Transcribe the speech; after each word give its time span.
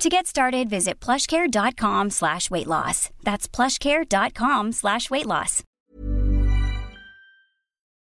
To 0.00 0.08
get 0.08 0.26
started, 0.26 0.70
visit 0.70 1.04
plushcare.com 1.04 2.10
slash 2.10 2.50
weight 2.50 2.66
loss. 2.66 3.10
That's 3.22 3.56
plushcare.com 3.56 4.72
slash 4.72 5.10
weight 5.10 5.26
loss. 5.26 5.62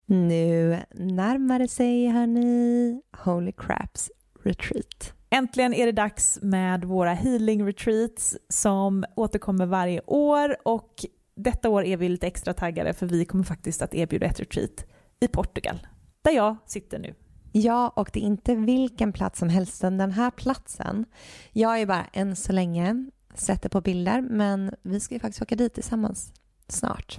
Nu 0.06 0.78
närmar 0.94 1.58
det 1.58 1.68
sig, 1.68 2.06
hörni, 2.08 3.00
Holy 3.24 3.52
Craps 3.52 4.10
Retreat. 4.42 5.14
Äntligen 5.30 5.74
är 5.74 5.86
det 5.86 5.92
dags 5.92 6.38
med 6.42 6.84
våra 6.84 7.14
healing 7.14 7.66
retreats 7.66 8.36
som 8.48 9.04
återkommer 9.16 9.66
varje 9.66 10.00
år 10.06 10.56
och 10.64 11.04
detta 11.36 11.68
år 11.68 11.84
är 11.84 11.96
vi 11.96 12.08
lite 12.08 12.26
extra 12.26 12.54
taggade 12.54 12.92
för 12.92 13.06
vi 13.06 13.24
kommer 13.24 13.44
faktiskt 13.44 13.82
att 13.82 13.94
erbjuda 13.94 14.26
ett 14.26 14.40
retreat 14.40 14.84
i 15.20 15.28
Portugal, 15.28 15.86
där 16.22 16.32
jag 16.32 16.56
sitter 16.66 16.98
nu. 16.98 17.14
Ja, 17.58 17.92
och 17.96 18.10
det 18.12 18.20
är 18.20 18.26
inte 18.26 18.54
vilken 18.54 19.12
plats 19.12 19.38
som 19.38 19.48
helst, 19.48 19.80
den 19.80 20.12
här 20.12 20.30
platsen. 20.30 21.04
Jag 21.52 21.80
är 21.80 21.86
bara 21.86 22.06
än 22.12 22.36
så 22.36 22.52
länge 22.52 23.06
sätter 23.34 23.68
på 23.68 23.80
bilder, 23.80 24.20
men 24.20 24.74
vi 24.82 25.00
ska 25.00 25.14
ju 25.14 25.20
faktiskt 25.20 25.42
åka 25.42 25.56
dit 25.56 25.74
tillsammans 25.74 26.32
snart. 26.68 27.18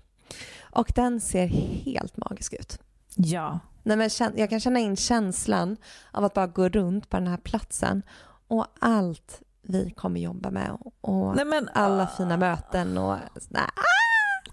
Och 0.60 0.92
den 0.96 1.20
ser 1.20 1.48
helt 1.48 2.18
magisk 2.18 2.54
ut. 2.54 2.80
Ja. 3.16 3.60
Nej, 3.84 3.98
men 3.98 4.10
jag 4.36 4.50
kan 4.50 4.60
känna 4.60 4.80
in 4.80 4.96
känslan 4.96 5.78
av 6.12 6.24
att 6.24 6.34
bara 6.34 6.48
gå 6.48 6.70
runt 6.70 7.10
på 7.10 7.18
den 7.18 7.28
här 7.28 7.38
platsen 7.38 8.04
och 8.48 8.66
allt 8.80 9.42
vi 9.62 9.92
kommer 9.92 10.20
jobba 10.20 10.52
med 10.52 10.78
och 11.02 11.36
Nej, 11.36 11.46
men, 11.46 11.70
alla 11.74 12.04
uh... 12.04 12.18
fina 12.18 12.38
möten 12.38 12.98
och 12.98 13.18
nej, 13.50 13.70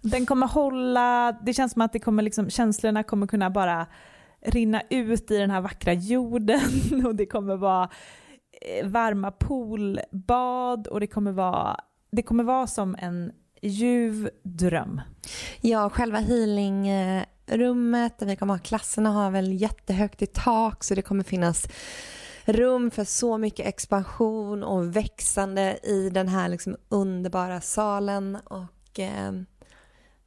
den 0.02 0.26
kommer 0.26 0.46
hålla, 0.46 1.32
det 1.32 1.54
känns 1.54 1.72
som 1.72 1.82
att 1.82 1.92
det 1.92 1.98
kommer 1.98 2.22
liksom, 2.22 2.50
känslorna 2.50 3.02
kommer 3.02 3.26
kunna 3.26 3.50
bara 3.50 3.86
rinna 4.44 4.82
ut 4.90 5.30
i 5.30 5.38
den 5.38 5.50
här 5.50 5.60
vackra 5.60 5.92
jorden 5.92 6.60
och 7.06 7.14
det 7.14 7.26
kommer 7.26 7.56
vara 7.56 7.90
eh, 8.60 8.86
varma 8.86 9.30
poolbad 9.30 10.86
och 10.86 11.00
det 11.00 11.06
kommer 11.06 11.32
vara, 11.32 11.80
det 12.12 12.22
kommer 12.22 12.44
vara 12.44 12.66
som 12.66 12.96
en 12.98 13.32
ljuv 13.62 14.30
dröm. 14.42 15.00
Ja, 15.60 15.90
själva 15.90 16.18
healingrummet 16.18 18.18
där 18.18 18.26
vi 18.26 18.36
kommer 18.36 18.54
ha 18.54 18.58
klasserna 18.58 19.10
har 19.10 19.30
väl 19.30 19.52
jättehögt 19.52 20.22
i 20.22 20.26
tak 20.26 20.84
så 20.84 20.94
det 20.94 21.02
kommer 21.02 21.24
finnas 21.24 21.68
rum 22.44 22.90
för 22.90 23.04
så 23.04 23.38
mycket 23.38 23.66
expansion 23.66 24.64
och 24.64 24.96
växande 24.96 25.78
i 25.82 26.10
den 26.10 26.28
här 26.28 26.48
liksom 26.48 26.76
underbara 26.88 27.60
salen 27.60 28.38
och 28.44 29.00
eh, 29.00 29.32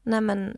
Nej 0.03 0.21
men 0.21 0.57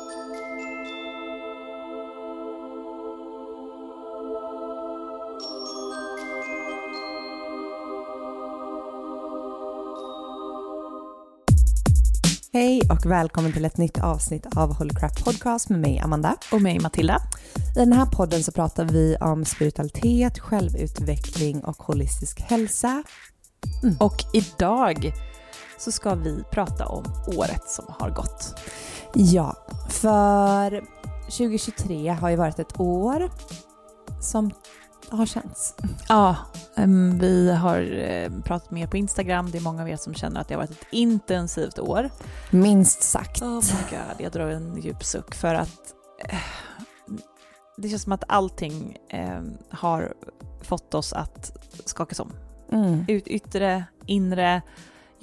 Hej 12.53 12.81
och 12.89 13.11
välkommen 13.11 13.53
till 13.53 13.65
ett 13.65 13.77
nytt 13.77 14.03
avsnitt 14.03 14.45
av 14.55 14.73
Holy 14.73 14.89
Crap 14.89 15.25
Podcast 15.25 15.69
med 15.69 15.79
mig 15.79 15.99
Amanda. 15.99 16.35
Och 16.51 16.61
mig 16.61 16.79
Matilda. 16.79 17.21
I 17.75 17.79
den 17.79 17.93
här 17.93 18.05
podden 18.05 18.43
så 18.43 18.51
pratar 18.51 18.85
vi 18.85 19.15
om 19.21 19.45
spiritualitet, 19.45 20.39
självutveckling 20.39 21.63
och 21.63 21.75
holistisk 21.75 22.41
hälsa. 22.41 23.03
Mm. 23.83 23.95
Och 23.99 24.23
idag 24.33 25.13
så 25.79 25.91
ska 25.91 26.15
vi 26.15 26.43
prata 26.51 26.85
om 26.85 27.03
året 27.37 27.69
som 27.69 27.85
har 27.99 28.09
gått. 28.09 28.55
Ja, 29.13 29.55
för 29.89 30.83
2023 31.23 32.09
har 32.09 32.29
ju 32.29 32.35
varit 32.35 32.59
ett 32.59 32.79
år 32.79 33.29
som 34.21 34.51
har 35.09 35.25
känts. 35.25 35.75
Ja, 36.07 36.35
vi 37.19 37.51
har 37.51 37.81
uh, 37.81 38.41
pratat 38.41 38.71
mer 38.71 38.87
på 38.87 38.97
Instagram. 38.97 39.51
Det 39.51 39.57
är 39.57 39.61
många 39.61 39.81
av 39.81 39.89
er 39.89 39.97
som 39.97 40.13
känner 40.13 40.41
att 40.41 40.47
det 40.47 40.53
har 40.53 40.61
varit 40.61 40.71
ett 40.71 40.87
intensivt 40.91 41.79
år. 41.79 42.09
Minst 42.49 43.03
sagt. 43.03 43.41
Oh 43.41 43.55
my 43.55 43.97
god, 43.97 44.21
jag 44.21 44.31
drar 44.31 44.47
en 44.47 44.81
djup 44.81 45.03
suck 45.03 45.35
för 45.35 45.55
att 45.55 45.93
uh, 46.33 46.39
det 47.77 47.89
känns 47.89 48.03
som 48.03 48.11
att 48.11 48.23
allting 48.27 48.97
har 49.69 50.13
fått 50.61 50.93
oss 50.93 51.13
att 51.13 51.57
skakas 51.85 52.19
om. 52.19 52.31
Mm. 52.71 53.05
Ut, 53.07 53.27
yttre, 53.27 53.83
inre, 54.05 54.61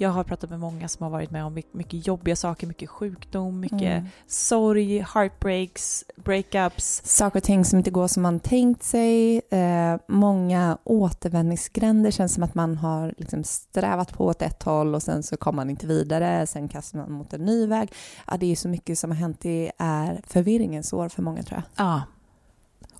jag 0.01 0.09
har 0.09 0.23
pratat 0.23 0.49
med 0.49 0.59
många 0.59 0.87
som 0.87 1.03
har 1.03 1.09
varit 1.09 1.31
med 1.31 1.45
om 1.45 1.61
mycket 1.71 2.07
jobbiga 2.07 2.35
saker, 2.35 2.67
mycket 2.67 2.89
sjukdom, 2.89 3.59
mycket 3.59 3.81
mm. 3.81 4.05
sorg, 4.27 4.99
heartbreaks, 4.99 6.05
breakups. 6.15 7.01
Saker 7.05 7.39
och 7.39 7.43
ting 7.43 7.65
som 7.65 7.77
inte 7.77 7.91
går 7.91 8.07
som 8.07 8.23
man 8.23 8.39
tänkt 8.39 8.83
sig. 8.83 9.41
Eh, 9.49 9.97
många 10.07 10.77
återvändningsgränder. 10.83 12.11
känns 12.11 12.33
som 12.33 12.43
att 12.43 12.55
man 12.55 12.77
har 12.77 13.13
liksom 13.17 13.43
strävat 13.43 14.13
på 14.13 14.25
åt 14.25 14.41
ett 14.41 14.63
håll 14.63 14.95
och 14.95 15.03
sen 15.03 15.23
så 15.23 15.37
kommer 15.37 15.55
man 15.55 15.69
inte 15.69 15.87
vidare. 15.87 16.47
Sen 16.47 16.67
kastar 16.67 16.99
man 16.99 17.11
mot 17.11 17.33
en 17.33 17.45
ny 17.45 17.67
väg. 17.67 17.91
Ja, 18.27 18.37
det 18.37 18.51
är 18.51 18.55
så 18.55 18.67
mycket 18.67 18.99
som 18.99 19.11
har 19.11 19.17
hänt. 19.17 19.39
Det 19.41 19.71
är 19.77 20.21
förvirringens 20.27 20.93
år 20.93 21.09
för 21.09 21.21
många 21.21 21.43
tror 21.43 21.57
jag. 21.57 21.85
Ja. 21.85 22.01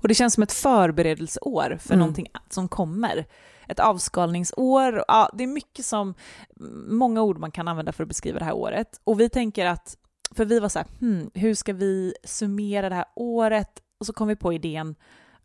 Och 0.01 0.07
det 0.07 0.13
känns 0.13 0.33
som 0.33 0.43
ett 0.43 0.51
förberedelseår 0.51 1.77
för 1.81 1.93
mm. 1.93 1.99
någonting 1.99 2.27
som 2.49 2.67
kommer 2.67 3.25
ett 3.69 3.79
avskalningsår. 3.79 5.03
Ja, 5.07 5.29
det 5.33 5.43
är 5.43 5.47
mycket 5.47 5.85
som, 5.85 6.13
många 6.87 7.21
ord 7.21 7.39
man 7.39 7.51
kan 7.51 7.67
använda 7.67 7.91
för 7.91 8.03
att 8.03 8.09
beskriva 8.09 8.39
det 8.39 8.45
här 8.45 8.55
året. 8.55 9.01
Och 9.03 9.19
vi 9.19 9.29
tänker 9.29 9.65
att, 9.65 9.97
för 10.35 10.45
vi 10.45 10.59
var 10.59 10.69
så 10.69 10.79
här, 10.79 10.87
hmm, 10.99 11.31
hur 11.33 11.53
ska 11.53 11.73
vi 11.73 12.13
summera 12.23 12.89
det 12.89 12.95
här 12.95 13.05
året? 13.15 13.79
Och 13.99 14.05
så 14.05 14.13
kom 14.13 14.27
vi 14.27 14.35
på 14.35 14.53
idén 14.53 14.95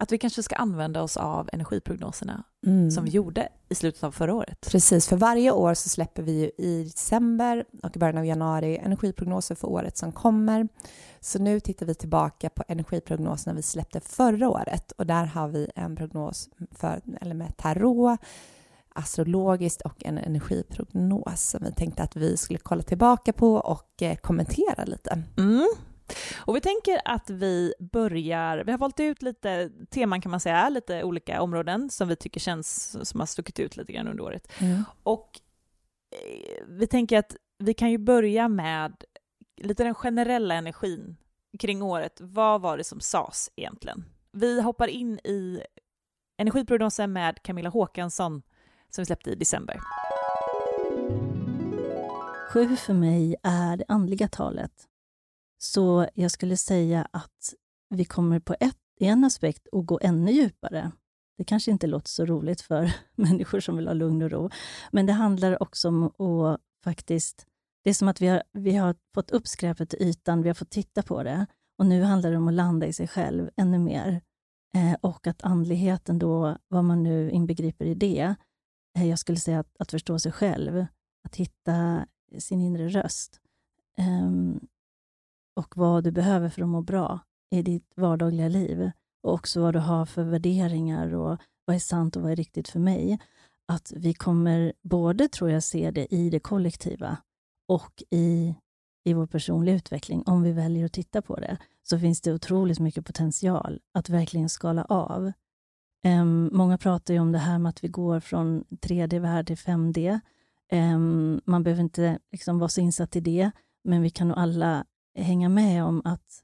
att 0.05 0.13
vi 0.13 0.19
kanske 0.19 0.43
ska 0.43 0.57
använda 0.57 1.03
oss 1.03 1.17
av 1.17 1.49
energiprognoserna 1.53 2.45
mm. 2.67 2.91
som 2.91 3.05
vi 3.05 3.11
gjorde 3.11 3.49
i 3.69 3.75
slutet 3.75 4.05
av 4.05 4.13
förra 4.13 4.35
året. 4.35 4.69
Precis, 4.71 5.09
för 5.09 5.17
varje 5.17 5.51
år 5.51 5.75
så 5.75 5.89
släpper 5.89 6.23
vi 6.23 6.33
ju 6.33 6.51
i 6.67 6.85
december 6.85 7.65
och 7.83 7.97
i 7.97 7.99
början 7.99 8.19
av 8.19 8.27
januari 8.27 8.79
energiprognoser 8.79 9.55
för 9.55 9.69
året 9.69 9.97
som 9.97 10.13
kommer. 10.13 10.69
Så 11.21 11.39
nu 11.39 11.61
tittar 11.61 11.87
vi 11.87 11.95
tillbaka 11.95 12.51
på 12.51 12.65
energiprognoserna 12.69 13.57
vi 13.57 13.63
släppte 13.63 14.01
förra 14.01 14.51
året 14.51 14.93
och 14.93 15.07
där 15.07 15.25
har 15.25 15.49
vi 15.49 15.71
en 15.75 15.97
prognos 15.97 16.49
för, 16.71 17.01
eller 17.21 17.35
med 17.35 17.57
tarot, 17.57 18.21
astrologiskt 18.89 19.83
och 19.83 20.05
en 20.05 20.19
energiprognos 20.19 21.51
som 21.51 21.65
vi 21.65 21.73
tänkte 21.73 22.03
att 22.03 22.17
vi 22.17 22.37
skulle 22.37 22.59
kolla 22.59 22.83
tillbaka 22.83 23.33
på 23.33 23.55
och 23.55 24.03
eh, 24.03 24.17
kommentera 24.17 24.85
lite. 24.85 25.23
Mm. 25.37 25.69
Och 26.37 26.57
vi 26.57 26.61
tänker 26.61 27.01
att 27.05 27.31
vi 27.31 27.75
börjar, 27.93 28.65
vi 28.65 28.71
har 28.71 28.79
valt 28.79 29.01
ut 29.01 29.23
lite 29.23 29.71
teman 29.91 30.21
kan 30.21 30.31
man 30.31 30.41
säga, 30.41 30.69
lite 30.69 31.05
olika 31.05 31.43
områden 31.43 31.91
som 31.91 32.09
vi 32.09 32.17
tycker 32.17 32.41
känns 32.41 32.97
som 33.09 33.21
har 33.21 33.27
stuckit 33.27 33.61
ut 33.61 33.77
lite 33.77 33.93
grann 33.93 34.09
under 34.09 34.25
året. 34.25 34.53
Mm. 34.61 34.85
Och 35.03 35.41
eh, 36.11 36.65
vi 36.69 36.87
tänker 36.87 37.19
att 37.19 37.37
vi 37.59 37.75
kan 37.75 37.91
ju 37.91 37.99
börja 37.99 38.49
med 38.49 39.05
lite 39.57 39.85
den 39.85 39.95
generella 39.95 40.55
energin 40.55 41.17
kring 41.59 41.83
året. 41.83 42.21
Vad 42.21 42.61
var 42.61 42.77
det 42.77 42.85
som 42.85 43.01
sades 43.01 43.51
egentligen? 43.57 44.05
Vi 44.33 44.61
hoppar 44.61 44.89
in 44.89 45.19
i 45.25 45.63
energiprognosen 46.37 47.13
med 47.13 47.43
Camilla 47.43 47.69
Håkansson 47.69 48.43
som 48.91 49.03
vi 49.03 49.07
släppte 49.07 49.31
i 49.31 49.35
december. 49.35 49.81
Sju 52.51 52.77
för 52.77 52.95
mig 52.95 53.37
är 53.43 53.77
det 53.77 53.85
andliga 53.89 54.29
talet. 54.29 54.89
Så 55.65 56.09
jag 56.15 56.31
skulle 56.31 56.57
säga 56.57 57.09
att 57.11 57.55
vi 57.91 58.05
kommer 58.05 58.41
på 58.41 58.55
ett, 58.61 58.79
en 59.01 59.25
aspekt 59.25 59.69
att 59.73 59.87
gå 59.87 59.99
ännu 60.03 60.33
djupare. 60.33 60.93
Det 61.39 61.45
kanske 61.45 61.71
inte 61.71 61.87
låter 61.87 62.09
så 62.09 62.27
roligt 62.27 62.61
för 62.61 62.95
människor 63.15 63.61
som 63.61 63.77
vill 63.77 63.87
ha 63.87 63.95
lugn 63.95 64.23
och 64.23 64.31
ro, 64.31 64.51
men 64.93 65.07
det 65.07 65.13
handlar 65.13 65.63
också 65.63 65.89
om 65.89 66.03
att 66.05 66.61
faktiskt... 66.85 67.47
Det 67.85 67.91
är 67.91 67.95
som 67.95 68.09
att 68.09 68.21
vi 68.21 68.27
har, 68.27 68.43
vi 68.53 68.77
har 68.77 68.97
fått 69.15 69.31
upp 69.31 69.49
skräpet 69.49 69.91
till 69.91 70.03
ytan, 70.03 70.43
vi 70.43 70.49
har 70.49 70.55
fått 70.55 70.71
titta 70.71 71.03
på 71.03 71.23
det 71.23 71.47
och 71.79 71.87
nu 71.87 72.03
handlar 72.03 72.31
det 72.31 72.37
om 72.37 72.49
att 72.49 72.55
landa 72.55 72.87
i 72.87 72.93
sig 72.93 73.09
själv 73.09 73.51
ännu 73.57 73.79
mer. 73.79 74.21
Eh, 74.77 74.97
och 75.01 75.27
att 75.27 75.43
andligheten 75.43 76.19
då, 76.19 76.59
vad 76.69 76.85
man 76.85 77.03
nu 77.03 77.31
inbegriper 77.31 77.85
i 77.85 77.95
det, 77.95 78.35
eh, 78.97 79.09
jag 79.09 79.19
skulle 79.19 79.39
säga 79.39 79.61
att, 79.61 79.77
att 79.79 79.91
förstå 79.91 80.19
sig 80.19 80.33
själv, 80.33 80.87
att 81.25 81.37
hitta 81.37 82.07
sin 82.39 82.61
inre 82.61 82.89
röst. 82.89 83.41
Um, 83.99 84.61
och 85.57 85.77
vad 85.77 86.05
du 86.05 86.11
behöver 86.11 86.49
för 86.49 86.63
att 86.63 86.69
må 86.69 86.83
bra 86.83 87.21
i 87.51 87.63
ditt 87.63 87.93
vardagliga 87.97 88.49
liv. 88.49 88.91
Och 89.23 89.33
också 89.33 89.61
vad 89.61 89.75
du 89.75 89.79
har 89.79 90.07
för 90.07 90.23
värderingar 90.23 91.15
och 91.15 91.39
vad 91.65 91.77
är 91.77 91.81
sant 91.81 92.17
och 92.17 92.23
vad 92.23 92.33
är 92.33 92.37
riktigt 92.37 92.69
för 92.69 92.81
mig. 92.81 93.19
Att 93.69 93.93
vi 93.97 94.15
kommer 94.15 94.73
både, 94.83 95.29
tror 95.29 95.51
jag, 95.51 95.63
se 95.63 95.91
det 95.91 96.15
i 96.15 96.31
det 96.31 96.41
kollektiva 96.41 97.17
och 97.69 98.03
i, 98.11 98.55
i 99.05 99.13
vår 99.13 99.27
personliga 99.27 99.75
utveckling. 99.75 100.23
Om 100.27 100.43
vi 100.43 100.53
väljer 100.53 100.85
att 100.85 100.93
titta 100.93 101.23
på 101.23 101.37
det, 101.37 101.59
så 101.83 101.99
finns 101.99 102.21
det 102.21 102.33
otroligt 102.33 102.81
mycket 102.81 103.07
potential 103.07 103.81
att 103.95 104.09
verkligen 104.09 104.49
skala 104.49 104.85
av. 104.85 105.33
Um, 106.07 106.51
många 106.53 106.79
pratar 106.79 107.15
ju 107.15 107.21
om 107.21 107.33
det 107.33 107.39
här 107.39 107.59
med 107.59 107.71
att 107.71 107.85
vi 107.85 107.89
går 107.89 108.21
från 108.21 108.65
3D-värld 108.65 109.47
till 109.47 109.57
5D. 109.57 110.13
Um, 110.13 110.21
ehm, 110.71 111.41
man 111.45 111.63
behöver 111.63 111.83
inte 111.83 112.19
liksom 112.33 112.59
vara 112.59 112.69
så 112.69 112.81
insatt 112.81 113.17
i 113.17 113.21
det, 113.21 113.51
men 113.85 114.03
vi 114.03 114.11
kan 114.11 114.29
nog 114.29 114.39
alla 114.39 114.85
hänga 115.15 115.49
med 115.49 115.85
om 115.85 116.03
att 116.05 116.43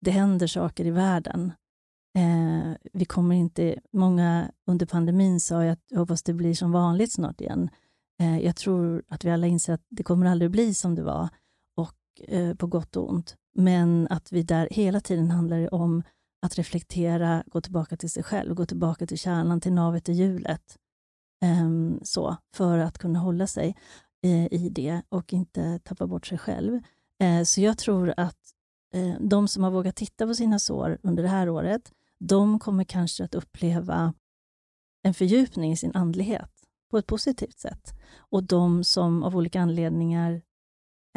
det 0.00 0.10
händer 0.10 0.46
saker 0.46 0.86
i 0.86 0.90
världen. 0.90 1.52
Eh, 2.18 2.72
vi 2.92 3.04
kommer 3.04 3.34
inte, 3.34 3.80
många 3.92 4.50
under 4.66 4.86
pandemin 4.86 5.40
sa 5.40 5.64
att 5.64 5.84
jag 5.88 5.98
hoppas 5.98 6.22
det 6.22 6.32
blir 6.32 6.54
som 6.54 6.72
vanligt 6.72 7.12
snart 7.12 7.40
igen. 7.40 7.70
Eh, 8.20 8.38
jag 8.38 8.56
tror 8.56 9.02
att 9.08 9.24
vi 9.24 9.30
alla 9.30 9.46
inser 9.46 9.72
att 9.72 9.84
det 9.88 10.02
kommer 10.02 10.26
aldrig 10.26 10.50
bli 10.50 10.74
som 10.74 10.94
det 10.94 11.02
var, 11.02 11.28
och 11.76 12.28
eh, 12.28 12.54
på 12.54 12.66
gott 12.66 12.96
och 12.96 13.10
ont. 13.10 13.36
Men 13.54 14.06
att 14.10 14.32
vi 14.32 14.42
där 14.42 14.68
hela 14.70 15.00
tiden 15.00 15.30
handlar 15.30 15.74
om 15.74 16.02
att 16.42 16.58
reflektera, 16.58 17.44
gå 17.46 17.60
tillbaka 17.60 17.96
till 17.96 18.10
sig 18.10 18.22
själv, 18.22 18.54
gå 18.54 18.66
tillbaka 18.66 19.06
till 19.06 19.18
kärnan, 19.18 19.60
till 19.60 19.72
navet 19.72 20.08
i 20.08 20.12
hjulet. 20.12 20.78
Ehm, 21.44 22.00
så, 22.02 22.36
för 22.54 22.78
att 22.78 22.98
kunna 22.98 23.18
hålla 23.18 23.46
sig 23.46 23.76
eh, 24.22 24.52
i 24.52 24.68
det 24.68 25.02
och 25.08 25.32
inte 25.32 25.78
tappa 25.78 26.06
bort 26.06 26.26
sig 26.26 26.38
själv. 26.38 26.80
Eh, 27.20 27.42
så 27.42 27.60
jag 27.60 27.78
tror 27.78 28.14
att 28.16 28.38
eh, 28.94 29.14
de 29.20 29.48
som 29.48 29.64
har 29.64 29.70
vågat 29.70 29.96
titta 29.96 30.26
på 30.26 30.34
sina 30.34 30.58
sår 30.58 30.98
under 31.02 31.22
det 31.22 31.28
här 31.28 31.48
året, 31.48 31.92
de 32.18 32.58
kommer 32.58 32.84
kanske 32.84 33.24
att 33.24 33.34
uppleva 33.34 34.14
en 35.02 35.14
fördjupning 35.14 35.72
i 35.72 35.76
sin 35.76 35.96
andlighet 35.96 36.50
på 36.90 36.98
ett 36.98 37.06
positivt 37.06 37.58
sätt. 37.58 37.92
Och 38.16 38.44
de 38.44 38.84
som 38.84 39.22
av 39.22 39.36
olika 39.36 39.60
anledningar 39.60 40.42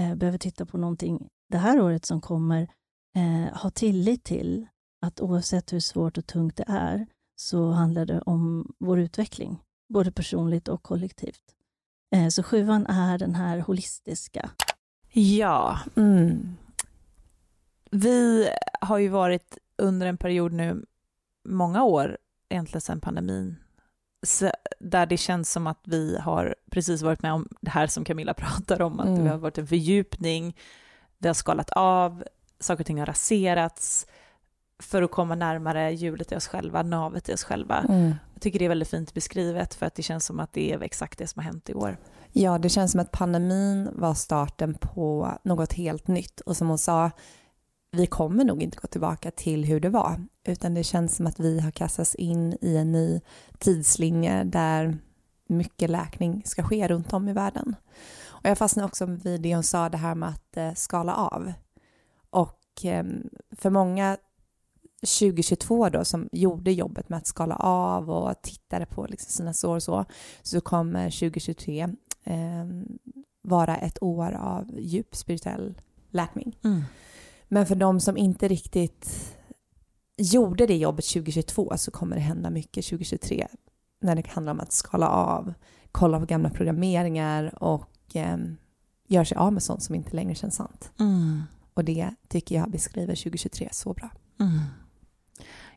eh, 0.01 0.15
behöver 0.15 0.37
titta 0.37 0.65
på 0.65 0.77
någonting 0.77 1.27
det 1.49 1.57
här 1.57 1.81
året 1.81 2.05
som 2.05 2.21
kommer, 2.21 2.61
eh, 3.15 3.57
ha 3.57 3.69
tillit 3.69 4.23
till 4.23 4.67
att 5.01 5.21
oavsett 5.21 5.73
hur 5.73 5.79
svårt 5.79 6.17
och 6.17 6.25
tungt 6.25 6.57
det 6.57 6.65
är, 6.67 7.07
så 7.35 7.71
handlar 7.71 8.05
det 8.05 8.21
om 8.21 8.73
vår 8.79 8.99
utveckling, 8.99 9.63
både 9.93 10.11
personligt 10.11 10.67
och 10.67 10.83
kollektivt. 10.83 11.43
Eh, 12.15 12.27
så 12.27 12.43
sjuan 12.43 12.85
är 12.85 13.17
den 13.17 13.35
här 13.35 13.59
holistiska 13.59 14.51
Ja. 15.13 15.79
Mm. 15.95 16.57
Vi 17.91 18.49
har 18.81 18.97
ju 18.97 19.07
varit 19.07 19.57
under 19.77 20.07
en 20.07 20.17
period 20.17 20.53
nu, 20.53 20.85
många 21.49 21.83
år, 21.83 22.17
egentligen 22.49 22.81
sedan 22.81 23.01
pandemin, 23.01 23.55
där 24.79 25.05
det 25.05 25.17
känns 25.17 25.51
som 25.51 25.67
att 25.67 25.79
vi 25.83 26.17
har 26.17 26.55
precis 26.71 27.01
varit 27.01 27.21
med 27.21 27.33
om 27.33 27.47
det 27.61 27.69
här 27.71 27.87
som 27.87 28.03
Camilla 28.05 28.33
pratar 28.37 28.81
om, 28.81 28.99
att 28.99 29.07
Mm. 29.07 29.23
vi 29.23 29.29
har 29.29 29.37
varit 29.37 29.57
en 29.57 29.67
fördjupning, 29.67 30.57
vi 31.17 31.27
har 31.27 31.33
skalat 31.33 31.69
av, 31.69 32.23
saker 32.59 32.83
och 32.83 32.87
ting 32.87 32.99
har 32.99 33.05
raserats 33.05 34.07
för 34.79 35.01
att 35.01 35.11
komma 35.11 35.35
närmare 35.35 35.91
hjulet 35.93 36.31
i 36.31 36.35
oss 36.35 36.47
själva, 36.47 36.83
navet 36.83 37.29
i 37.29 37.33
oss 37.33 37.43
själva. 37.43 37.77
Mm. 37.89 38.15
Jag 38.33 38.41
tycker 38.41 38.59
det 38.59 38.65
är 38.65 38.69
väldigt 38.69 38.89
fint 38.89 39.13
beskrivet 39.13 39.73
för 39.73 39.85
att 39.85 39.95
det 39.95 40.03
känns 40.03 40.25
som 40.25 40.39
att 40.39 40.53
det 40.53 40.73
är 40.73 40.81
exakt 40.81 41.19
det 41.19 41.27
som 41.27 41.39
har 41.39 41.43
hänt 41.51 41.69
i 41.69 41.73
år. 41.73 41.97
Ja, 42.35 42.57
det 42.57 42.69
känns 42.69 42.91
som 42.91 42.99
att 42.99 43.11
pandemin 43.11 43.89
var 43.93 44.13
starten 44.13 44.73
på 44.73 45.31
något 45.43 45.73
helt 45.73 46.07
nytt. 46.07 46.39
Och 46.41 46.57
som 46.57 46.67
hon 46.67 46.77
sa, 46.77 47.11
vi 47.91 48.07
kommer 48.07 48.43
nog 48.43 48.63
inte 48.63 48.77
gå 48.81 48.87
tillbaka 48.87 49.31
till 49.31 49.65
hur 49.65 49.79
det 49.79 49.89
var, 49.89 50.25
utan 50.47 50.73
det 50.73 50.83
känns 50.83 51.15
som 51.15 51.27
att 51.27 51.39
vi 51.39 51.59
har 51.59 51.71
kastats 51.71 52.15
in 52.15 52.57
i 52.61 52.77
en 52.77 52.91
ny 52.91 53.21
tidslinje 53.59 54.43
där 54.43 54.97
mycket 55.47 55.89
läkning 55.89 56.41
ska 56.45 56.63
ske 56.63 56.87
runt 56.87 57.13
om 57.13 57.29
i 57.29 57.33
världen. 57.33 57.75
Och 58.27 58.49
jag 58.49 58.57
fastnade 58.57 58.85
också 58.85 59.05
vid 59.05 59.41
det 59.41 59.55
hon 59.55 59.63
sa, 59.63 59.89
det 59.89 59.97
här 59.97 60.15
med 60.15 60.29
att 60.29 60.57
eh, 60.57 60.73
skala 60.73 61.15
av. 61.15 61.53
Och 62.29 62.59
ehm, 62.83 63.29
för 63.51 63.69
många 63.69 64.17
2022 65.03 65.89
då 65.89 66.05
som 66.05 66.29
gjorde 66.31 66.71
jobbet 66.71 67.09
med 67.09 67.17
att 67.17 67.27
skala 67.27 67.55
av 67.55 68.09
och 68.09 68.41
tittade 68.41 68.85
på 68.85 69.05
liksom 69.05 69.31
sina 69.31 69.53
sår 69.53 69.75
och 69.75 69.83
så, 69.83 70.05
så 70.41 70.61
kommer 70.61 71.09
2023 71.09 71.89
eh, 72.23 72.65
vara 73.41 73.77
ett 73.77 74.03
år 74.03 74.31
av 74.31 74.79
djup 74.79 75.15
spirituell 75.15 75.81
läkning. 76.09 76.57
Men 77.47 77.65
för 77.65 77.75
de 77.75 77.99
som 77.99 78.17
inte 78.17 78.47
riktigt 78.47 79.35
gjorde 80.17 80.65
det 80.65 80.77
jobbet 80.77 81.05
2022 81.05 81.73
så 81.77 81.91
kommer 81.91 82.15
det 82.15 82.21
hända 82.21 82.49
mycket 82.49 82.85
2023 82.85 83.47
när 84.01 84.15
det 84.15 84.27
handlar 84.27 84.51
om 84.51 84.59
att 84.59 84.71
skala 84.71 85.09
av, 85.09 85.53
kolla 85.91 86.19
på 86.19 86.25
gamla 86.25 86.49
programmeringar 86.49 87.63
och 87.63 88.15
eh, 88.15 88.37
göra 89.07 89.25
sig 89.25 89.37
av 89.37 89.53
med 89.53 89.63
sånt 89.63 89.83
som 89.83 89.95
inte 89.95 90.15
längre 90.15 90.35
känns 90.35 90.55
sant. 90.55 90.91
Mm. 90.99 91.43
Och 91.73 91.83
det 91.83 92.09
tycker 92.27 92.55
jag 92.55 92.71
beskriver 92.71 93.15
2023 93.15 93.69
så 93.71 93.93
bra. 93.93 94.09
Mm. 94.39 94.59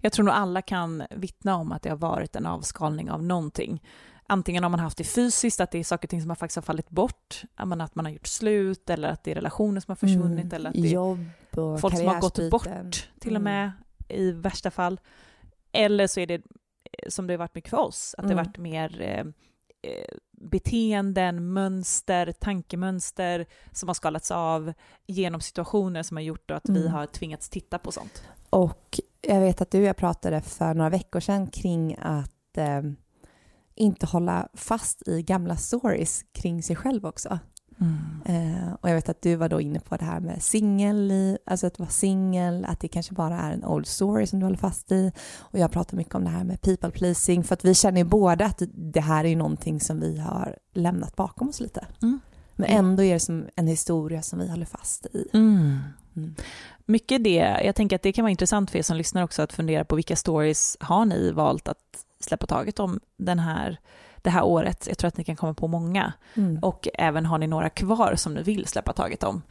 Jag 0.01 0.13
tror 0.13 0.25
nog 0.25 0.35
alla 0.35 0.63
kan 0.63 1.03
vittna 1.11 1.57
om 1.57 1.73
att 1.73 1.83
det 1.83 1.91
har 1.91 1.97
varit 1.97 2.37
en 2.37 2.47
avskalning 2.47 3.11
av 3.11 3.23
någonting. 3.23 3.83
Antingen 4.29 4.63
har 4.63 4.71
man 4.71 4.81
haft 4.81 4.99
det 4.99 5.05
fysiskt, 5.05 5.61
att 5.61 5.71
det 5.71 5.79
är 5.79 5.85
saker 5.85 6.07
och 6.07 6.11
ting 6.11 6.21
som 6.21 6.31
har 6.31 6.35
faktiskt 6.37 6.57
har 6.57 6.63
fallit 6.63 6.91
bort, 6.91 7.43
att 7.55 7.69
man, 7.69 7.81
att 7.81 7.95
man 7.95 8.05
har 8.05 8.13
gjort 8.13 8.27
slut, 8.27 8.91
eller 8.91 9.09
att 9.09 9.25
det 9.25 9.31
är 9.31 9.35
relationer 9.35 9.81
som 9.81 9.91
har 9.91 9.97
försvunnit, 9.97 10.45
Mm. 10.45 10.53
eller 10.57 10.71
att 10.71 10.75
det 10.77 10.89
är 10.89 10.93
Jobb 10.93 11.25
och 11.57 11.81
folk 11.81 11.97
som 11.97 12.07
har 12.07 12.21
gått 12.21 12.51
bort 12.51 13.09
till 13.19 13.37
och 13.37 13.41
Mm. 13.41 13.43
med 13.43 13.73
i 14.09 14.33
värsta 14.33 14.71
fall. 14.71 15.01
Eller 15.73 16.07
så 16.07 16.21
är 16.21 16.27
det 16.27 16.35
eh, 16.35 17.09
som 17.09 17.27
det 17.27 17.33
har 17.33 17.39
varit 17.39 17.55
mycket 17.55 17.71
för 17.71 17.77
oss, 17.81 18.15
att 18.19 18.23
det 18.25 18.33
Mm. 18.33 18.39
har 18.39 18.45
varit 18.45 18.59
mer 18.59 19.01
eh, 19.01 19.21
eh, 19.91 20.17
beteenden, 20.33 21.53
mönster, 21.53 22.33
tankemönster 22.33 23.47
som 23.73 23.89
har 23.89 23.95
skalats 23.95 24.31
av 24.31 24.73
genom 25.07 25.41
situationer 25.41 26.03
som 26.03 26.17
har 26.17 26.23
gjort 26.25 26.51
att 26.51 26.69
vi 26.69 26.81
Mm. 26.81 26.93
har 26.93 27.07
tvingats 27.07 27.49
titta 27.49 27.79
på 27.79 27.93
sånt. 27.93 28.23
Och 28.51 29.01
jag 29.21 29.41
vet 29.41 29.61
att 29.61 29.71
du 29.71 29.79
och 29.79 29.85
jag 29.85 29.97
pratade 29.97 30.41
för 30.41 30.75
några 30.75 30.91
veckor 30.91 31.21
sedan 31.21 31.47
kring 31.47 31.97
att 32.01 32.57
eh, 32.59 32.83
inte 33.77 34.07
hålla 34.07 34.49
fast 34.55 35.09
i 35.09 35.23
gamla 35.23 35.57
stories 35.57 36.25
kring 36.33 36.63
sig 36.63 36.77
själv 36.77 37.07
också. 37.07 37.39
Eh, 38.25 38.73
och 38.81 38.91
jag 38.91 38.95
vet 38.95 39.09
att 39.09 39.23
du 39.23 39.37
var 39.37 39.49
då 39.49 39.61
inne 39.61 39.81
på 39.81 39.97
det 39.97 40.05
här 40.05 40.21
med 40.21 40.43
singel, 40.43 41.39
alltså 41.47 41.67
att 41.67 41.79
vara 41.79 41.89
singel, 41.89 42.65
att 42.65 42.81
det 42.81 42.89
kanske 42.89 43.15
bara 43.15 43.41
är 43.41 43.53
en 43.53 43.65
old 43.65 43.87
story 43.87 44.27
som 44.27 44.39
du 44.39 44.47
håller 44.47 44.57
fast 44.57 44.93
i. 44.93 45.13
Och 45.39 45.59
jag 45.59 45.71
pratar 45.71 45.97
mycket 45.97 46.15
om 46.15 46.25
det 46.25 46.31
här 46.31 46.45
med 46.45 46.63
people 46.63 46.91
pleasing, 46.91 47.45
för 47.45 47.55
att 47.55 47.65
vi 47.65 47.75
känner 47.75 47.99
ju 47.99 48.05
båda 48.05 48.45
att 48.45 48.63
det 48.75 49.01
här 49.01 49.25
är 49.25 49.37
någonting 49.37 49.81
som 49.81 50.01
vi 50.01 50.19
har 50.19 50.59
lämnat 50.73 51.17
bakom 51.17 51.49
oss 51.49 51.61
lite. 51.61 51.87
Mm. 52.03 52.21
Men 52.55 52.71
ändå 52.71 53.03
är 53.03 53.15
det 53.15 53.21
som 53.21 53.47
en 53.57 53.67
historia 53.67 54.23
som 54.23 54.39
vi 54.39 54.49
håller 54.49 54.67
fast 54.67 55.07
i. 55.07 55.29
Mm. 55.33 55.79
Mm. 56.17 56.35
Mycket 56.87 57.25
det, 57.25 57.61
jag 57.65 57.75
tänker 57.75 57.97
att 57.97 58.03
det 58.03 58.13
kan 58.13 58.23
vara 58.23 58.31
intressant 58.31 58.71
för 58.71 58.79
er 58.79 58.83
som 58.83 58.97
lyssnar 58.97 59.23
också 59.23 59.43
att 59.43 59.53
fundera 59.53 59.85
på 59.85 59.97
vilka 59.97 60.17
stories 60.17 60.77
har 60.81 61.05
ni 61.05 61.33
valt 61.33 61.69
att 61.69 62.06
släppa 62.21 62.47
taget 62.47 62.79
om 62.81 63.01
den 63.17 63.39
här, 63.39 63.81
det 64.17 64.31
här 64.31 64.45
året. 64.45 64.87
Jag 64.89 64.99
tror 64.99 65.09
att 65.09 65.17
ni 65.17 65.25
kan 65.25 65.37
komma 65.37 65.55
på 65.55 65.69
många. 65.69 66.13
Mm. 66.35 66.59
Och 66.59 66.89
även 66.95 67.27
har 67.27 67.39
ni 67.39 67.47
några 67.47 67.71
kvar 67.71 68.15
som 68.17 68.35
ni 68.35 68.43
vill 68.43 68.67
släppa 68.67 68.93
taget 68.93 69.23
om. 69.23 69.43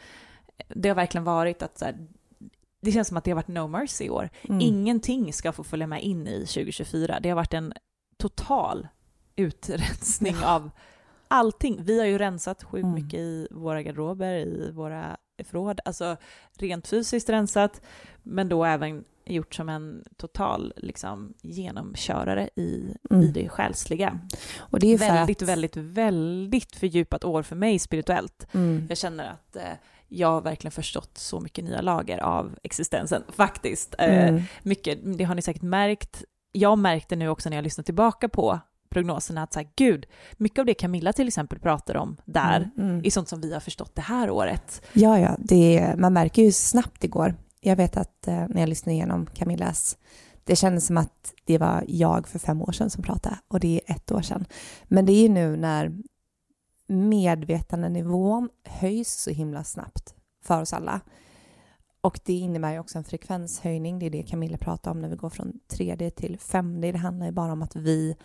Det 0.68 0.90
har 0.90 0.96
verkligen 0.96 1.24
varit 1.24 1.64
att 1.64 1.78
så 1.78 1.86
här, 1.86 2.08
det 2.82 2.92
känns 2.92 3.08
som 3.08 3.18
att 3.18 3.24
det 3.24 3.32
har 3.32 3.36
varit 3.36 3.48
no 3.48 3.68
mercy 3.68 4.06
i 4.06 4.10
år. 4.10 4.30
Mm. 4.44 4.62
Ingenting 4.62 5.34
ska 5.34 5.52
få 5.52 5.64
följa 5.64 5.88
med 5.88 6.04
in 6.04 6.28
i 6.28 6.40
2024. 6.40 7.20
Det 7.20 7.30
har 7.30 7.36
varit 7.36 7.54
en 7.54 7.74
total 8.18 8.88
utrensning 9.36 10.36
av 10.44 10.70
allting. 11.28 11.84
Vi 11.84 12.00
har 12.00 12.06
ju 12.06 12.18
rensat 12.18 12.64
sjukt 12.64 12.84
Mm. 12.84 12.96
mycket 12.96 13.20
i 13.20 13.48
våra 13.52 13.82
garderober, 13.82 14.34
i 14.34 14.72
våra 14.72 15.18
förråd, 15.44 15.80
alltså 15.86 16.18
rent 16.58 16.88
fysiskt 16.88 17.30
rensat, 17.30 17.82
men 18.24 18.50
då 18.50 18.66
även 18.66 19.04
gjort 19.26 19.56
som 19.56 19.70
en 19.70 20.04
total 20.18 20.74
liksom, 20.78 21.34
genomkörare 21.42 22.50
i, 22.56 22.96
Mm. 23.10 23.24
i 23.24 23.28
det 23.32 23.50
själsliga. 23.50 24.20
Och 24.58 24.80
det 24.80 24.94
är 24.94 24.98
Väldigt, 24.98 25.42
att, 25.42 25.48
väldigt, 25.50 25.78
väldigt 25.78 26.76
fördjupat 26.76 27.24
år 27.24 27.44
för 27.44 27.56
mig 27.56 27.80
spirituellt. 27.80 28.48
Mm. 28.54 28.86
Jag 28.90 28.98
känner 28.98 29.30
att 29.32 29.56
eh, 29.56 29.62
jag 30.08 30.28
har 30.28 30.42
verkligen 30.42 30.72
förstått 30.72 31.18
så 31.18 31.40
mycket 31.40 31.64
nya 31.66 31.82
lager 31.82 32.18
av 32.18 32.56
existensen, 32.64 33.24
faktiskt. 33.36 33.96
Eh, 34.00 34.28
Mm. 34.28 34.42
mycket, 34.64 35.00
det 35.18 35.24
har 35.24 35.36
ni 35.36 35.42
säkert 35.42 35.62
märkt. 35.62 36.24
Jag 36.52 36.78
märkte 36.78 37.16
nu 37.16 37.28
också 37.30 37.50
när 37.50 37.58
jag 37.58 37.64
lyssnar 37.64 37.84
tillbaka 37.84 38.30
på 38.30 38.60
prognoserna 38.90 39.44
att 39.44 39.54
så 39.54 39.60
här, 39.60 39.68
gud, 39.76 40.06
mycket 40.38 40.60
av 40.60 40.66
det 40.66 40.74
Camilla 40.74 41.14
till 41.14 41.28
exempel 41.28 41.60
pratar 41.60 41.98
om 41.98 42.18
där 42.26 42.72
Mm. 42.78 42.90
Mm. 42.90 43.06
är 43.06 43.10
sånt 43.10 43.30
som 43.30 43.42
vi 43.42 43.54
har 43.54 43.60
förstått 43.60 43.96
det 43.96 44.02
här 44.02 44.30
året. 44.30 44.82
Ja, 44.94 45.20
ja, 45.20 45.36
det, 45.40 45.94
man 45.98 46.14
märker 46.14 46.42
ju 46.42 46.52
snabbt 46.52 47.02
det 47.02 47.08
går. 47.08 47.36
Jag 47.66 47.76
vet 47.76 47.98
att 47.98 48.28
eh, 48.28 48.46
när 48.50 48.60
jag 48.60 48.70
lyssnade 48.70 48.94
igenom 48.94 49.26
Camillas, 49.26 49.98
det 50.44 50.56
kändes 50.56 50.86
som 50.86 50.98
att 50.98 51.34
det 51.46 51.58
var 51.58 51.84
jag 51.88 52.28
för 52.28 52.40
fem 52.40 52.62
år 52.62 52.72
sedan 52.72 52.90
som 52.90 53.04
pratade 53.04 53.40
och 53.48 53.60
det 53.60 53.82
är 53.86 53.96
ett 53.96 54.12
år 54.12 54.22
sedan. 54.22 54.46
Men 54.84 55.06
det 55.06 55.14
är 55.14 55.22
ju 55.22 55.30
nu 55.30 55.58
när 55.58 55.98
medvetandenivån 56.88 58.50
höjs 58.64 59.22
så 59.22 59.30
himla 59.30 59.64
snabbt 59.64 60.16
för 60.44 60.62
oss 60.62 60.74
alla. 60.74 61.02
Och 62.02 62.20
det 62.26 62.34
innebär 62.34 62.72
ju 62.72 62.80
också 62.80 62.98
en 62.98 63.04
frekvenshöjning. 63.04 64.00
Det 64.00 64.06
är 64.06 64.10
det 64.10 64.24
Camilla 64.24 64.58
pratar 64.58 64.92
om 64.92 65.02
när 65.02 65.10
vi 65.10 65.16
går 65.16 65.30
från 65.30 65.60
3D 65.70 66.10
till 66.10 66.38
5D. 66.38 66.92
Det 66.92 66.98
handlar 66.98 67.26
ju 67.26 67.32
bara 67.32 67.54
om 67.54 67.62
att 67.62 67.76
vi 67.76 68.16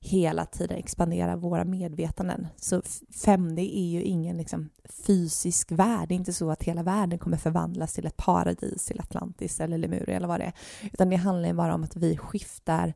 hela 0.00 0.46
tiden 0.46 0.78
expanderar 0.78 1.36
våra 1.36 1.64
medvetanden. 1.64 2.46
Så 2.56 2.80
5D 3.24 3.58
är 3.58 3.86
ju 3.86 4.02
ingen 4.02 4.36
liksom, 4.36 4.68
fysisk 5.06 5.72
värld. 5.72 6.08
Det 6.08 6.14
är 6.14 6.16
inte 6.16 6.32
så 6.32 6.50
att 6.50 6.62
hela 6.62 6.82
världen 6.82 7.18
kommer 7.18 7.36
förvandlas 7.36 7.92
till 7.92 8.06
ett 8.06 8.16
paradis, 8.16 8.84
till 8.84 9.00
Atlantis 9.00 9.60
eller 9.60 9.78
Lemuria 9.78 10.16
eller 10.16 10.28
vad 10.28 10.40
det 10.40 10.44
är. 10.44 10.52
Utan 10.92 11.10
det 11.10 11.16
handlar 11.16 11.48
ju 11.48 11.54
bara 11.54 11.74
om 11.74 11.84
att 11.84 11.96
vi 11.96 12.16
skiftar 12.16 12.94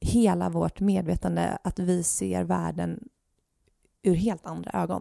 hela 0.00 0.50
vårt 0.50 0.80
medvetande, 0.80 1.58
att 1.64 1.78
vi 1.78 2.02
ser 2.02 2.44
världen 2.44 3.08
ur 4.02 4.14
helt 4.14 4.46
andra 4.46 4.70
ögon. 4.82 5.00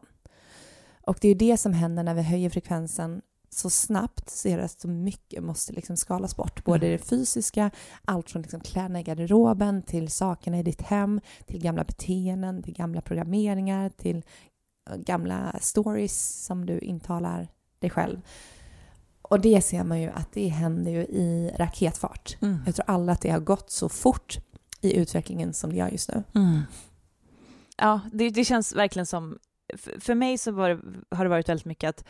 Och 1.02 1.18
det 1.22 1.28
är 1.28 1.30
ju 1.30 1.38
det 1.38 1.58
som 1.58 1.74
händer 1.74 2.04
när 2.04 2.14
vi 2.14 2.22
höjer 2.22 2.50
frekvensen 2.50 3.22
så 3.54 3.70
snabbt 3.70 4.30
så 4.30 4.48
är 4.48 4.58
det 4.58 4.64
att 4.64 4.82
så 4.82 4.88
mycket 4.88 5.44
måste 5.44 5.74
liksom 5.74 5.98
skalas 5.98 6.36
bort. 6.36 6.64
Både 6.64 6.90
det 6.90 6.98
fysiska, 6.98 7.72
allt 8.06 8.30
från 8.30 8.42
liksom 8.42 8.60
kläderna 8.60 9.00
i 9.00 9.04
garderoben 9.04 9.82
till 9.82 10.10
sakerna 10.10 10.60
i 10.60 10.64
ditt 10.64 10.82
hem, 10.82 11.22
till 11.46 11.62
gamla 11.62 11.84
beteenden, 11.84 12.64
till 12.64 12.74
gamla 12.74 13.02
programmeringar, 13.02 13.90
till 13.90 14.24
eh, 14.90 14.98
gamla 14.98 15.56
stories 15.62 16.46
som 16.46 16.66
du 16.66 16.80
intalar 16.80 17.48
dig 17.80 17.90
själv. 17.90 18.22
Och 19.22 19.42
det 19.42 19.62
ser 19.62 19.84
man 19.84 20.02
ju 20.02 20.10
att 20.10 20.32
det 20.32 20.48
händer 20.48 20.92
ju 20.92 21.02
i 21.02 21.52
raketfart. 21.58 22.38
Jag 22.66 22.76
tror 22.76 22.90
alla 22.90 23.12
att 23.12 23.22
det 23.22 23.30
har 23.30 23.40
gått 23.40 23.72
så 23.72 23.90
fort 23.90 24.38
i 24.82 24.94
utvecklingen 24.98 25.54
som 25.54 25.70
det 25.70 25.76
gör 25.76 25.90
just 25.90 26.10
nu. 26.10 26.24
Mm. 26.36 26.62
Ja, 27.78 28.00
det, 28.14 28.30
det 28.30 28.46
känns 28.46 28.76
verkligen 28.76 29.06
som... 29.06 29.40
För, 29.78 30.00
för 30.00 30.16
mig 30.16 30.38
så 30.38 30.52
det, 30.52 30.80
har 31.12 31.26
det 31.26 31.30
varit 31.30 31.50
väldigt 31.50 31.66
mycket 31.66 31.90
att 31.90 32.06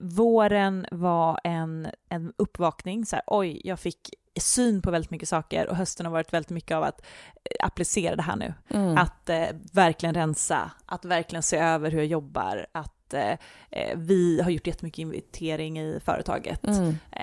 våren 0.00 0.86
var 0.90 1.40
en, 1.44 1.88
en 2.08 2.32
uppvakning. 2.36 3.06
Så 3.06 3.16
här, 3.16 3.22
Oj, 3.26 3.60
jag 3.64 3.80
fick 3.80 4.10
syn 4.40 4.82
på 4.82 4.90
väldigt 4.90 5.10
mycket 5.10 5.28
saker 5.28 5.68
och 5.68 5.76
hösten 5.76 6.06
har 6.06 6.12
varit 6.12 6.32
väldigt 6.32 6.50
mycket 6.50 6.76
av 6.76 6.82
att 6.82 7.00
eh, 7.44 7.66
applicera 7.66 8.16
det 8.16 8.22
här 8.22 8.36
nu. 8.36 8.54
Mm. 8.68 8.98
Att 8.98 9.28
eh, 9.28 9.46
verkligen 9.72 10.14
rensa, 10.14 10.70
att 10.86 11.04
verkligen 11.04 11.42
se 11.42 11.56
över 11.56 11.90
hur 11.90 11.98
jag 11.98 12.06
jobbar, 12.06 12.66
att 12.72 13.14
eh, 13.14 13.30
eh, 13.70 13.96
vi 13.96 14.40
har 14.42 14.50
gjort 14.50 14.66
jättemycket 14.66 14.98
invitering 14.98 15.78
i 15.80 16.00
företaget. 16.04 16.64
Mm. 16.66 16.88
Eh, 17.12 17.20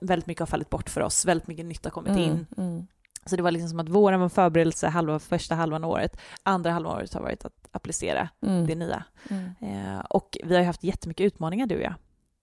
väldigt 0.00 0.26
mycket 0.26 0.40
har 0.40 0.46
fallit 0.46 0.70
bort 0.70 0.90
för 0.90 1.00
oss, 1.00 1.24
väldigt 1.24 1.48
mycket 1.48 1.66
nytt 1.66 1.84
har 1.84 1.90
kommit 1.90 2.10
Mm. 2.10 2.22
in. 2.22 2.46
Mm. 2.56 2.86
Så 3.26 3.36
det 3.36 3.42
var 3.42 3.50
liksom 3.50 3.68
som 3.68 3.80
att 3.80 3.88
våren 3.88 4.20
var 4.20 4.28
förberedelse, 4.28 4.88
halva, 4.88 5.18
första 5.18 5.54
halvan 5.54 5.84
av 5.84 5.90
året. 5.90 6.16
Andra 6.42 6.70
halvan 6.72 6.92
av 6.92 6.98
året 6.98 7.14
har 7.14 7.20
varit 7.20 7.44
att 7.44 7.68
applicera 7.72 8.28
Mm. 8.42 8.66
det 8.66 8.74
nya. 8.74 9.04
Mm. 9.30 9.50
Eh, 9.60 9.98
och 10.00 10.38
vi 10.44 10.54
har 10.54 10.60
ju 10.60 10.66
haft 10.66 10.84
jättemycket 10.84 11.24
utmaningar 11.24 11.66
du 11.66 11.76
och 11.76 11.82
jag 11.82 11.94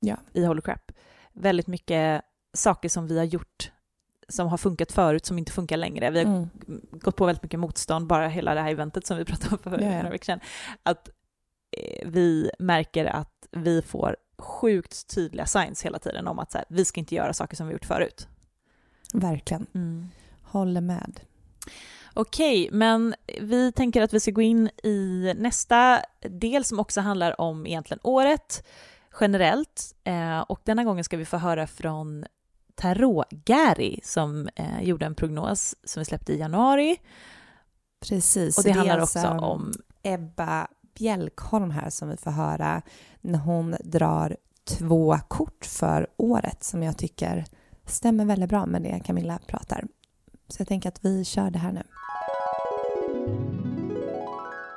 Ja. 0.06 0.18
i 0.34 0.46
Holy 0.46 0.62
Crap. 0.62 0.92
Väldigt 1.34 1.68
mycket 1.68 2.22
saker 2.54 2.90
som 2.90 3.08
vi 3.08 3.18
har 3.18 3.26
gjort 3.26 3.72
som 4.28 4.48
har 4.48 4.58
funkat 4.58 4.92
förut 4.92 5.26
som 5.26 5.38
inte 5.38 5.52
funkar 5.52 5.78
längre. 5.78 6.10
Vi 6.12 6.20
har 6.20 6.26
Mm. 6.26 6.50
gått 6.92 7.16
på 7.16 7.26
väldigt 7.26 7.44
mycket 7.44 7.60
motstånd, 7.60 8.08
bara 8.08 8.28
hela 8.28 8.54
det 8.54 8.62
här 8.62 8.72
eventet 8.72 9.08
som 9.08 9.18
vi 9.18 9.26
pratade 9.26 9.56
om 9.56 9.58
för 9.64 9.70
några 9.72 10.10
veckor 10.10 10.26
sedan. 10.26 10.40
Att 10.84 11.10
eh, 11.72 12.08
vi 12.10 12.52
märker 12.60 13.06
att 13.06 13.48
vi 13.52 13.82
får 13.82 14.16
sjukt 14.38 15.08
tydliga 15.16 15.46
signs 15.46 15.86
hela 15.86 16.00
tiden 16.00 16.28
om 16.28 16.40
att 16.40 16.52
så 16.52 16.58
här, 16.58 16.66
vi 16.70 16.86
ska 16.86 17.00
inte 17.00 17.16
göra 17.16 17.34
saker 17.34 17.56
som 17.56 17.68
vi 17.68 17.74
gjort 17.74 17.86
förut. 17.86 18.28
Verkligen. 19.14 19.66
Håller 20.42 20.82
med. 20.82 21.20
Okej, 22.14 22.70
men 22.72 23.16
vi 23.42 23.72
tänker 23.72 24.02
att 24.02 24.14
vi 24.14 24.20
ska 24.20 24.32
gå 24.32 24.42
in 24.42 24.70
i 24.84 25.34
nästa 25.38 26.02
del 26.22 26.66
som 26.66 26.80
också 26.80 27.02
handlar 27.02 27.42
om 27.42 27.68
egentligen 27.68 28.00
året 28.04 28.68
generellt. 29.20 29.96
Eh, 30.04 30.40
och 30.40 30.62
denna 30.64 30.84
gången 30.84 31.04
ska 31.04 31.18
vi 31.18 31.26
få 31.26 31.38
höra 31.38 31.68
från 31.68 32.26
Tarot-Gary 32.76 34.00
som 34.04 34.50
eh, 34.56 34.82
gjorde 34.82 35.06
en 35.06 35.16
prognos 35.16 35.76
som 35.84 36.02
vi 36.02 36.06
släppte 36.06 36.34
i 36.34 36.40
januari. 36.40 36.98
Precis. 38.10 38.58
Och 38.58 38.64
så 38.64 38.70
det 38.70 38.74
handlar 38.74 38.98
är 38.98 39.04
också 39.04 39.20
alltså 39.20 39.46
om... 39.46 39.74
Ebba 40.04 40.68
Bjälkholm 40.98 41.72
här 41.72 41.90
som 41.90 42.10
vi 42.10 42.18
får 42.18 42.32
höra 42.32 42.82
när 43.22 43.40
hon 43.40 43.76
drar 43.84 44.38
två 44.64 45.18
kort 45.28 45.66
för 45.66 46.08
året 46.18 46.64
som 46.64 46.84
jag 46.84 46.98
tycker 46.98 47.46
stämmer 47.86 48.26
väldigt 48.26 48.50
bra 48.50 48.66
med 48.66 48.82
det 48.82 49.00
Camilla 49.06 49.40
pratar. 49.48 49.88
Så 50.48 50.62
jag 50.62 50.68
tänker 50.68 50.90
att 50.90 51.06
vi 51.06 51.26
kör 51.26 51.50
det 51.50 51.60
här 51.60 51.72
nu. 51.72 51.84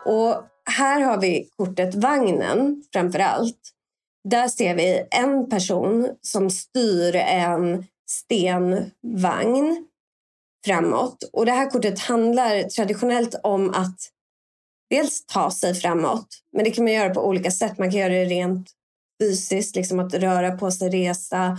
Och 0.07 0.45
här 0.77 1.01
har 1.01 1.21
vi 1.21 1.51
kortet 1.57 1.95
vagnen 1.95 2.85
framför 2.93 3.19
allt. 3.19 3.75
Där 4.31 4.49
ser 4.49 4.75
vi 4.75 5.03
en 5.11 5.49
person 5.49 6.09
som 6.21 6.51
styr 6.51 7.17
en 7.17 7.87
stenvagn 8.11 9.87
framåt. 10.67 11.23
Och 11.33 11.47
det 11.47 11.53
här 11.53 11.71
kortet 11.71 11.99
handlar 11.99 12.63
traditionellt 12.63 13.35
om 13.43 13.71
att 13.71 13.97
dels 14.91 15.27
ta 15.27 15.51
sig 15.51 15.75
framåt. 15.75 16.27
Men 16.53 16.65
det 16.65 16.71
kan 16.71 16.85
man 16.85 16.93
göra 16.93 17.15
på 17.15 17.27
olika 17.27 17.51
sätt. 17.51 17.79
Man 17.79 17.91
kan 17.91 18.01
göra 18.01 18.13
det 18.13 18.25
rent 18.25 18.71
fysiskt, 19.23 19.77
liksom 19.77 19.99
att 19.99 20.15
röra 20.15 20.51
på 20.51 20.71
sig, 20.71 20.91
resa. 20.91 21.59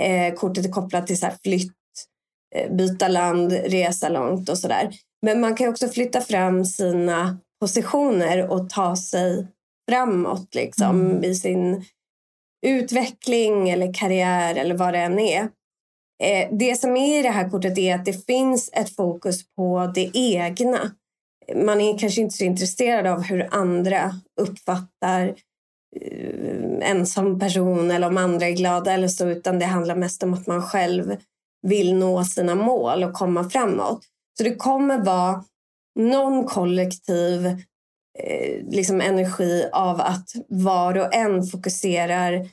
Eh, 0.00 0.34
kortet 0.34 0.66
är 0.66 0.70
kopplat 0.70 1.06
till 1.06 1.20
så 1.20 1.28
flytt, 1.42 1.72
eh, 2.54 2.72
byta 2.72 3.08
land, 3.08 3.52
resa 3.52 4.08
långt 4.08 4.48
och 4.48 4.58
sådär. 4.58 4.90
Men 5.22 5.40
man 5.40 5.54
kan 5.54 5.68
också 5.68 5.88
flytta 5.88 6.20
fram 6.20 6.64
sina 6.64 7.38
positioner 7.60 8.50
och 8.50 8.70
ta 8.70 8.96
sig 8.96 9.46
framåt 9.90 10.54
liksom, 10.54 11.00
Mm. 11.00 11.24
i 11.24 11.34
sin 11.34 11.84
utveckling 12.66 13.70
eller 13.70 13.94
karriär 13.94 14.54
eller 14.54 14.74
vad 14.74 14.94
det 14.94 14.98
än 14.98 15.18
är. 15.18 15.48
Eh, 16.22 16.48
det 16.52 16.80
som 16.80 16.96
är 16.96 17.18
i 17.18 17.22
det 17.22 17.28
här 17.28 17.50
kortet 17.50 17.78
är 17.78 17.94
att 17.94 18.04
det 18.04 18.26
finns 18.26 18.70
ett 18.72 18.96
fokus 18.96 19.54
på 19.56 19.92
det 19.94 20.10
egna. 20.14 20.90
Man 21.54 21.80
är 21.80 21.98
kanske 21.98 22.20
inte 22.20 22.36
så 22.36 22.44
intresserad 22.44 23.06
av 23.06 23.22
hur 23.22 23.48
andra 23.50 24.14
uppfattar 24.40 25.34
eh, 26.00 26.90
en 26.90 27.06
som 27.06 27.38
person 27.38 27.90
eller 27.90 28.06
om 28.06 28.16
andra 28.16 28.46
är 28.46 28.52
glada 28.52 28.92
eller 28.92 29.08
så 29.08 29.28
utan 29.28 29.58
det 29.58 29.66
handlar 29.66 29.96
mest 29.96 30.22
om 30.22 30.34
att 30.34 30.46
man 30.46 30.62
själv 30.62 31.16
vill 31.66 31.94
nå 31.94 32.24
sina 32.24 32.54
mål 32.54 33.04
och 33.04 33.12
komma 33.12 33.50
framåt. 33.50 34.00
Så 34.38 34.44
det 34.44 34.54
kommer 34.54 34.98
vara 34.98 35.44
någon 35.98 36.44
kollektiv 36.44 37.62
Eh, 38.18 38.64
liksom 38.70 39.00
energi 39.00 39.68
av 39.72 40.00
att 40.00 40.28
var 40.48 40.98
och 40.98 41.14
en 41.14 41.42
fokuserar 41.42 42.48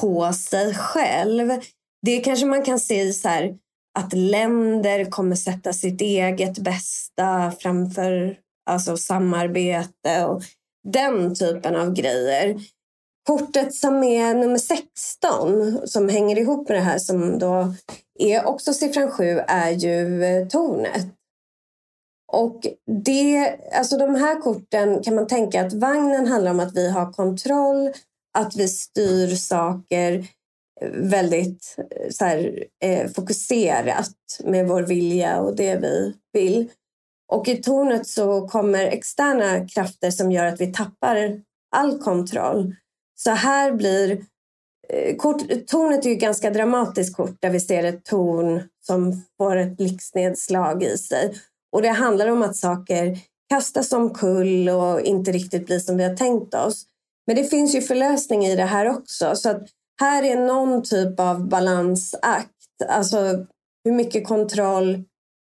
på 0.00 0.32
sig 0.32 0.74
själv. 0.74 1.60
Det 2.06 2.20
kanske 2.20 2.46
man 2.46 2.62
kan 2.62 2.80
se 2.80 3.02
i 3.02 3.12
så 3.12 3.28
här, 3.28 3.54
att 3.98 4.12
länder 4.12 5.04
kommer 5.04 5.36
sätta 5.36 5.72
sitt 5.72 6.00
eget 6.00 6.58
bästa 6.58 7.52
framför 7.58 8.36
alltså 8.70 8.96
samarbete 8.96 10.24
och 10.24 10.42
den 10.88 11.34
typen 11.34 11.76
av 11.76 11.94
grejer. 11.94 12.60
Kortet 13.26 13.74
som 13.74 14.04
är 14.04 14.34
nummer 14.34 14.58
16 14.58 15.88
som 15.88 16.08
hänger 16.08 16.38
ihop 16.38 16.68
med 16.68 16.76
det 16.78 16.82
här 16.82 16.98
som 16.98 17.38
då 17.38 17.74
är 18.18 18.46
också 18.46 18.72
siffran 18.72 19.10
7 19.10 19.24
är 19.48 19.70
ju 19.70 20.24
eh, 20.24 20.48
tornet. 20.48 21.17
Och 22.32 22.66
det, 23.04 23.56
alltså 23.72 23.98
de 23.98 24.14
här 24.14 24.40
korten 24.40 25.02
kan 25.02 25.14
man 25.14 25.26
tänka 25.26 25.66
att 25.66 25.72
vagnen 25.72 26.26
handlar 26.26 26.50
om 26.50 26.60
att 26.60 26.76
vi 26.76 26.90
har 26.90 27.12
kontroll, 27.12 27.92
att 28.38 28.56
vi 28.56 28.68
styr 28.68 29.34
saker 29.34 30.26
eh, 30.80 30.90
väldigt 30.92 31.76
eh, 31.78 32.10
så 32.10 32.24
här, 32.24 32.64
eh, 32.84 33.10
fokuserat 33.10 34.14
med 34.44 34.68
vår 34.68 34.82
vilja 34.82 35.40
och 35.40 35.56
det 35.56 35.76
vi 35.76 36.14
vill. 36.32 36.70
Och 37.32 37.48
i 37.48 37.62
tornet 37.62 38.06
så 38.06 38.48
kommer 38.48 38.86
externa 38.86 39.68
krafter 39.68 40.10
som 40.10 40.32
gör 40.32 40.44
att 40.44 40.60
vi 40.60 40.72
tappar 40.72 41.40
all 41.76 41.98
kontroll. 41.98 42.74
Så 43.14 43.30
här 43.30 43.72
blir 43.72 44.24
eh, 44.88 45.16
kort, 45.16 45.42
tornet 45.66 46.06
är 46.06 46.10
ju 46.10 46.16
ganska 46.16 46.50
dramatiskt 46.50 47.16
kort 47.16 47.36
där 47.40 47.50
vi 47.50 47.60
ser 47.60 47.84
ett 47.84 48.04
torn 48.04 48.68
som 48.86 49.22
får 49.38 49.56
ett 49.56 49.76
blixtnedslag 49.76 50.82
i 50.82 50.98
sig. 50.98 51.34
Och 51.72 51.82
det 51.82 51.88
handlar 51.88 52.28
om 52.28 52.42
att 52.42 52.56
saker 52.56 53.18
kastas 53.50 53.92
omkull 53.92 54.68
och 54.68 55.00
inte 55.00 55.32
riktigt 55.32 55.66
blir 55.66 55.78
som 55.78 55.96
vi 55.96 56.04
har 56.04 56.16
tänkt 56.16 56.54
oss. 56.54 56.86
Men 57.26 57.36
det 57.36 57.44
finns 57.44 57.74
ju 57.74 57.80
förlösning 57.80 58.46
i 58.46 58.56
det 58.56 58.64
här 58.64 58.88
också. 58.88 59.36
Så 59.36 59.50
att 59.50 59.62
här 60.00 60.22
är 60.22 60.36
någon 60.36 60.82
typ 60.82 61.20
av 61.20 61.48
balansakt. 61.48 62.50
Alltså 62.88 63.46
hur 63.84 63.92
mycket 63.92 64.26
kontroll 64.26 65.04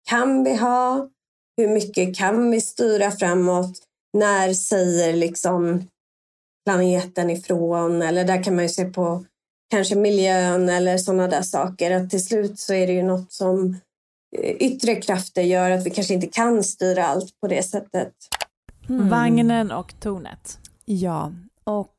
kan 0.10 0.44
vi 0.44 0.56
ha? 0.56 1.10
Hur 1.58 1.68
mycket 1.68 2.18
kan 2.18 2.51
vi 2.51 2.62
styra 2.62 3.12
framåt? 3.12 3.72
När 4.18 4.54
säger 4.54 5.13
liksom 5.13 5.88
planeten 6.66 7.30
ifrån? 7.30 8.01
Eller 8.01 8.25
där 8.25 8.44
kan 8.44 8.56
man 8.56 8.63
ju 8.63 8.70
se 8.70 8.86
på 8.86 9.25
kanske 9.72 9.96
miljön 9.96 10.70
eller 10.70 10.98
sådana 10.98 11.28
där 11.28 11.42
saker. 11.42 11.92
Att 11.92 12.10
till 12.10 12.25
slut 12.25 12.60
så 12.60 12.74
är 12.74 12.88
det 12.88 12.94
ju 12.94 13.04
något 13.04 13.32
som 13.32 13.78
yttre 14.38 14.95
krafter 14.95 15.41
gör 15.41 15.71
att 15.71 15.86
vi 15.86 15.89
kanske 15.89 16.13
inte 16.13 16.27
kan 16.27 16.63
styra 16.63 17.05
allt 17.05 17.39
på 17.41 17.48
det 17.48 17.63
sättet. 17.63 18.13
Mm. 18.89 19.09
Vagnen 19.09 19.71
och 19.71 20.00
tornet. 20.00 20.59
Ja, 20.86 21.33
och 21.63 21.95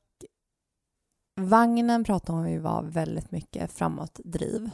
vagnen 1.37 2.05
pratar 2.05 2.43
vi 2.43 2.59
var 2.59 2.83
väldigt 2.83 3.31
mycket 3.31 3.73
framåtdriv. 3.73 4.71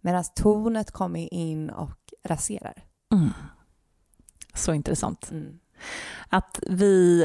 Medan 0.00 0.24
tornet 0.34 0.90
kommer 0.90 1.34
in 1.34 1.70
och 1.70 2.14
raserar. 2.24 2.84
Mm. 3.12 3.30
Så 4.54 4.74
intressant. 4.74 5.30
Mm. 5.30 5.58
Att 6.28 6.60
vi 6.66 7.24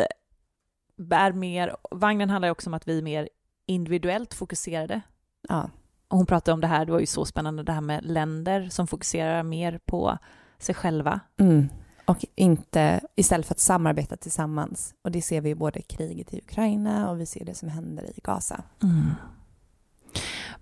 är 1.12 1.32
mer, 1.32 1.76
vagnen 1.92 2.30
handlar 2.30 2.50
också 2.50 2.70
om 2.70 2.74
att 2.74 2.88
vi 2.88 2.98
är 2.98 3.02
mer 3.02 3.30
individuellt 3.66 4.34
fokuserade. 4.34 5.02
Ja. 5.50 5.70
Och 6.16 6.20
hon 6.20 6.26
pratade 6.26 6.54
om 6.54 6.62
det 6.62 6.68
här, 6.68 6.86
det 6.86 6.92
var 6.92 7.00
ju 7.00 7.06
så 7.06 7.26
spännande, 7.26 7.64
det 7.64 7.72
här 7.72 7.82
med 7.82 8.06
länder 8.06 8.70
som 8.70 8.88
fokuserar 8.88 9.44
mer 9.44 9.80
på 9.86 10.18
sig 10.60 10.76
själva. 10.76 11.20
Mm. 11.40 11.70
Och 12.06 12.26
inte 12.36 13.02
istället 13.16 13.46
för 13.46 13.54
att 13.54 13.60
samarbeta 13.60 14.18
tillsammans. 14.18 14.94
Och 15.02 15.12
det 15.12 15.22
ser 15.22 15.42
vi 15.42 15.56
både 15.56 15.82
kriget 15.82 16.34
i 16.34 16.38
Ukraina 16.38 17.10
och 17.10 17.22
vi 17.22 17.26
ser 17.26 17.46
det 17.46 17.54
som 17.54 17.70
händer 17.70 18.04
i 18.04 18.22
Gaza. 18.24 18.64
Mm. 18.84 19.12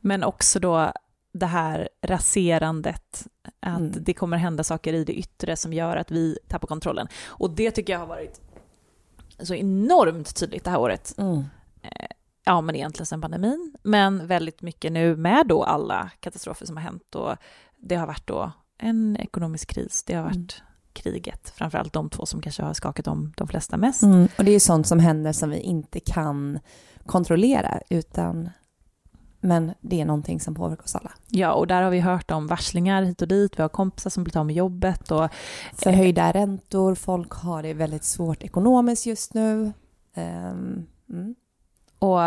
Men 0.01 0.23
också 0.23 0.59
då 0.59 0.91
det 1.33 1.45
här 1.45 1.89
raserandet, 2.01 3.27
att 3.59 3.79
mm. 3.79 3.91
det 3.95 4.13
kommer 4.13 4.37
hända 4.37 4.63
saker 4.63 4.93
i 4.93 5.03
det 5.03 5.13
yttre 5.13 5.55
som 5.55 5.73
gör 5.73 5.97
att 5.97 6.11
vi 6.11 6.37
tappar 6.47 6.67
kontrollen. 6.67 7.07
Och 7.25 7.49
det 7.49 7.71
tycker 7.71 7.93
jag 7.93 7.99
har 7.99 8.07
varit 8.07 8.41
så 9.39 9.55
enormt 9.55 10.35
tydligt 10.35 10.63
det 10.63 10.71
här 10.71 10.79
året. 10.79 11.15
Mm. 11.17 11.43
Ja, 12.45 12.61
men 12.61 12.75
egentligen 12.75 13.05
sedan 13.05 13.21
pandemin, 13.21 13.75
men 13.83 14.27
väldigt 14.27 14.61
mycket 14.61 14.91
nu 14.91 15.15
med 15.15 15.47
då 15.47 15.63
alla 15.63 16.11
katastrofer 16.19 16.65
som 16.65 16.77
har 16.77 16.83
hänt 16.83 17.15
och 17.15 17.35
det 17.77 17.95
har 17.95 18.07
varit 18.07 18.27
då 18.27 18.51
en 18.77 19.17
ekonomisk 19.17 19.69
kris, 19.69 20.03
det 20.03 20.13
har 20.13 20.23
varit 20.23 20.35
mm. 20.35 20.47
kriget, 20.93 21.49
framförallt 21.55 21.93
de 21.93 22.09
två 22.09 22.25
som 22.25 22.41
kanske 22.41 22.63
har 22.63 22.73
skakat 22.73 23.07
om 23.07 23.33
de 23.37 23.47
flesta 23.47 23.77
mest. 23.77 24.03
Mm. 24.03 24.27
Och 24.37 24.43
det 24.43 24.51
är 24.51 24.59
sånt 24.59 24.87
som 24.87 24.99
händer 24.99 25.31
som 25.31 25.49
vi 25.49 25.59
inte 25.59 25.99
kan 25.99 26.59
kontrollera, 27.05 27.81
utan 27.89 28.49
men 29.45 29.73
det 29.81 30.01
är 30.01 30.05
någonting 30.05 30.39
som 30.39 30.55
påverkar 30.55 30.83
oss 30.83 30.95
alla. 30.95 31.11
Ja, 31.27 31.53
och 31.53 31.67
där 31.67 31.81
har 31.81 31.89
vi 31.89 31.99
hört 31.99 32.31
om 32.31 32.47
varslingar 32.47 33.03
hit 33.03 33.21
och 33.21 33.27
dit. 33.27 33.59
Vi 33.59 33.61
har 33.61 33.69
kompisar 33.69 34.09
som 34.09 34.23
blivit 34.23 34.35
av 34.35 34.45
med 34.45 34.55
jobbet. 34.55 35.11
Och, 35.11 35.29
Förhöjda 35.73 36.31
räntor, 36.31 36.95
folk 36.95 37.31
har 37.31 37.63
det 37.63 37.73
väldigt 37.73 38.03
svårt 38.03 38.43
ekonomiskt 38.43 39.05
just 39.05 39.33
nu. 39.33 39.51
Um, 40.15 40.85
mm. 41.09 41.35
Och 42.03 42.19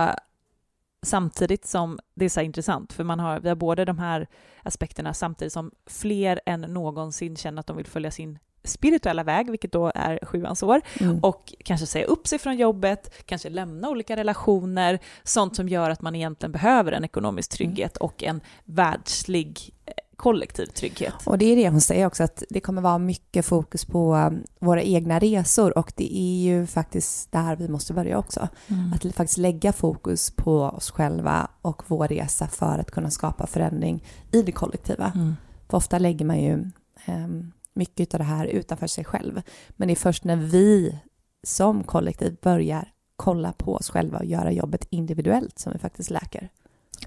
samtidigt 1.03 1.67
som 1.67 1.99
det 2.15 2.25
är 2.25 2.29
så 2.29 2.41
intressant, 2.41 2.93
för 2.93 3.05
man 3.05 3.21
har, 3.21 3.41
vi 3.41 3.49
har 3.49 3.57
både 3.57 3.85
de 3.85 3.99
här 3.99 4.27
aspekterna 4.63 5.15
samtidigt 5.15 5.53
som 5.53 5.71
fler 5.87 6.41
än 6.47 6.61
någonsin 6.61 7.37
känner 7.37 7.61
att 7.61 7.67
de 7.67 7.77
vill 7.77 7.87
följa 7.87 8.11
sin 8.11 8.39
spirituella 8.65 9.25
väg, 9.25 9.51
vilket 9.51 9.73
då 9.73 9.93
är 9.95 10.19
sjuans 10.23 10.63
år, 10.63 10.81
mm. 11.01 11.19
och 11.19 11.55
kanske 11.65 11.87
säga 11.87 12.07
upp 12.07 12.27
sig 12.27 12.39
från 12.39 12.57
jobbet, 12.57 13.27
kanske 13.27 13.51
lämna 13.51 13.89
olika 13.89 14.17
relationer, 14.17 14.99
sånt 15.23 15.57
som 15.57 15.69
gör 15.69 15.91
att 15.91 16.03
man 16.03 16.15
egentligen 16.15 16.53
behöver 16.53 16.93
en 16.93 17.05
ekonomisk 17.05 17.51
trygghet 17.51 17.97
och 17.97 18.23
en 18.23 18.41
världslig 18.65 19.75
kollektiv 20.17 20.67
trygghet. 20.67 21.15
Och 21.25 21.39
det 21.39 21.45
är 21.45 21.57
det 21.57 21.69
hon 21.69 21.81
säger 21.81 22.07
också, 22.07 22.25
att 22.25 22.43
det 22.51 22.61
kommer 22.61 22.83
vara 22.83 22.99
mycket 22.99 23.47
fokus 23.47 23.85
på 23.85 24.15
um, 24.15 24.45
våra 24.61 24.83
egna 24.83 25.19
resor 25.19 25.79
och 25.79 25.93
det 25.97 26.19
är 26.19 26.43
ju 26.43 26.67
faktiskt 26.67 27.33
där 27.33 27.57
vi 27.57 27.69
måste 27.69 27.93
börja 27.93 28.19
också. 28.19 28.49
Mm. 28.69 28.93
Att 28.93 29.15
faktiskt 29.15 29.39
lägga 29.39 29.73
fokus 29.73 30.31
på 30.31 30.61
oss 30.63 30.91
själva 30.91 31.51
och 31.63 31.83
vår 31.87 32.09
resa 32.09 32.49
för 32.49 32.79
att 32.79 32.91
kunna 32.91 33.11
skapa 33.11 33.47
förändring 33.47 34.05
i 34.33 34.43
det 34.43 34.53
kollektiva. 34.53 35.13
Mm. 35.15 35.37
För 35.69 35.77
ofta 35.77 35.99
lägger 35.99 36.25
man 36.25 36.41
ju 36.41 36.71
um, 37.09 37.53
mycket 37.75 38.15
av 38.15 38.19
det 38.19 38.25
här 38.25 38.47
utanför 38.47 38.87
sig 38.87 39.05
själv. 39.05 39.43
Men 39.71 39.89
det 39.89 39.95
är 39.95 39.97
först 39.97 40.25
när 40.25 40.37
vi 40.37 40.99
som 41.47 41.85
kollektiv 41.85 42.37
börjar 42.43 42.89
kolla 43.17 43.53
på 43.53 43.75
oss 43.75 43.91
själva 43.91 44.19
och 44.19 44.25
göra 44.25 44.53
jobbet 44.53 44.87
individuellt 44.91 45.59
som 45.59 45.73
vi 45.73 45.79
faktiskt 45.79 46.11
läker. 46.11 46.51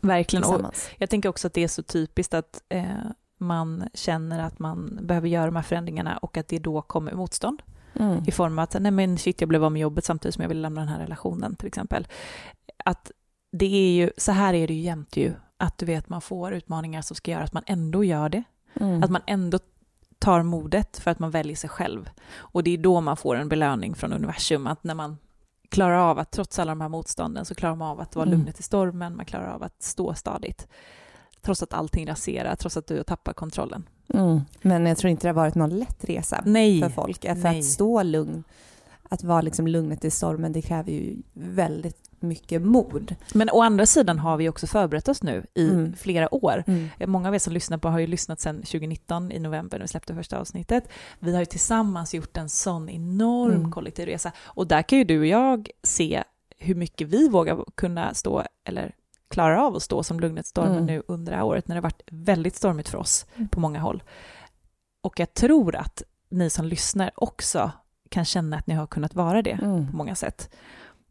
Verkligen. 0.02 0.44
Och 0.44 0.76
jag 0.98 1.10
tänker 1.10 1.30
också 1.30 1.48
att 1.48 1.54
det 1.54 1.64
är 1.64 1.68
så 1.68 1.84
typiskt 1.84 2.34
att 2.34 2.62
eh, 2.70 2.84
man 3.38 3.90
känner 3.94 4.44
att 4.44 4.60
man 4.60 5.00
behöver 5.02 5.28
göra 5.28 5.46
de 5.46 5.56
här 5.56 5.64
förändringarna 5.64 6.18
och 6.18 6.38
att 6.38 6.48
det 6.48 6.60
då 6.60 6.82
kommer 6.82 7.14
motstånd. 7.14 7.62
Mm. 7.94 8.24
I 8.28 8.32
form 8.32 8.60
av 8.60 8.64
att, 8.64 8.76
nej 8.80 8.92
men 8.92 9.18
shit, 9.18 9.42
jag 9.42 9.48
blev 9.48 9.64
av 9.64 9.72
med 9.72 9.82
jobbet 9.82 10.06
samtidigt 10.06 10.36
som 10.36 10.42
jag 10.42 10.50
vill 10.50 10.62
lämna 10.62 10.82
den 10.82 10.90
här 10.90 11.00
relationen 11.00 11.56
till 11.56 11.68
exempel. 11.68 12.08
Att 12.86 13.12
det 13.52 13.66
är 13.66 13.92
ju, 13.92 14.12
så 14.18 14.32
här 14.32 14.54
är 14.54 14.68
det 14.68 14.74
ju 14.74 14.82
jämt 14.82 15.18
ju, 15.18 15.34
att 15.58 15.78
du 15.78 15.86
vet 15.86 16.10
man 16.10 16.22
får 16.22 16.54
utmaningar 16.54 17.02
som 17.02 17.16
ska 17.16 17.32
göra 17.32 17.44
att 17.44 17.54
man 17.54 17.64
ändå 17.66 18.04
gör 18.04 18.30
det. 18.30 18.44
Mm. 18.80 19.04
Att 19.04 19.10
man 19.10 19.22
ändå 19.26 19.60
tar 20.20 20.44
modet 20.44 20.98
för 20.98 21.12
att 21.12 21.20
man 21.20 21.32
väljer 21.32 21.56
sig 21.56 21.70
själv. 21.70 22.10
Och 22.32 22.64
det 22.64 22.72
är 22.72 22.78
då 22.78 23.02
man 23.02 23.18
får 23.18 23.36
en 23.36 23.50
belöning 23.50 23.96
från 23.96 24.14
universum, 24.14 24.68
att 24.68 24.84
när 24.84 24.96
man 24.96 25.18
klarar 25.70 25.98
av 25.98 26.20
att 26.20 26.32
trots 26.32 26.60
alla 26.60 26.72
de 26.72 26.82
här 26.82 26.90
motstånden 26.90 27.46
så 27.46 27.56
klarar 27.56 27.76
man 27.76 27.88
av 27.88 28.00
att 28.00 28.16
vara 28.16 28.26
mm. 28.26 28.40
lugnet 28.40 28.60
i 28.60 28.64
stormen, 28.64 29.16
man 29.16 29.26
klarar 29.26 29.54
av 29.54 29.64
att 29.64 29.84
stå 29.84 30.14
stadigt. 30.14 30.68
Trots 31.42 31.64
att 31.64 31.74
allting 31.74 32.08
raserar, 32.08 32.56
trots 32.56 32.78
att 32.78 32.88
du 32.88 32.98
har 32.98 33.04
tappat 33.04 33.36
kontrollen. 33.36 33.90
Mm. 34.14 34.42
Men 34.62 34.86
jag 34.86 34.98
tror 34.98 35.12
inte 35.12 35.28
det 35.28 35.30
har 35.30 35.36
varit 35.36 35.56
någon 35.56 35.80
lätt 35.80 36.04
resa 36.06 36.44
Nej. 36.46 36.82
för 36.82 36.90
folk. 36.90 37.22
För 37.22 37.36
Nej. 37.36 37.60
att 37.60 37.66
stå 37.66 38.04
lugn, 38.04 38.44
att 39.10 39.24
vara 39.24 39.42
liksom 39.42 39.68
lugnet 39.68 40.06
i 40.06 40.12
stormen, 40.12 40.52
det 40.52 40.62
kräver 40.62 40.92
ju 40.92 41.18
väldigt 41.34 42.09
mycket 42.22 42.62
mod. 42.62 43.16
Men 43.34 43.50
å 43.50 43.62
andra 43.62 43.86
sidan 43.86 44.20
har 44.20 44.38
vi 44.38 44.50
också 44.50 44.68
förberett 44.68 45.08
oss 45.08 45.24
nu 45.24 45.46
i 45.54 45.70
mm. 45.70 45.94
flera 45.96 46.36
år. 46.36 46.64
Mm. 46.68 46.90
Många 47.06 47.28
av 47.28 47.36
er 47.36 47.40
som 47.40 47.54
lyssnar 47.54 47.78
på 47.78 47.88
har 47.90 48.00
ju 48.00 48.08
lyssnat 48.08 48.40
sedan 48.40 48.56
2019 48.56 49.32
i 49.32 49.40
november 49.40 49.78
när 49.78 49.84
vi 49.84 49.88
släppte 49.88 50.16
första 50.16 50.40
avsnittet. 50.40 50.90
Vi 51.20 51.34
har 51.34 51.40
ju 51.40 51.46
tillsammans 51.46 52.14
gjort 52.14 52.38
en 52.38 52.50
sån 52.50 52.90
enorm 52.90 53.56
mm. 53.56 53.72
kollektiv 53.72 54.06
resa 54.06 54.32
och 54.40 54.68
där 54.68 54.82
kan 54.82 54.98
ju 54.98 55.04
du 55.04 55.20
och 55.20 55.26
jag 55.26 55.70
se 55.84 56.24
hur 56.58 56.76
mycket 56.76 57.08
vi 57.08 57.30
vågar 57.30 57.66
kunna 57.76 58.14
stå, 58.14 58.44
eller 58.64 58.96
klarar 59.30 59.56
av 59.56 59.76
att 59.76 59.84
stå 59.84 60.04
som 60.04 60.20
lugnetstormen 60.20 60.74
mm. 60.74 60.86
nu 60.86 61.04
under 61.08 61.32
det 61.32 61.38
här 61.38 61.46
året 61.46 61.68
när 61.68 61.76
det 61.76 61.82
varit 61.82 62.02
väldigt 62.12 62.56
stormigt 62.56 62.90
för 62.90 62.98
oss 62.98 63.26
mm. 63.36 63.50
på 63.50 63.60
många 63.60 63.80
håll. 63.80 64.04
Och 65.02 65.20
jag 65.20 65.34
tror 65.34 65.76
att 65.76 66.04
ni 66.30 66.50
som 66.50 66.66
lyssnar 66.66 67.12
också 67.16 67.72
kan 68.10 68.26
känna 68.26 68.58
att 68.58 68.68
ni 68.68 68.74
har 68.74 68.88
kunnat 68.88 69.16
vara 69.16 69.42
det 69.42 69.52
mm. 69.52 69.92
på 69.92 69.96
många 69.96 70.16
sätt 70.16 70.50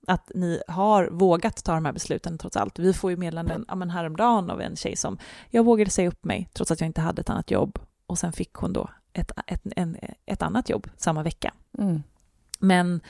att 0.09 0.31
ni 0.35 0.62
har 0.68 1.09
vågat 1.12 1.64
ta 1.64 1.75
de 1.75 1.85
här 1.85 1.92
besluten 1.92 2.38
trots 2.38 2.57
allt. 2.57 2.79
Vi 2.79 2.92
får 2.92 3.11
ju 3.11 3.16
meddelanden 3.16 3.64
ja, 3.68 3.75
men 3.75 3.90
häromdagen 3.90 4.51
av 4.51 4.61
en 4.61 4.77
tjej 4.77 4.97
som, 4.97 5.18
jag 5.51 5.64
vågade 5.64 5.90
säga 5.90 6.09
upp 6.09 6.25
mig 6.25 6.49
trots 6.53 6.71
att 6.71 6.81
jag 6.81 6.87
inte 6.87 7.01
hade 7.01 7.21
ett 7.21 7.31
annat 7.31 7.51
jobb 7.51 7.79
och 8.07 8.18
sen 8.18 8.33
fick 8.33 8.55
hon 8.55 8.73
då 8.73 8.90
ett, 9.12 9.33
ett, 9.47 9.62
en, 9.77 9.97
ett 10.27 10.42
annat 10.42 10.71
jobb 10.71 10.90
samma 10.97 11.23
vecka. 11.23 11.55
Mm. 11.79 12.03
Men 12.59 13.01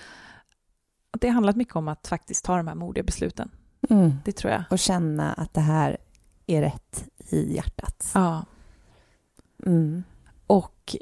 det 1.10 1.28
har 1.28 1.34
handlat 1.34 1.56
mycket 1.56 1.76
om 1.76 1.88
att 1.88 2.08
faktiskt 2.08 2.44
ta 2.44 2.56
de 2.56 2.68
här 2.68 2.74
modiga 2.74 3.04
besluten. 3.04 3.50
Mm. 3.90 4.12
Det 4.24 4.32
tror 4.32 4.52
jag. 4.52 4.64
Och 4.70 4.78
känna 4.78 5.32
att 5.32 5.54
det 5.54 5.60
här 5.60 5.96
är 6.46 6.62
rätt 6.62 7.08
i 7.18 7.54
hjärtat. 7.54 8.10
Ja. 8.14 8.44
Mm. 9.66 10.04
Och 10.46 10.96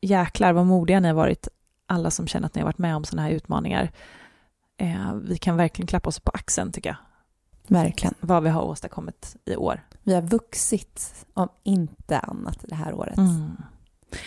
jäklar 0.00 0.52
vad 0.52 0.66
modiga 0.66 1.00
ni 1.00 1.08
har 1.08 1.14
varit, 1.14 1.48
alla 1.86 2.10
som 2.10 2.26
känner 2.26 2.46
att 2.46 2.54
ni 2.54 2.60
har 2.60 2.66
varit 2.66 2.78
med 2.78 2.96
om 2.96 3.04
sådana 3.04 3.22
här 3.22 3.30
utmaningar 3.30 3.92
eh, 4.80 5.14
vi 5.14 5.38
kan 5.38 5.56
verkligen 5.56 5.86
klappa 5.86 6.08
oss 6.08 6.20
på 6.20 6.30
axeln 6.34 6.72
tycker 6.72 6.90
jag. 6.90 6.96
Verkligen. 7.76 8.14
Vad 8.20 8.42
vi 8.42 8.48
har 8.48 8.62
åstadkommit 8.62 9.36
i 9.44 9.56
år. 9.56 9.80
Vi 10.02 10.14
har 10.14 10.22
vuxit, 10.22 11.26
om 11.34 11.48
inte 11.62 12.18
annat, 12.18 12.64
det 12.68 12.74
här 12.74 12.94
året. 12.94 13.18
Mm. 13.18 13.56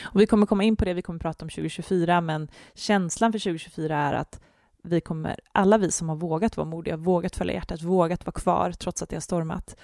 Och 0.01 0.21
vi 0.21 0.25
kommer 0.25 0.45
komma 0.45 0.63
in 0.63 0.75
på 0.75 0.85
det, 0.85 0.93
vi 0.93 1.01
kommer 1.01 1.19
prata 1.19 1.45
om 1.45 1.49
2024, 1.49 2.21
men 2.21 2.47
känslan 2.73 3.31
för 3.31 3.39
2024 3.39 3.97
är 3.97 4.13
att 4.13 4.39
vi 4.83 5.01
kommer, 5.01 5.39
alla 5.51 5.77
vi 5.77 5.91
som 5.91 6.09
har 6.09 6.15
vågat 6.15 6.57
vara 6.57 6.67
modiga, 6.67 6.97
vågat 6.97 7.35
följa 7.35 7.53
hjärtat, 7.53 7.81
vågat 7.81 8.25
vara 8.25 8.33
kvar 8.33 8.71
trots 8.71 9.01
att 9.01 9.09
det 9.09 9.15
har 9.15 9.21
stormat, 9.21 9.75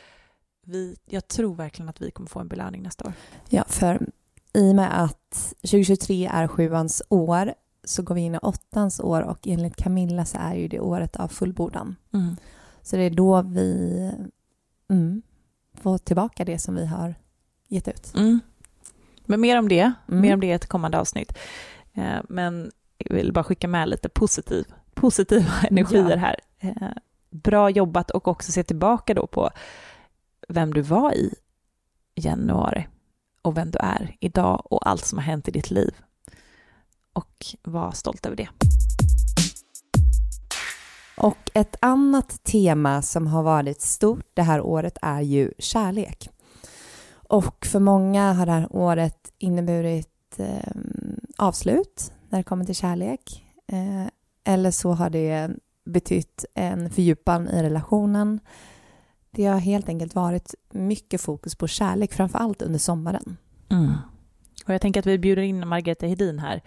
vi, 0.65 0.95
jag 1.05 1.27
tror 1.27 1.55
verkligen 1.55 1.89
att 1.89 2.01
vi 2.01 2.12
kommer 2.12 2.29
få 2.29 2.39
en 2.39 2.47
belöning 2.47 2.84
nästa 2.84 3.08
år. 3.08 3.13
Ja, 3.49 3.63
för 3.67 4.08
i 4.53 4.71
och 4.71 4.75
med 4.75 5.03
att 5.03 5.53
2023 5.62 6.29
är 6.34 6.47
sjuans 6.47 7.01
år 7.10 7.53
så 7.84 8.02
går 8.04 8.15
vi 8.15 8.22
in 8.22 8.36
i 8.36 8.38
åttans 8.38 9.00
år 9.00 9.22
och 9.22 9.48
enligt 9.48 9.76
Camilla 9.76 10.26
så 10.26 10.38
är 10.42 10.54
ju 10.56 10.68
det 10.68 10.80
året 10.80 11.15
av 11.15 11.28
fullbordan. 11.28 11.96
Mm. 12.13 12.36
Så 12.82 12.96
det 12.96 13.04
är 13.04 13.10
då 13.10 13.42
vi 13.42 14.12
mm, 14.89 15.22
får 15.74 15.98
tillbaka 15.98 16.46
det 16.46 16.60
som 16.60 16.76
vi 16.76 16.86
har 16.86 17.15
gett 17.68 17.88
ut. 17.88 18.13
Mm. 18.15 18.39
Men 19.26 19.42
mer 19.42 19.60
om 19.60 19.68
det, 19.70 19.94
Mm. 20.08 20.22
mer 20.22 20.34
om 20.34 20.39
det 20.39 20.48
i 20.48 20.52
ett 20.52 20.68
kommande 20.68 21.00
avsnitt. 21.00 21.38
Eh, 21.94 22.20
men 22.30 22.72
jag 22.98 23.15
vill 23.15 23.34
bara 23.34 23.44
skicka 23.44 23.68
med 23.68 23.89
lite 23.89 24.10
positiv, 24.10 24.65
positiva 24.94 25.52
energier 25.70 26.10
Ja. 26.10 26.18
här. 26.18 26.36
Eh, 26.60 26.89
bra 27.30 27.70
jobbat 27.70 28.12
och 28.12 28.28
också 28.28 28.52
se 28.52 28.63
tillbaka 28.63 29.13
då 29.13 29.28
på 29.28 29.50
vem 30.50 30.74
du 30.74 30.82
var 30.82 31.13
i 31.13 31.34
januari 32.15 32.88
och 33.42 33.58
vem 33.58 33.72
du 33.72 33.80
är 33.80 34.15
idag 34.20 34.62
och 34.72 34.88
allt 34.89 35.06
som 35.06 35.18
har 35.18 35.24
hänt 35.26 35.48
i 35.48 35.52
ditt 35.52 35.72
liv. 35.72 35.96
Och 37.13 37.45
var 37.63 37.91
stolt 37.91 38.26
över 38.26 38.36
det. 38.36 38.50
Och 41.17 41.52
ett 41.54 41.76
annat 41.82 42.43
tema 42.43 43.02
som 43.02 43.28
har 43.28 43.43
varit 43.43 43.82
stort 43.82 44.26
det 44.34 44.41
här 44.41 44.62
året 44.62 44.98
är 45.02 45.22
ju 45.22 45.52
kärlek. 45.58 46.30
Och 47.12 47.65
för 47.65 47.80
många 47.80 48.34
har 48.34 48.45
det 48.45 48.52
här 48.52 48.67
året 48.76 49.32
inneburit 49.38 50.39
eh, 50.39 50.72
avslut 51.38 52.12
när 52.30 52.39
det 52.39 52.43
kommer 52.43 52.65
till 52.65 52.76
kärlek. 52.76 53.45
Eh, 53.67 54.08
eller 54.43 54.72
så 54.72 54.91
har 54.91 55.10
det 55.10 55.50
betytt 55.86 56.45
en 56.54 56.89
fördjupan 56.89 57.50
i 57.50 57.63
relationen. 57.63 58.39
Det 59.32 59.45
har 59.45 59.60
helt 59.60 59.89
enkelt 59.89 60.15
varit 60.15 60.56
mycket 60.72 61.22
fokus 61.22 61.56
på 61.56 61.67
kärlek, 61.67 62.13
framför 62.13 62.39
allt 62.39 62.62
under 62.62 62.80
sommaren. 62.80 63.38
Mm. 63.69 63.93
Och 64.69 64.73
jag 64.73 64.82
tänker 64.82 64.99
att 64.99 65.05
vi 65.05 65.19
bjuder 65.19 65.41
in 65.41 65.67
Margareta 65.67 66.08
Hedin 66.08 66.39
här 66.39 66.62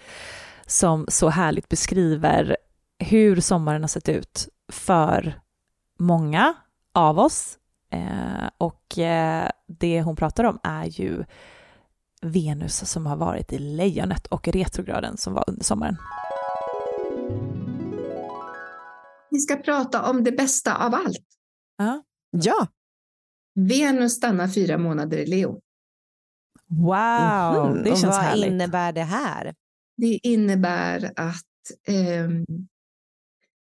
som 0.66 1.06
så 1.08 1.28
härligt 1.28 1.68
beskriver 1.68 2.56
hur 2.98 3.40
sommaren 3.40 3.82
har 3.82 3.88
sett 3.88 4.08
ut 4.08 4.48
för 4.72 5.40
många 5.98 6.54
av 6.94 7.18
oss. 7.18 7.58
Eh, 7.90 8.48
och 8.58 8.98
eh, 8.98 9.50
det 9.66 10.02
hon 10.02 10.16
pratar 10.16 10.44
om 10.44 10.58
är 10.62 10.84
ju 10.84 11.24
Venus 12.22 12.90
som 12.90 13.06
har 13.06 13.16
varit 13.16 13.52
i 13.52 13.58
lejonet 13.58 14.26
och 14.26 14.48
retrograden 14.48 15.16
som 15.16 15.34
var 15.34 15.44
under 15.46 15.64
sommaren. 15.64 15.96
Vi 19.30 19.38
ska 19.38 19.56
prata 19.56 20.10
om 20.10 20.24
det 20.24 20.32
bästa 20.32 20.86
av 20.86 20.94
allt. 20.94 21.26
Ja! 22.30 22.66
Venus 23.54 24.12
stannar 24.12 24.48
fyra 24.48 24.78
månader 24.78 25.18
i 25.18 25.26
Leo. 25.26 25.60
Wow, 26.78 27.70
Mhm. 27.70 27.84
det 27.84 27.90
Och 27.90 27.98
känns 27.98 28.04
vad 28.04 28.14
härligt. 28.14 28.46
innebär 28.46 28.92
det 28.92 29.02
här? 29.02 29.54
Det 29.96 30.18
innebär 30.22 31.12
att 31.16 31.42
ehm, 31.88 32.44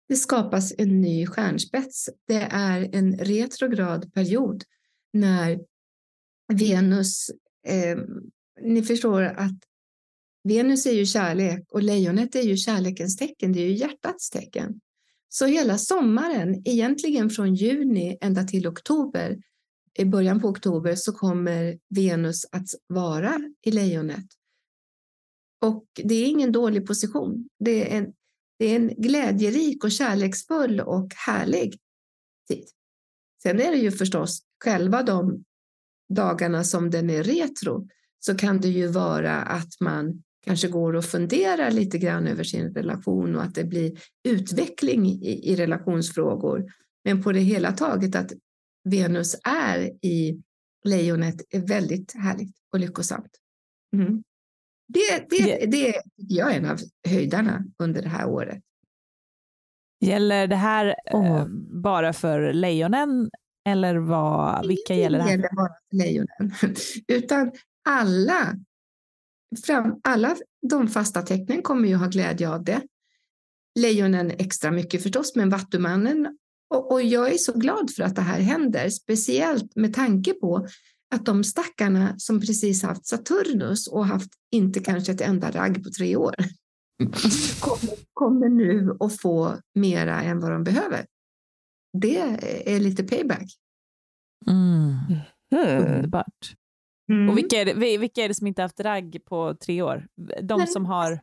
det 0.08 0.16
skapas 0.16 0.72
en 0.78 1.00
ny 1.00 1.26
stjärnspets. 1.26 2.08
Det 2.28 2.48
är 2.50 2.90
en 2.96 3.18
retrograd 3.18 4.12
period 4.14 4.64
när 5.12 5.58
Venus... 6.52 7.30
ehm, 7.66 8.06
ni 8.60 8.82
förstår 8.82 9.22
att 9.22 9.52
Venus 10.44 10.86
är 10.86 10.92
ju 10.92 11.06
kärlek 11.06 11.64
och 11.72 11.82
lejonet 11.82 12.34
är 12.34 12.42
ju 12.42 12.56
kärlekens 12.56 13.16
tecken, 13.16 13.52
det 13.52 13.60
är 13.60 13.66
ju 13.68 13.74
hjärtats 13.74 14.30
tecken. 14.30 14.80
Så 15.28 15.46
hela 15.46 15.78
sommaren, 15.78 16.62
egentligen 16.64 17.30
från 17.30 17.54
juni 17.54 18.18
ända 18.20 18.44
till 18.44 18.66
oktober, 18.66 19.36
i 19.98 20.04
början 20.04 20.40
på 20.40 20.48
oktober 20.48 20.94
så 20.94 21.12
kommer 21.12 21.78
Venus 21.88 22.46
att 22.52 22.68
vara 22.86 23.40
i 23.62 23.70
lejonet. 23.70 24.26
Och 25.60 25.86
det 26.04 26.14
är 26.14 26.26
ingen 26.26 26.52
dålig 26.52 26.86
position. 26.86 27.48
Det 27.58 27.92
är 27.92 27.98
en, 27.98 28.12
det 28.58 28.66
är 28.66 28.76
en 28.76 28.88
glädjerik 28.88 29.84
och 29.84 29.92
kärleksfull 29.92 30.80
och 30.80 31.14
härlig 31.14 31.78
tid. 32.48 32.64
Sen 33.42 33.60
är 33.60 33.70
det 33.70 33.78
ju 33.78 33.90
förstås 33.90 34.42
själva 34.64 35.02
de 35.02 35.44
dagarna 36.08 36.64
som 36.64 36.90
den 36.90 37.10
är 37.10 37.22
retro 37.22 37.88
så 38.18 38.34
kan 38.34 38.60
det 38.60 38.68
ju 38.68 38.86
vara 38.86 39.34
att 39.34 39.80
man 39.80 40.22
kanske 40.44 40.68
går 40.68 40.92
och 40.92 41.04
funderar 41.04 41.70
lite 41.70 41.98
grann 41.98 42.26
över 42.26 42.44
sin 42.44 42.74
relation 42.74 43.36
och 43.36 43.42
att 43.42 43.54
det 43.54 43.64
blir 43.64 43.98
utveckling 44.28 45.06
i, 45.06 45.52
i 45.52 45.56
relationsfrågor. 45.56 46.64
Men 47.04 47.22
på 47.22 47.32
det 47.32 47.40
hela 47.40 47.72
taget 47.72 48.16
att 48.16 48.32
Venus 48.90 49.36
är 49.44 49.78
i 50.04 50.42
lejonet 50.84 51.42
är 51.50 51.60
väldigt 51.60 52.14
härligt 52.14 52.56
och 52.72 52.80
lyckosamt. 52.80 53.30
Mm. 53.96 54.22
Det, 54.88 55.26
det, 55.30 55.66
det 55.66 55.92
tycker 55.92 56.34
jag 56.34 56.52
är 56.52 56.56
en 56.56 56.70
av 56.70 56.78
höjdarna 57.08 57.64
under 57.78 58.02
det 58.02 58.08
här 58.08 58.28
året. 58.28 58.62
Gäller 60.00 60.46
det 60.46 60.56
här 60.56 60.86
eh, 60.86 61.20
Åh. 61.20 61.46
bara 61.82 62.12
för 62.12 62.52
lejonen 62.52 63.30
eller 63.68 63.96
vad, 63.96 64.66
vilka 64.68 64.94
gäller 64.94 65.18
det 65.18 65.24
här? 65.24 65.30
gäller 65.30 65.56
bara 65.56 65.68
för 65.68 65.96
lejonen, 65.96 66.54
utan 67.08 67.52
alla, 67.88 68.54
fram, 69.66 70.00
alla 70.04 70.36
de 70.70 70.88
fasta 70.88 71.22
tecknen 71.22 71.62
kommer 71.62 71.88
ju 71.88 71.94
ha 71.94 72.06
glädje 72.06 72.48
av 72.48 72.64
det. 72.64 72.82
Lejonen 73.78 74.30
extra 74.30 74.70
mycket 74.70 75.02
förstås, 75.02 75.36
men 75.36 75.50
Vattumannen 75.50 76.38
och, 76.74 76.92
och 76.92 77.02
jag 77.02 77.32
är 77.32 77.38
så 77.38 77.52
glad 77.52 77.90
för 77.96 78.02
att 78.02 78.14
det 78.16 78.22
här 78.22 78.40
händer, 78.40 78.88
speciellt 78.90 79.76
med 79.76 79.94
tanke 79.94 80.32
på 80.34 80.66
att 81.14 81.26
de 81.26 81.44
stackarna 81.44 82.14
som 82.18 82.40
precis 82.40 82.82
haft 82.82 83.06
Saturnus 83.06 83.86
och 83.86 84.06
haft 84.06 84.30
inte 84.52 84.80
kanske 84.80 85.12
ett 85.12 85.20
enda 85.20 85.50
ragg 85.50 85.84
på 85.84 85.90
tre 85.90 86.16
år 86.16 86.34
kommer, 87.60 87.94
kommer 88.12 88.48
nu 88.48 88.96
att 89.00 89.20
få 89.20 89.56
mera 89.74 90.22
än 90.22 90.40
vad 90.40 90.50
de 90.50 90.64
behöver. 90.64 91.06
Det 91.98 92.18
är 92.74 92.80
lite 92.80 93.04
payback. 93.04 93.46
Mm. 94.50 94.94
Hmm. 95.54 95.94
Underbart. 95.94 96.54
Mm. 97.12 97.28
Och 97.28 97.38
vilka 97.38 97.56
är, 97.60 97.64
det, 97.64 97.74
vi- 97.74 97.96
vilka 97.96 98.24
är 98.24 98.28
det 98.28 98.34
som 98.34 98.46
inte 98.46 98.62
haft 98.62 98.80
ragg 98.80 99.18
på 99.24 99.54
tre 99.60 99.82
år? 99.82 100.06
De 100.42 100.66
som 100.66 100.86
har... 100.86 101.20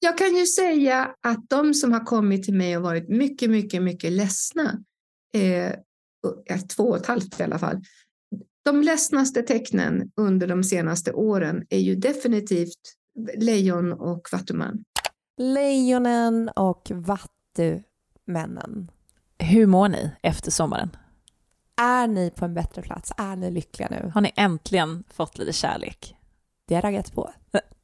Jag 0.00 0.18
kan 0.18 0.36
ju 0.36 0.46
säga 0.46 1.14
att 1.20 1.48
de 1.48 1.74
som 1.74 1.92
har 1.92 2.04
kommit 2.04 2.44
till 2.44 2.54
mig 2.54 2.76
och 2.76 2.82
varit 2.82 3.08
mycket, 3.08 3.50
mycket, 3.50 3.82
mycket 3.82 4.12
ledsna, 4.12 4.78
eh, 5.34 5.72
två 6.76 6.82
och 6.82 6.96
ett 6.96 7.06
halvt 7.06 7.40
i 7.40 7.42
alla 7.42 7.58
fall, 7.58 7.82
de 8.64 8.82
ledsnaste 8.82 9.42
tecknen 9.42 10.10
under 10.16 10.46
de 10.46 10.64
senaste 10.64 11.12
åren 11.12 11.66
är 11.70 11.78
ju 11.78 11.94
definitivt 11.94 12.80
lejon 13.36 13.92
och 13.92 14.28
vattuman. 14.32 14.84
Lejonen 15.38 16.48
och 16.48 16.90
vattumännen. 16.94 18.90
Hur 19.38 19.66
mår 19.66 19.88
ni 19.88 20.10
efter 20.22 20.50
sommaren? 20.50 20.90
Är 21.80 22.06
ni 22.06 22.30
på 22.30 22.44
en 22.44 22.54
bättre 22.54 22.82
plats? 22.82 23.12
Är 23.16 23.36
ni 23.36 23.50
lyckliga 23.50 23.88
nu? 23.90 24.10
Har 24.14 24.20
ni 24.20 24.32
äntligen 24.36 25.04
fått 25.08 25.38
lite 25.38 25.52
kärlek? 25.52 26.16
Det 26.68 26.74
har 26.74 26.82
raggat 26.82 27.14
på. 27.14 27.32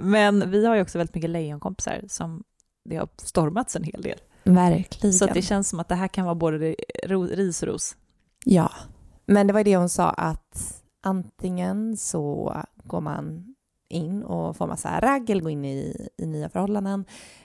Men 0.00 0.50
vi 0.50 0.66
har 0.66 0.74
ju 0.74 0.82
också 0.82 0.98
väldigt 0.98 1.14
mycket 1.14 1.30
lejonkompisar 1.30 2.00
som 2.08 2.44
det 2.84 2.96
har 2.96 3.08
stormats 3.16 3.76
en 3.76 3.84
hel 3.84 4.02
del. 4.02 4.18
Verkligen. 4.44 5.12
Så 5.14 5.26
det 5.26 5.42
känns 5.42 5.68
som 5.68 5.80
att 5.80 5.88
det 5.88 5.94
här 5.94 6.08
kan 6.08 6.24
vara 6.24 6.34
både 6.34 6.76
ris 7.06 7.62
och 7.62 7.68
ros. 7.68 7.96
Ja, 8.44 8.70
men 9.26 9.46
det 9.46 9.52
var 9.52 9.64
det 9.64 9.76
hon 9.76 9.88
sa 9.88 10.10
att 10.10 10.82
antingen 11.02 11.96
så 11.96 12.56
går 12.84 13.00
man 13.00 13.54
in 13.88 14.22
och 14.22 14.56
får 14.56 14.66
massa 14.66 15.00
ragg 15.00 15.30
går 15.30 15.48
in 15.50 15.64
i, 15.64 16.08
i 16.16 16.26
nya 16.26 16.48
förhållanden 16.48 17.04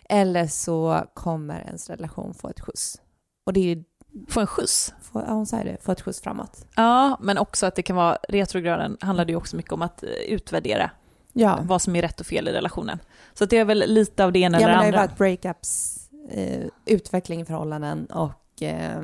eller 0.09 0.47
så 0.47 1.03
kommer 1.13 1.59
ens 1.59 1.89
relation 1.89 2.33
få 2.33 2.49
ett 2.49 2.59
skjuts. 2.59 3.01
Och 3.45 3.53
det 3.53 3.71
är 3.71 3.83
Få 4.27 4.39
en 4.39 4.47
skjuts. 4.47 4.93
få, 5.01 5.23
ja, 5.27 5.33
hon 5.33 5.45
ju 5.45 5.63
det, 5.63 5.77
få 5.81 5.91
ett 5.91 6.01
skjuts 6.01 6.21
framåt. 6.21 6.65
Ja, 6.75 7.17
men 7.21 7.37
också 7.37 7.65
att 7.65 7.75
det 7.75 7.81
kan 7.81 7.95
vara, 7.95 8.17
retrograden 8.29 8.97
handlade 9.01 9.31
ju 9.31 9.35
också 9.35 9.55
mycket 9.55 9.71
om 9.71 9.81
att 9.81 10.03
eh, 10.03 10.09
utvärdera 10.09 10.91
Ja, 11.33 11.59
vad 11.63 11.81
som 11.81 11.95
är 11.95 12.01
rätt 12.01 12.19
och 12.19 12.25
fel 12.25 12.47
i 12.47 12.51
relationen. 12.51 12.99
Så 13.33 13.45
det 13.45 13.57
är 13.57 13.65
väl 13.65 13.83
lite 13.87 14.25
av 14.25 14.31
det 14.31 14.39
ena 14.39 14.61
ja 14.61 14.67
eller 14.67 14.77
men 14.77 14.77
det 14.77 14.85
har 14.85 14.91
ju 14.91 14.97
andra. 14.97 15.07
varit 15.07 15.17
breakups, 15.17 15.99
eh, 16.29 16.65
utveckling 16.85 17.41
i 17.41 17.45
förhållanden 17.45 18.05
och 18.05 18.61
eh, 18.61 19.01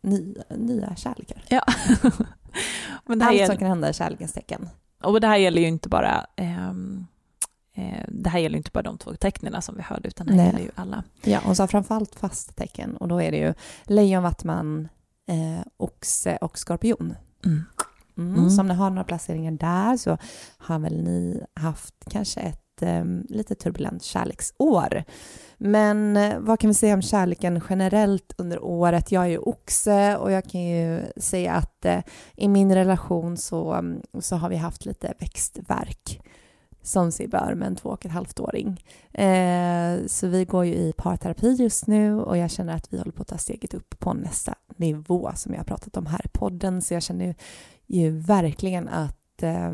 nya, 0.00 0.42
nya 0.48 0.96
kärlekar. 0.96 1.42
Ja. 1.48 1.64
men 3.06 3.18
det 3.18 3.24
här, 3.24 3.30
Allt 3.30 3.38
gäller, 3.38 3.46
som 3.46 3.56
kan 3.56 3.68
hända 3.68 3.90
i 3.90 3.92
kärlekens 3.92 4.32
tecken. 4.32 4.68
och 5.02 5.20
det 5.20 5.26
här 5.26 5.36
gäller 5.36 5.62
ju 5.62 5.68
inte 5.68 5.88
bara 5.88 6.26
ehm, 6.36 7.06
eh, 7.74 8.04
det 8.08 8.30
här 8.30 8.38
gäller 8.38 8.56
inte 8.56 8.70
bara 8.70 8.82
de 8.82 8.98
två 8.98 9.14
tecknen 9.14 9.62
som 9.62 9.76
vi 9.76 9.82
hörde, 9.82 10.08
utan 10.08 10.26
det 10.26 10.32
här 10.32 10.38
Nej. 10.38 10.46
gäller 10.46 10.64
ju 10.64 10.70
alla. 10.74 11.04
Ja, 11.22 11.40
hon 11.44 11.56
sa 11.56 11.66
framförallt 11.66 12.14
fasta 12.14 12.52
tecken 12.52 12.96
och 12.96 13.08
då 13.08 13.22
är 13.22 13.30
det 13.30 13.38
ju 13.38 13.54
lejon, 13.84 14.22
vattman, 14.22 14.88
eh, 15.26 15.66
oxe 15.76 16.36
och 16.40 16.58
skorpion. 16.58 17.14
Mm. 17.44 17.64
Mm. 18.18 18.50
Så 18.50 18.60
om 18.60 18.68
ni 18.68 18.74
har 18.74 18.90
några 18.90 19.04
placeringar 19.04 19.52
där 19.52 19.96
så 19.96 20.18
har 20.58 20.78
väl 20.78 21.02
ni 21.02 21.44
haft 21.54 21.94
kanske 22.10 22.40
ett 22.40 22.82
eh, 22.82 23.04
lite 23.28 23.54
turbulent 23.54 24.02
kärleksår. 24.02 25.04
Men 25.58 26.16
eh, 26.16 26.38
vad 26.38 26.60
kan 26.60 26.70
vi 26.70 26.74
säga 26.74 26.94
om 26.94 27.02
kärleken 27.02 27.60
generellt 27.70 28.34
under 28.38 28.64
året? 28.64 29.12
Jag 29.12 29.24
är 29.24 29.28
ju 29.28 29.38
oxe 29.38 30.16
och 30.16 30.32
jag 30.32 30.44
kan 30.44 30.60
ju 30.60 31.02
säga 31.16 31.52
att 31.52 31.84
eh, 31.84 32.00
i 32.36 32.48
min 32.48 32.74
relation 32.74 33.36
så, 33.36 33.72
mm, 33.72 34.02
så 34.20 34.36
har 34.36 34.48
vi 34.48 34.56
haft 34.56 34.86
lite 34.86 35.14
växtverk 35.18 36.20
som 36.82 37.12
sig 37.12 37.28
bör 37.28 37.54
med 37.54 37.66
en 37.66 37.76
två 37.76 37.88
och 37.88 38.06
ett 38.06 38.12
halvt 38.12 38.40
åring. 38.40 38.84
Eh, 39.12 40.06
så 40.06 40.26
vi 40.26 40.44
går 40.44 40.64
ju 40.64 40.74
i 40.74 40.92
parterapi 40.96 41.52
just 41.52 41.86
nu 41.86 42.20
och 42.20 42.38
jag 42.38 42.50
känner 42.50 42.74
att 42.74 42.92
vi 42.92 42.98
håller 42.98 43.12
på 43.12 43.22
att 43.22 43.28
ta 43.28 43.38
steget 43.38 43.74
upp 43.74 43.98
på 43.98 44.12
nästa 44.12 44.54
nivå 44.76 45.30
som 45.34 45.52
jag 45.52 45.60
har 45.60 45.64
pratat 45.64 45.96
om 45.96 46.06
här 46.06 46.20
i 46.24 46.28
podden. 46.28 46.82
Så 46.82 46.94
jag 46.94 47.02
känner 47.02 47.34
ju 47.86 48.10
verkligen 48.10 48.88
att 48.88 49.42
eh, 49.42 49.72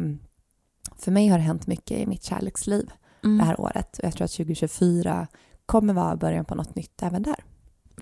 för 0.97 1.11
mig 1.11 1.29
har 1.29 1.39
det 1.39 1.45
hänt 1.45 1.67
mycket 1.67 1.99
i 1.99 2.07
mitt 2.07 2.25
kärleksliv 2.25 2.91
mm. 3.25 3.39
det 3.39 3.45
här 3.45 3.61
året 3.61 3.99
och 3.99 4.05
jag 4.05 4.13
tror 4.13 4.25
att 4.25 4.31
2024 4.31 5.27
kommer 5.67 5.95
vara 5.95 6.17
början 6.17 6.45
på 6.45 6.55
något 6.55 6.75
nytt 6.75 7.03
även 7.03 7.23
där. 7.23 7.45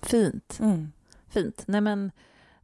Fint. 0.02 0.58
Mm. 0.60 0.92
Fint. 1.28 1.64
Nej 1.66 1.80
men 1.80 2.10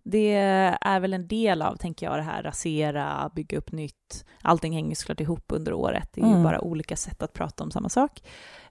det 0.03 0.35
är 0.81 1.01
väl 1.01 1.15
en 1.15 1.29
del 1.29 1.63
av, 1.63 1.77
tänker 1.77 2.07
jag, 2.07 2.19
det 2.19 2.23
här 2.23 2.43
rasera, 2.43 3.31
bygga 3.35 3.59
upp 3.59 3.73
nytt. 3.73 4.25
Allting 4.43 4.73
hänger 4.73 4.95
såklart 4.95 5.21
ihop 5.21 5.45
under 5.49 5.73
året. 5.73 6.09
Det 6.13 6.21
är 6.21 6.25
mm. 6.25 6.39
ju 6.39 6.45
bara 6.45 6.61
olika 6.61 6.97
sätt 6.97 7.23
att 7.23 7.33
prata 7.33 7.65
om 7.65 7.71
samma 7.71 7.89
sak. 7.89 8.23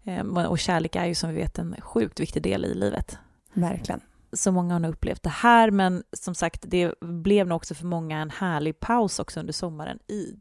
Ehm, 0.04 0.38
och 0.38 0.60
kärlek 0.60 0.96
är 0.96 1.06
ju 1.06 1.16
som 1.16 1.30
vi 1.30 1.36
vet 1.36 1.60
en 1.60 1.76
sjukt 1.82 2.20
viktig 2.20 2.44
del 2.44 2.66
i 2.66 2.74
livet. 2.74 3.18
Verkligen. 3.54 4.02
Så 4.34 4.52
många 4.52 4.74
har 4.74 4.80
nog 4.80 4.92
upplevt 4.92 5.24
det 5.24 5.30
här, 5.30 5.72
men 5.72 6.04
som 6.14 6.36
sagt, 6.36 6.64
det 6.68 6.94
blev 7.02 7.48
nog 7.48 7.56
också 7.56 7.76
för 7.76 7.86
många 7.86 8.20
en 8.20 8.30
härlig 8.30 8.80
paus 8.80 9.20
också 9.20 9.40
under 9.40 9.54
sommaren 9.54 10.00
i 10.08 10.36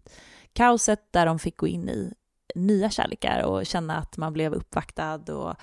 kaoset 0.53 1.01
där 1.11 1.27
de 1.27 1.38
fick 1.38 1.57
gå 1.57 1.66
in 1.66 1.88
i 1.88 2.14
nya 2.55 2.90
kärlekar 2.90 3.42
och 3.42 3.66
känna 3.66 3.96
att 3.96 4.16
man 4.16 4.33
blev 4.33 4.53
uppvaktad 4.55 5.33
och 5.33 5.55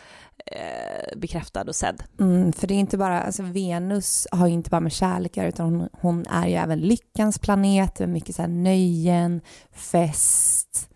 eh, 0.51 1.17
bekräftad 1.17 1.61
och 1.61 1.75
sedd. 1.75 2.03
Mm, 2.19 2.53
för 2.53 2.67
det 2.67 2.73
är 2.73 2.79
inte 2.79 2.97
bara, 2.97 3.21
alltså 3.21 3.43
Venus 3.43 4.27
har 4.31 4.47
ju 4.47 4.53
inte 4.53 4.69
bara 4.69 4.81
med 4.81 4.91
kärlekar 4.91 5.47
utan 5.47 5.65
hon, 5.65 5.89
hon 5.91 6.25
är 6.29 6.47
ju 6.47 6.53
även 6.53 6.79
lyckans 6.79 7.39
planet, 7.39 7.99
med 7.99 8.09
mycket 8.09 8.35
så 8.35 8.41
här 8.41 8.49
nöjen, 8.49 9.41
fest. 9.71 10.89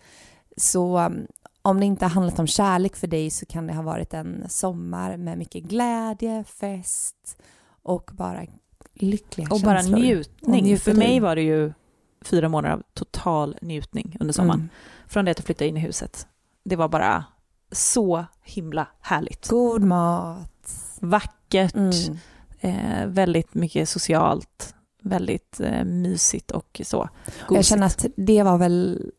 Så 0.58 1.00
um, 1.00 1.28
om 1.62 1.80
det 1.80 1.86
inte 1.86 2.06
har 2.06 2.10
handlat 2.10 2.40
om 2.40 2.48
kärlek 2.48 2.96
för 2.96 3.08
dig 3.08 3.30
så 3.30 3.46
kan 3.46 3.68
det 3.68 3.74
ha 3.74 3.82
varit 3.82 4.14
en 4.14 4.46
sommar 4.50 5.18
med 5.18 5.38
mycket 5.38 5.64
glädje, 5.64 6.44
fest 6.44 7.38
och 7.84 8.12
bara 8.14 8.46
lyckliga 8.94 9.48
och 9.52 9.60
känslor. 9.60 9.92
Bara 9.92 10.00
njutning. 10.00 10.74
Och 10.74 10.80
för 10.80 10.94
mig 10.94 11.20
var 11.20 11.36
det 11.36 11.42
ju 11.42 11.74
fyra 12.22 12.50
månader 12.50 12.76
av 12.76 12.84
total 12.94 13.58
njutning 13.62 14.18
under 14.20 14.34
sommaren. 14.34 14.60
Mm. 14.60 14.70
Från 15.08 15.26
det 15.26 15.32
att 15.32 15.40
jag 15.40 15.46
flyttade 15.46 15.68
in 15.68 15.78
i 15.78 15.80
huset. 15.80 16.28
Det 16.64 16.76
var 16.76 16.88
bara 16.88 17.26
så 17.72 18.26
himla 18.44 18.88
härligt. 19.02 19.48
God 19.48 19.84
mat. 19.84 20.72
Vackert. 21.00 21.76
Mm. 21.76 22.18
Eh, 22.60 23.08
väldigt 23.08 23.54
mycket 23.54 23.90
socialt. 23.90 24.76
Väldigt 25.02 25.60
eh, 25.60 25.84
mysigt 25.84 26.52
och 26.52 26.82
så. 26.84 26.98
Gosigt. 26.98 27.56
Jag 27.56 27.66
känner 27.66 27.86
att 27.86 28.06
det 28.16 28.44
var 28.44 28.58
väl 28.58 29.12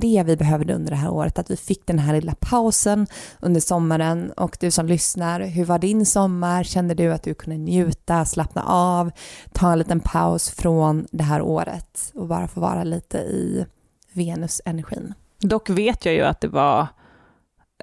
det 0.00 0.22
vi 0.26 0.36
behövde 0.36 0.74
under 0.74 0.90
det 0.90 0.96
här 0.96 1.10
året, 1.10 1.38
att 1.38 1.50
vi 1.50 1.56
fick 1.56 1.86
den 1.86 1.98
här 1.98 2.14
lilla 2.14 2.34
pausen 2.40 3.06
under 3.40 3.60
sommaren. 3.60 4.32
Och 4.32 4.56
du 4.60 4.70
som 4.70 4.86
lyssnar, 4.86 5.40
hur 5.40 5.64
var 5.64 5.78
din 5.78 6.06
sommar? 6.06 6.64
Kände 6.64 6.94
du 6.94 7.12
att 7.12 7.22
du 7.22 7.34
kunde 7.34 7.58
njuta, 7.58 8.24
slappna 8.24 8.62
av, 8.62 9.10
ta 9.52 9.72
en 9.72 9.78
liten 9.78 10.00
paus 10.00 10.50
från 10.50 11.06
det 11.10 11.24
här 11.24 11.42
året 11.42 12.12
och 12.14 12.26
bara 12.26 12.48
få 12.48 12.60
vara 12.60 12.84
lite 12.84 13.18
i 13.18 13.66
Venus-energin? 14.12 15.14
Dock 15.38 15.70
vet 15.70 16.04
jag 16.04 16.14
ju 16.14 16.22
att 16.22 16.40
det 16.40 16.48
var 16.48 16.86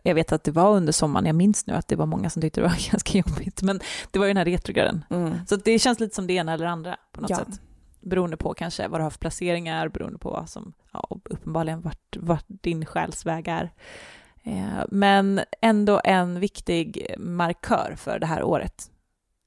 jag 0.03 0.15
vet 0.15 0.31
att 0.31 0.43
det 0.43 0.51
var 0.51 0.75
under 0.75 0.93
sommaren, 0.93 1.25
jag 1.25 1.35
minns 1.35 1.67
nu 1.67 1.73
att 1.73 1.87
det 1.87 1.95
var 1.95 2.05
många 2.05 2.29
som 2.29 2.41
tyckte 2.41 2.61
det 2.61 2.67
var 2.67 2.89
ganska 2.91 3.17
jobbigt, 3.17 3.61
men 3.61 3.79
det 4.11 4.19
var 4.19 4.25
ju 4.25 4.29
den 4.29 4.37
här 4.37 4.45
retrograden. 4.45 5.05
Mm. 5.09 5.45
Så 5.47 5.55
det 5.55 5.79
känns 5.79 5.99
lite 5.99 6.15
som 6.15 6.27
det 6.27 6.33
ena 6.33 6.53
eller 6.53 6.65
andra 6.65 6.97
på 7.11 7.21
något 7.21 7.29
ja. 7.29 7.37
sätt 7.37 7.61
beroende 8.01 8.37
på 8.37 8.53
kanske 8.53 8.87
vad 8.87 8.99
du 8.99 9.03
har 9.03 9.09
för 9.09 9.19
placeringar, 9.19 9.87
beroende 9.87 10.19
på 10.19 10.29
vad 10.29 10.49
som, 10.49 10.73
ja, 10.91 11.07
uppenbarligen 11.09 11.81
vart, 11.81 12.17
vart 12.17 12.45
din 12.47 12.85
själsväg 12.85 13.47
är. 13.47 13.71
Eh, 14.43 14.83
men 14.89 15.41
ändå 15.61 16.01
en 16.03 16.39
viktig 16.39 17.15
markör 17.17 17.95
för 17.97 18.19
det 18.19 18.25
här 18.25 18.43
året, 18.43 18.91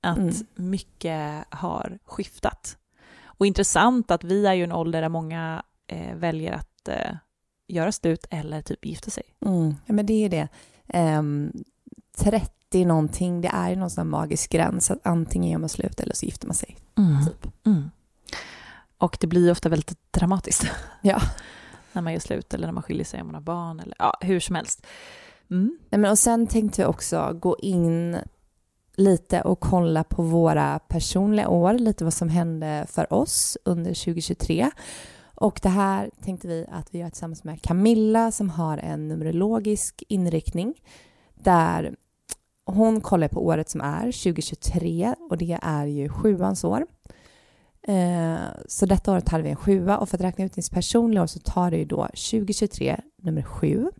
att 0.03 0.19
mm. 0.19 0.35
mycket 0.55 1.45
har 1.51 1.99
skiftat. 2.05 2.79
Och 3.25 3.47
intressant 3.47 4.11
att 4.11 4.25
vi 4.25 4.47
är 4.47 4.55
ju 4.55 4.65
en 4.65 4.73
ålder 4.73 5.03
där 5.03 5.09
många 5.09 5.63
eh, 5.87 6.15
väljer 6.15 6.53
att 6.53 6.89
eh, 6.89 7.17
göra 7.69 7.93
slut 7.93 8.27
eller 8.31 8.63
typ 8.63 8.87
gifta 8.87 9.11
sig. 9.11 9.23
Mm. 9.47 9.75
Ja, 9.87 9.93
men 9.93 10.07
det 10.07 10.13
är 10.13 10.21
ju 10.21 10.29
det. 10.29 10.49
Um, 11.19 11.53
30 12.17 12.85
någonting, 12.85 13.41
det 13.41 13.49
är 13.49 13.71
ju 13.71 13.77
någon 13.77 13.91
sån 13.91 14.09
magisk 14.09 14.51
gräns 14.51 14.91
att 14.91 14.99
antingen 15.03 15.51
gör 15.51 15.59
man 15.59 15.69
slut 15.69 16.01
eller 16.01 16.15
så 16.15 16.27
gifter 16.27 16.47
man 16.47 16.55
sig. 16.55 16.77
Mm. 16.99 17.27
Typ. 17.27 17.67
Mm. 17.67 17.91
Och 18.99 19.17
det 19.21 19.27
blir 19.27 19.51
ofta 19.51 19.69
väldigt 19.69 19.99
dramatiskt. 20.11 20.67
Ja. 21.03 21.21
när 21.93 22.03
man 22.03 22.13
gör 22.13 22.21
slut 22.21 22.55
eller 22.55 22.67
när 22.67 22.73
man 22.73 22.83
skiljer 22.83 23.05
sig 23.05 23.21
om 23.21 23.27
man 23.27 23.35
har 23.35 23.43
barn 23.43 23.81
eller 23.81 23.97
ja, 23.99 24.19
hur 24.21 24.41
som 24.41 24.57
helst. 24.57 24.87
Mm. 25.51 25.79
Nej, 25.91 25.99
men 25.99 26.11
och 26.11 26.19
sen 26.19 26.47
tänkte 26.47 26.83
vi 26.83 26.87
också 26.87 27.39
gå 27.41 27.57
in 27.59 28.17
lite 28.97 29.41
och 29.41 29.61
kolla 29.61 30.05
på 30.05 30.23
våra 30.23 30.79
personliga 30.79 31.49
år, 31.49 31.75
lite 31.75 32.05
vad 32.05 32.15
som 32.15 32.29
hände 32.29 32.87
för 32.89 33.13
oss 33.13 33.59
under 33.65 33.91
2023. 33.91 34.71
Och 35.43 35.61
det 35.63 35.69
här 35.69 36.11
tänkte 36.25 36.49
vi 36.49 36.67
att 36.71 36.95
vi 36.95 36.99
gör 36.99 37.11
tillsammans 37.11 37.45
med 37.45 37.63
Camilla 37.63 38.33
som 38.33 38.51
har 38.51 38.79
en 38.79 39.09
numerologisk 39.09 40.03
inriktning 40.09 40.75
där 41.35 41.95
hon 42.65 43.01
kollar 43.01 43.29
på 43.29 43.47
året 43.47 43.69
som 43.69 43.81
är 43.81 44.01
2023 44.01 45.15
och 45.31 45.39
det 45.39 45.59
är 45.63 45.87
ju 45.87 46.09
sjuans 46.09 46.65
år. 46.65 46.87
Eh, 47.83 48.37
så 48.67 48.87
detta 48.87 49.13
året 49.13 49.29
hade 49.29 49.43
vi 49.43 49.51
en 49.51 49.57
sjua 49.57 49.99
och 49.99 50.09
för 50.09 50.17
att 50.17 50.25
räkna 50.25 50.45
ut 50.45 50.55
din 50.55 50.65
personliga 50.73 51.23
år 51.23 51.27
så 51.27 51.39
tar 51.39 51.71
det 51.71 51.77
ju 51.77 51.85
då 51.85 52.07
2023 52.07 53.01
nummer 53.23 53.43
sju 53.43 53.91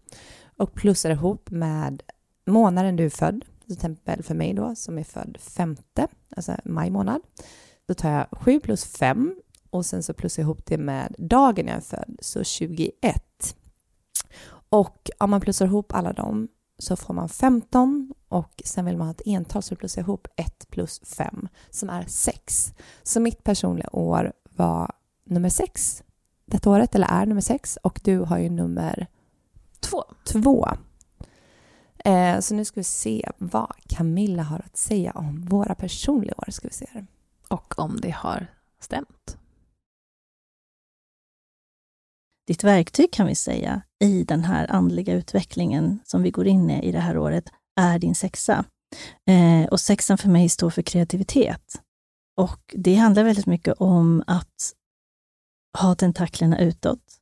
och 0.57 0.75
plussar 0.75 1.11
ihop 1.11 1.51
med 1.51 2.03
månaden 2.47 2.97
du 2.97 3.05
är 3.05 3.11
född, 3.11 3.45
till 3.65 3.73
exempel 3.73 4.23
för 4.23 4.35
mig 4.35 4.55
då 4.55 4.75
som 4.75 4.99
är 4.99 5.05
född 5.05 5.39
femte, 5.41 6.09
alltså 6.37 6.57
maj 6.65 6.91
månad. 6.91 7.21
Då 7.87 7.95
tar 7.95 8.11
jag 8.11 8.27
7 8.33 8.61
plus 8.61 8.85
5 8.85 9.37
och 9.73 9.87
sen 9.87 10.03
så 10.03 10.15
plussar 10.15 10.43
jag 10.43 10.45
ihop 10.45 10.67
det 10.67 10.79
med 10.79 11.15
dagen 11.19 11.67
jag 11.67 11.77
är 11.77 11.81
född, 11.81 12.17
så 12.21 12.45
21. 12.45 13.57
Och 14.69 15.11
om 15.19 15.31
man 15.31 15.41
plussar 15.41 15.67
ihop 15.67 15.95
alla 15.95 16.13
dem 16.13 16.49
så 16.79 16.97
får 16.97 17.15
man 17.15 17.29
15 17.29 18.15
och 18.29 18.63
sen 18.65 18.85
vill 18.85 18.97
man 18.97 19.07
ha 19.07 19.15
ett 19.15 19.27
ental 19.27 19.63
så 19.63 19.77
plussar 19.77 20.03
ihop 20.03 20.29
1 20.37 20.71
plus 20.71 21.01
5 21.01 21.49
som 21.71 21.91
är 21.91 22.05
6. 22.07 22.75
Så 23.03 23.21
mitt 23.21 23.45
personliga 23.45 23.89
år 23.93 24.33
var 24.57 24.93
nummer 25.25 25.49
6 25.49 26.03
detta 26.45 26.71
året, 26.71 26.95
eller 26.95 27.07
är 27.07 27.27
nummer 27.27 27.41
6 27.41 27.79
och 27.83 28.01
du 28.05 28.19
har 28.19 28.39
ju 28.39 28.51
nummer 28.51 29.07
2. 29.81 30.05
2. 30.25 30.69
Eh, 32.05 32.41
så 32.41 32.55
nu 32.55 32.65
ska 32.65 32.81
vi 32.81 32.85
se 32.85 33.31
vad 33.39 33.73
Camilla 33.89 34.43
har 34.43 34.63
att 34.67 34.77
säga 34.77 35.13
om 35.13 35.45
våra 35.45 35.75
personliga 35.75 36.35
år. 36.37 36.51
Ska 36.51 36.69
vi 36.69 36.75
se. 36.75 37.05
Och 37.49 37.79
om 37.79 38.01
det 38.01 38.11
har 38.11 38.47
stämt. 38.81 39.39
Ditt 42.47 42.65
verktyg 42.65 43.13
kan 43.13 43.27
vi 43.27 43.35
säga 43.35 43.83
i 44.05 44.25
den 44.25 44.45
här 44.45 44.71
andliga 44.71 45.15
utvecklingen 45.15 46.01
som 46.05 46.23
vi 46.23 46.31
går 46.31 46.47
in 46.47 46.71
i 46.71 46.89
i 46.89 46.93
det 46.93 47.01
här 47.01 47.19
året 47.19 47.45
är 47.81 47.99
din 47.99 48.15
sexa. 48.15 48.65
Eh, 49.29 49.69
och 49.71 49.81
sexan 49.81 50.19
för 50.19 50.29
mig 50.29 50.49
står 50.49 50.71
för 50.71 50.83
kreativitet. 50.83 51.81
Och 52.37 52.75
det 52.75 52.95
handlar 52.95 53.25
väldigt 53.25 53.47
mycket 53.47 53.75
om 53.79 54.25
att 54.27 54.73
ha 55.79 55.95
tentaklerna 55.95 56.61
utåt, 56.61 57.19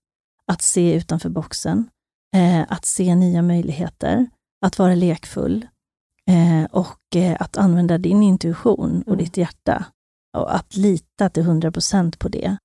att 0.46 0.62
se 0.62 0.94
utanför 0.94 1.28
boxen, 1.28 1.90
eh, 2.36 2.64
att 2.68 2.84
se 2.84 3.14
nya 3.14 3.42
möjligheter, 3.42 4.26
att 4.66 4.78
vara 4.78 4.94
lekfull 4.94 5.66
eh, 6.26 6.64
och 6.70 7.16
eh, 7.16 7.36
att 7.40 7.56
använda 7.56 7.98
din 7.98 8.22
intuition 8.22 9.02
och 9.02 9.12
mm. 9.12 9.24
ditt 9.24 9.36
hjärta 9.36 9.84
och 10.36 10.54
att 10.54 10.76
lita 10.76 11.28
till 11.28 11.42
100 11.42 11.72
procent 11.72 12.18
på 12.18 12.28
det. 12.28 12.56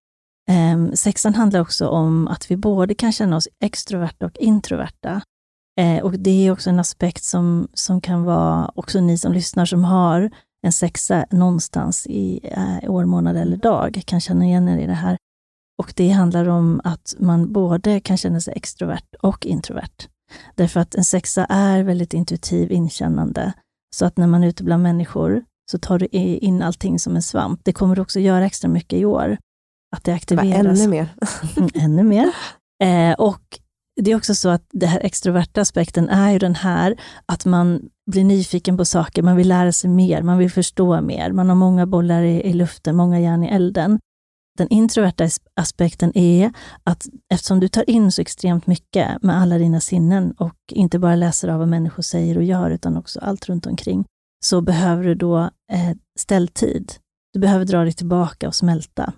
Um, 0.51 0.95
sexan 0.95 1.33
handlar 1.33 1.59
också 1.59 1.87
om 1.87 2.27
att 2.27 2.51
vi 2.51 2.57
både 2.57 2.95
kan 2.95 3.11
känna 3.11 3.35
oss 3.35 3.47
extroverta 3.59 4.25
och 4.25 4.37
introverta. 4.37 5.21
Eh, 5.79 6.03
och 6.03 6.19
det 6.19 6.47
är 6.47 6.51
också 6.51 6.69
en 6.69 6.79
aspekt 6.79 7.23
som, 7.23 7.67
som 7.73 8.01
kan 8.01 8.23
vara, 8.23 8.71
också 8.75 9.01
ni 9.01 9.17
som 9.17 9.33
lyssnar 9.33 9.65
som 9.65 9.83
har 9.83 10.31
en 10.65 10.71
sexa 10.71 11.25
någonstans 11.31 12.07
i 12.07 12.39
eh, 12.43 12.91
år, 12.91 13.05
månad 13.05 13.37
eller 13.37 13.57
dag, 13.57 14.01
kan 14.05 14.21
känna 14.21 14.45
igen 14.45 14.69
er 14.69 14.77
i 14.77 14.85
det 14.85 14.93
här. 14.93 15.17
Och 15.77 15.93
det 15.95 16.09
handlar 16.09 16.49
om 16.49 16.81
att 16.83 17.15
man 17.19 17.53
både 17.53 17.99
kan 17.99 18.17
känna 18.17 18.41
sig 18.41 18.53
extrovert 18.55 19.15
och 19.21 19.45
introvert. 19.45 20.07
Därför 20.55 20.79
att 20.79 20.95
en 20.95 21.03
sexa 21.03 21.45
är 21.45 21.83
väldigt 21.83 22.13
intuitiv, 22.13 22.71
inkännande. 22.71 23.53
Så 23.95 24.05
att 24.05 24.17
när 24.17 24.27
man 24.27 24.43
är 24.43 24.47
ute 24.47 24.63
bland 24.63 24.83
människor 24.83 25.43
så 25.71 25.77
tar 25.77 25.99
du 25.99 26.05
in 26.05 26.61
allting 26.61 26.99
som 26.99 27.15
en 27.15 27.21
svamp. 27.21 27.59
Det 27.63 27.73
kommer 27.73 27.95
du 27.95 28.01
också 28.01 28.19
göra 28.19 28.45
extra 28.45 28.69
mycket 28.69 28.99
i 28.99 29.05
år 29.05 29.37
att 29.95 30.03
det 30.03 30.13
aktiveras. 30.13 30.79
Det 30.79 30.83
ännu 30.83 30.87
mer. 30.87 31.09
ännu 31.73 32.03
mer. 32.03 32.31
Eh, 32.83 33.13
och 33.13 33.59
det 34.01 34.11
är 34.11 34.15
också 34.15 34.35
så 34.35 34.49
att 34.49 34.67
den 34.73 34.89
här 34.89 34.99
extroverta 35.03 35.61
aspekten 35.61 36.09
är 36.09 36.31
ju 36.31 36.39
den 36.39 36.55
här 36.55 36.97
att 37.25 37.45
man 37.45 37.89
blir 38.11 38.23
nyfiken 38.23 38.77
på 38.77 38.85
saker, 38.85 39.23
man 39.23 39.35
vill 39.35 39.47
lära 39.47 39.71
sig 39.71 39.89
mer, 39.89 40.21
man 40.21 40.37
vill 40.37 40.51
förstå 40.51 41.01
mer, 41.01 41.31
man 41.31 41.49
har 41.49 41.55
många 41.55 41.85
bollar 41.85 42.23
i, 42.23 42.41
i 42.41 42.53
luften, 42.53 42.95
många 42.95 43.19
järn 43.19 43.43
i 43.43 43.47
elden. 43.47 43.99
Den 44.57 44.67
introverta 44.67 45.29
aspekten 45.55 46.17
är 46.17 46.53
att 46.83 47.07
eftersom 47.33 47.59
du 47.59 47.67
tar 47.67 47.89
in 47.89 48.11
så 48.11 48.21
extremt 48.21 48.67
mycket 48.67 49.23
med 49.23 49.41
alla 49.41 49.57
dina 49.57 49.79
sinnen 49.79 50.31
och 50.31 50.55
inte 50.71 50.99
bara 50.99 51.15
läser 51.15 51.47
av 51.47 51.59
vad 51.59 51.67
människor 51.67 52.03
säger 52.03 52.37
och 52.37 52.43
gör, 52.43 52.69
utan 52.69 52.97
också 52.97 53.19
allt 53.19 53.49
runt 53.49 53.65
omkring, 53.65 54.05
så 54.45 54.61
behöver 54.61 55.03
du 55.03 55.15
då 55.15 55.37
eh, 55.71 55.91
ställtid. 56.19 56.93
Du 57.33 57.39
behöver 57.39 57.65
dra 57.65 57.83
dig 57.83 57.93
tillbaka 57.93 58.47
och 58.47 58.55
smälta. 58.55 59.13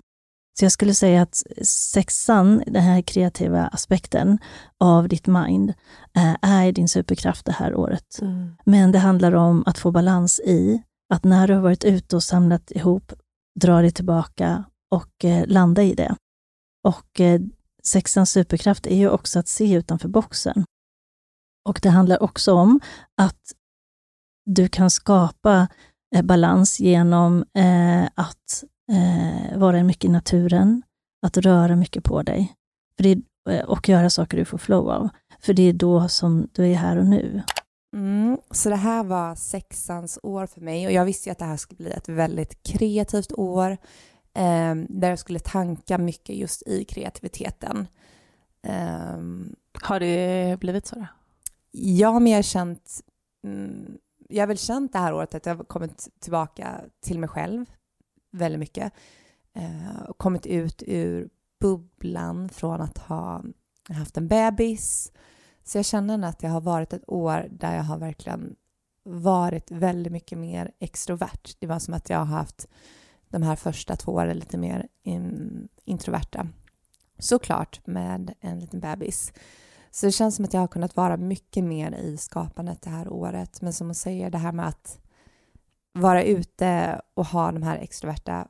Så 0.58 0.64
jag 0.64 0.72
skulle 0.72 0.94
säga 0.94 1.22
att 1.22 1.42
sexan, 1.62 2.62
den 2.66 2.82
här 2.82 3.02
kreativa 3.02 3.66
aspekten 3.66 4.38
av 4.80 5.08
ditt 5.08 5.26
mind, 5.26 5.74
eh, 6.16 6.36
är 6.42 6.72
din 6.72 6.88
superkraft 6.88 7.44
det 7.44 7.52
här 7.52 7.74
året. 7.74 8.18
Mm. 8.20 8.56
Men 8.64 8.92
det 8.92 8.98
handlar 8.98 9.32
om 9.32 9.62
att 9.66 9.78
få 9.78 9.90
balans 9.90 10.40
i 10.40 10.82
att 11.14 11.24
när 11.24 11.48
du 11.48 11.54
har 11.54 11.60
varit 11.60 11.84
ute 11.84 12.16
och 12.16 12.22
samlat 12.22 12.70
ihop, 12.70 13.12
dra 13.60 13.80
dig 13.80 13.90
tillbaka 13.90 14.64
och 14.90 15.24
eh, 15.24 15.46
landa 15.46 15.82
i 15.82 15.94
det. 15.94 16.16
Och 16.84 17.20
eh, 17.20 17.40
sexans 17.82 18.30
superkraft 18.30 18.86
är 18.86 18.96
ju 18.96 19.08
också 19.08 19.38
att 19.38 19.48
se 19.48 19.72
utanför 19.72 20.08
boxen. 20.08 20.64
Och 21.68 21.78
det 21.82 21.90
handlar 21.90 22.22
också 22.22 22.52
om 22.52 22.80
att 23.16 23.52
du 24.46 24.68
kan 24.68 24.90
skapa 24.90 25.68
eh, 26.14 26.22
balans 26.22 26.80
genom 26.80 27.44
att 28.14 28.64
eh, 28.92 29.58
vara 29.58 29.82
mycket 29.82 30.04
i 30.04 30.08
naturen, 30.08 30.82
att 31.22 31.36
röra 31.36 31.76
mycket 31.76 32.04
på 32.04 32.22
dig 32.22 32.54
för 32.98 33.02
det 33.02 33.10
är, 33.10 33.22
eh, 33.50 33.64
och 33.64 33.88
göra 33.88 34.10
saker 34.10 34.36
du 34.36 34.44
får 34.44 34.58
flow 34.58 34.90
av. 34.90 35.08
För 35.40 35.54
det 35.54 35.62
är 35.62 35.72
då 35.72 36.08
som 36.08 36.48
du 36.52 36.66
är 36.66 36.74
här 36.74 36.96
och 36.96 37.06
nu. 37.06 37.42
Mm, 37.96 38.38
så 38.50 38.68
det 38.68 38.76
här 38.76 39.04
var 39.04 39.34
sexans 39.34 40.18
år 40.22 40.46
för 40.46 40.60
mig 40.60 40.86
och 40.86 40.92
jag 40.92 41.04
visste 41.04 41.28
ju 41.28 41.32
att 41.32 41.38
det 41.38 41.44
här 41.44 41.56
skulle 41.56 41.76
bli 41.76 41.90
ett 41.90 42.08
väldigt 42.08 42.62
kreativt 42.62 43.32
år 43.32 43.70
eh, 44.34 44.74
där 44.88 45.08
jag 45.08 45.18
skulle 45.18 45.38
tanka 45.38 45.98
mycket 45.98 46.36
just 46.36 46.62
i 46.66 46.84
kreativiteten. 46.84 47.86
Eh, 48.62 49.18
har 49.82 50.00
det 50.00 50.60
blivit 50.60 50.86
så? 50.86 50.96
Då? 50.96 51.06
Ja, 51.70 52.18
men 52.18 52.32
jag 52.32 52.38
har 52.38 52.42
känt 52.42 53.00
mm, 53.44 53.98
jag 54.28 54.42
har 54.42 54.46
väl 54.46 54.58
känt 54.58 54.92
det 54.92 54.98
här 54.98 55.14
året 55.14 55.34
att 55.34 55.46
jag 55.46 55.54
har 55.54 55.64
kommit 55.64 56.08
tillbaka 56.20 56.80
till 57.00 57.18
mig 57.18 57.28
själv 57.28 57.66
väldigt 58.30 58.60
mycket. 58.60 58.92
Eh, 59.52 60.12
kommit 60.16 60.46
ut 60.46 60.82
ur 60.86 61.28
bubblan 61.60 62.48
från 62.48 62.80
att 62.80 62.98
ha 62.98 63.42
haft 63.88 64.16
en 64.16 64.28
bebis. 64.28 65.12
Så 65.64 65.78
jag 65.78 65.84
känner 65.84 66.28
att 66.28 66.38
det 66.38 66.48
har 66.48 66.60
varit 66.60 66.92
ett 66.92 67.08
år 67.08 67.48
där 67.50 67.76
jag 67.76 67.82
har 67.82 67.98
verkligen 67.98 68.56
varit 69.02 69.70
väldigt 69.70 70.12
mycket 70.12 70.38
mer 70.38 70.72
extrovert. 70.78 71.56
Det 71.58 71.66
var 71.66 71.78
som 71.78 71.94
att 71.94 72.10
jag 72.10 72.18
har 72.18 72.24
haft 72.24 72.68
de 73.28 73.42
här 73.42 73.56
första 73.56 73.96
två 73.96 74.12
åren 74.12 74.38
lite 74.38 74.58
mer 74.58 74.88
in, 75.02 75.68
introverta. 75.84 76.48
Såklart 77.18 77.86
med 77.86 78.34
en 78.40 78.60
liten 78.60 78.80
bebis. 78.80 79.32
Så 79.90 80.06
det 80.06 80.12
känns 80.12 80.36
som 80.36 80.44
att 80.44 80.54
jag 80.54 80.60
har 80.60 80.68
kunnat 80.68 80.96
vara 80.96 81.16
mycket 81.16 81.64
mer 81.64 81.92
i 81.92 82.16
skapandet 82.16 82.82
det 82.82 82.90
här 82.90 83.08
året. 83.08 83.62
Men 83.62 83.72
som 83.72 83.86
hon 83.86 83.94
säger, 83.94 84.30
det 84.30 84.38
här 84.38 84.52
med 84.52 84.68
att 84.68 84.98
vara 86.00 86.22
ute 86.22 87.00
och 87.14 87.26
ha 87.26 87.52
de 87.52 87.62
här 87.62 87.78
extroverta 87.78 88.48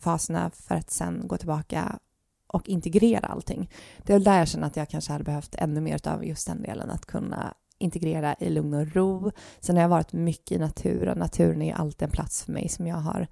faserna 0.00 0.50
för 0.50 0.74
att 0.74 0.90
sen 0.90 1.28
gå 1.28 1.36
tillbaka 1.36 1.98
och 2.46 2.68
integrera 2.68 3.26
allting. 3.26 3.70
Det 3.98 4.12
är 4.12 4.20
där 4.20 4.38
jag 4.38 4.48
känner 4.48 4.66
att 4.66 4.76
jag 4.76 4.88
kanske 4.88 5.12
hade 5.12 5.24
behövt 5.24 5.54
ännu 5.54 5.80
mer 5.80 6.08
av 6.08 6.24
just 6.24 6.46
den 6.46 6.62
delen, 6.62 6.90
att 6.90 7.06
kunna 7.06 7.54
integrera 7.78 8.34
i 8.40 8.50
lugn 8.50 8.74
och 8.74 8.94
ro. 8.94 9.32
Sen 9.60 9.76
har 9.76 9.82
jag 9.82 9.88
varit 9.88 10.12
mycket 10.12 10.52
i 10.52 10.58
naturen. 10.58 11.18
Naturen 11.18 11.62
är 11.62 11.74
alltid 11.74 12.02
en 12.02 12.10
plats 12.10 12.44
för 12.44 12.52
mig 12.52 12.68
som 12.68 12.86
jag 12.86 12.96
har, 12.96 13.26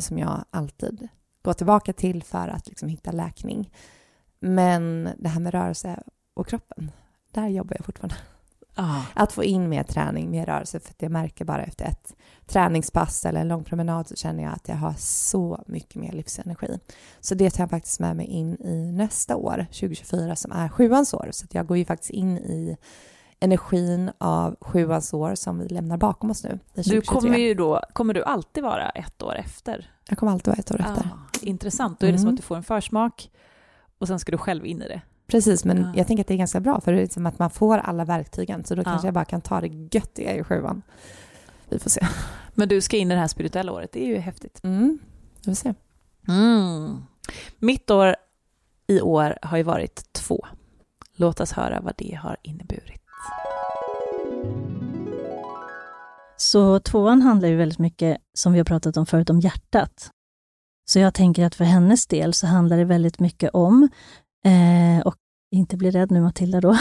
som 0.00 0.18
jag 0.18 0.44
alltid 0.50 1.08
går 1.42 1.52
tillbaka 1.52 1.92
till 1.92 2.22
för 2.22 2.48
att 2.48 2.68
liksom 2.68 2.88
hitta 2.88 3.12
läkning. 3.12 3.70
Men 4.40 5.08
det 5.18 5.28
här 5.28 5.40
med 5.40 5.54
rörelse 5.54 6.02
och 6.34 6.46
kroppen, 6.46 6.90
där 7.32 7.48
jobbar 7.48 7.76
jag 7.78 7.86
fortfarande. 7.86 8.16
Ah. 8.80 9.02
Att 9.14 9.32
få 9.32 9.44
in 9.44 9.68
mer 9.68 9.82
träning, 9.82 10.30
mer 10.30 10.46
rörelse, 10.46 10.80
för 10.80 10.94
jag 10.98 11.12
märker 11.12 11.44
bara 11.44 11.62
efter 11.62 11.84
ett 11.84 12.14
träningspass 12.46 13.26
eller 13.26 13.40
en 13.40 13.48
lång 13.48 13.64
promenad 13.64 14.08
så 14.08 14.16
känner 14.16 14.42
jag 14.42 14.52
att 14.52 14.68
jag 14.68 14.76
har 14.76 14.94
så 14.98 15.64
mycket 15.66 15.94
mer 15.94 16.12
livsenergi. 16.12 16.78
Så 17.20 17.34
det 17.34 17.50
tar 17.50 17.62
jag 17.62 17.70
faktiskt 17.70 18.00
med 18.00 18.16
mig 18.16 18.26
in 18.26 18.56
i 18.60 18.92
nästa 18.92 19.36
år, 19.36 19.66
2024, 19.70 20.36
som 20.36 20.52
är 20.52 20.68
sjuans 20.68 21.14
år. 21.14 21.28
Så 21.32 21.46
jag 21.50 21.66
går 21.66 21.76
ju 21.76 21.84
faktiskt 21.84 22.10
in 22.10 22.38
i 22.38 22.76
energin 23.40 24.10
av 24.18 24.56
sjuans 24.60 25.14
år 25.14 25.34
som 25.34 25.58
vi 25.58 25.68
lämnar 25.68 25.96
bakom 25.96 26.30
oss 26.30 26.44
nu. 26.44 26.58
Du 26.74 27.00
kommer 27.00 27.38
ju 27.38 27.54
då, 27.54 27.82
kommer 27.92 28.14
du 28.14 28.24
alltid 28.24 28.64
vara 28.64 28.90
ett 28.90 29.22
år 29.22 29.34
efter? 29.34 29.90
Jag 30.08 30.18
kommer 30.18 30.32
alltid 30.32 30.46
vara 30.46 30.58
ett 30.58 30.70
år 30.70 30.80
efter. 30.80 31.10
Ah, 31.12 31.38
intressant, 31.40 32.00
då 32.00 32.06
är 32.06 32.12
det 32.12 32.18
mm. 32.18 32.22
som 32.22 32.30
att 32.30 32.36
du 32.36 32.42
får 32.42 32.56
en 32.56 32.62
försmak 32.62 33.30
och 33.98 34.08
sen 34.08 34.18
ska 34.18 34.32
du 34.32 34.38
själv 34.38 34.66
in 34.66 34.82
i 34.82 34.88
det. 34.88 35.00
Precis, 35.28 35.64
men 35.64 35.78
ja. 35.78 35.92
jag 35.96 36.06
tänker 36.06 36.24
att 36.24 36.28
det 36.28 36.34
är 36.34 36.38
ganska 36.38 36.60
bra 36.60 36.80
för 36.80 36.92
det 36.92 37.02
är 37.02 37.06
som 37.06 37.26
att 37.26 37.38
man 37.38 37.50
får 37.50 37.78
alla 37.78 38.04
verktygen 38.04 38.64
så 38.64 38.74
då 38.74 38.80
ja. 38.80 38.84
kanske 38.84 39.06
jag 39.06 39.14
bara 39.14 39.24
kan 39.24 39.40
ta 39.40 39.60
det 39.60 39.68
göttiga 39.68 40.36
i 40.36 40.44
sjuan. 40.44 40.82
Vi 41.68 41.78
får 41.78 41.90
se. 41.90 42.06
Men 42.54 42.68
du 42.68 42.80
ska 42.80 42.96
in 42.96 43.10
i 43.10 43.14
det 43.14 43.20
här 43.20 43.28
spirituella 43.28 43.72
året, 43.72 43.92
det 43.92 44.02
är 44.02 44.06
ju 44.06 44.18
häftigt. 44.18 44.60
Mm, 44.64 44.98
vi 45.38 45.44
får 45.44 45.54
se. 45.54 45.74
Mm. 46.28 47.02
Mitt 47.58 47.90
år 47.90 48.16
i 48.86 49.00
år 49.00 49.38
har 49.42 49.56
ju 49.56 49.62
varit 49.62 50.12
två. 50.12 50.46
Låt 51.16 51.40
oss 51.40 51.52
höra 51.52 51.80
vad 51.80 51.94
det 51.96 52.14
har 52.14 52.36
inneburit. 52.42 53.02
Så 56.36 56.80
tvåan 56.80 57.22
handlar 57.22 57.48
ju 57.48 57.56
väldigt 57.56 57.78
mycket, 57.78 58.18
som 58.34 58.52
vi 58.52 58.58
har 58.58 58.64
pratat 58.64 58.96
om 58.96 59.06
förut, 59.06 59.30
om 59.30 59.40
hjärtat. 59.40 60.10
Så 60.84 60.98
jag 60.98 61.14
tänker 61.14 61.44
att 61.44 61.54
för 61.54 61.64
hennes 61.64 62.06
del 62.06 62.34
så 62.34 62.46
handlar 62.46 62.76
det 62.76 62.84
väldigt 62.84 63.18
mycket 63.18 63.50
om 63.52 63.88
Eh, 64.46 65.06
och 65.06 65.16
inte 65.50 65.76
bli 65.76 65.90
rädd 65.90 66.10
nu 66.10 66.20
Matilda 66.20 66.60
då, 66.60 66.70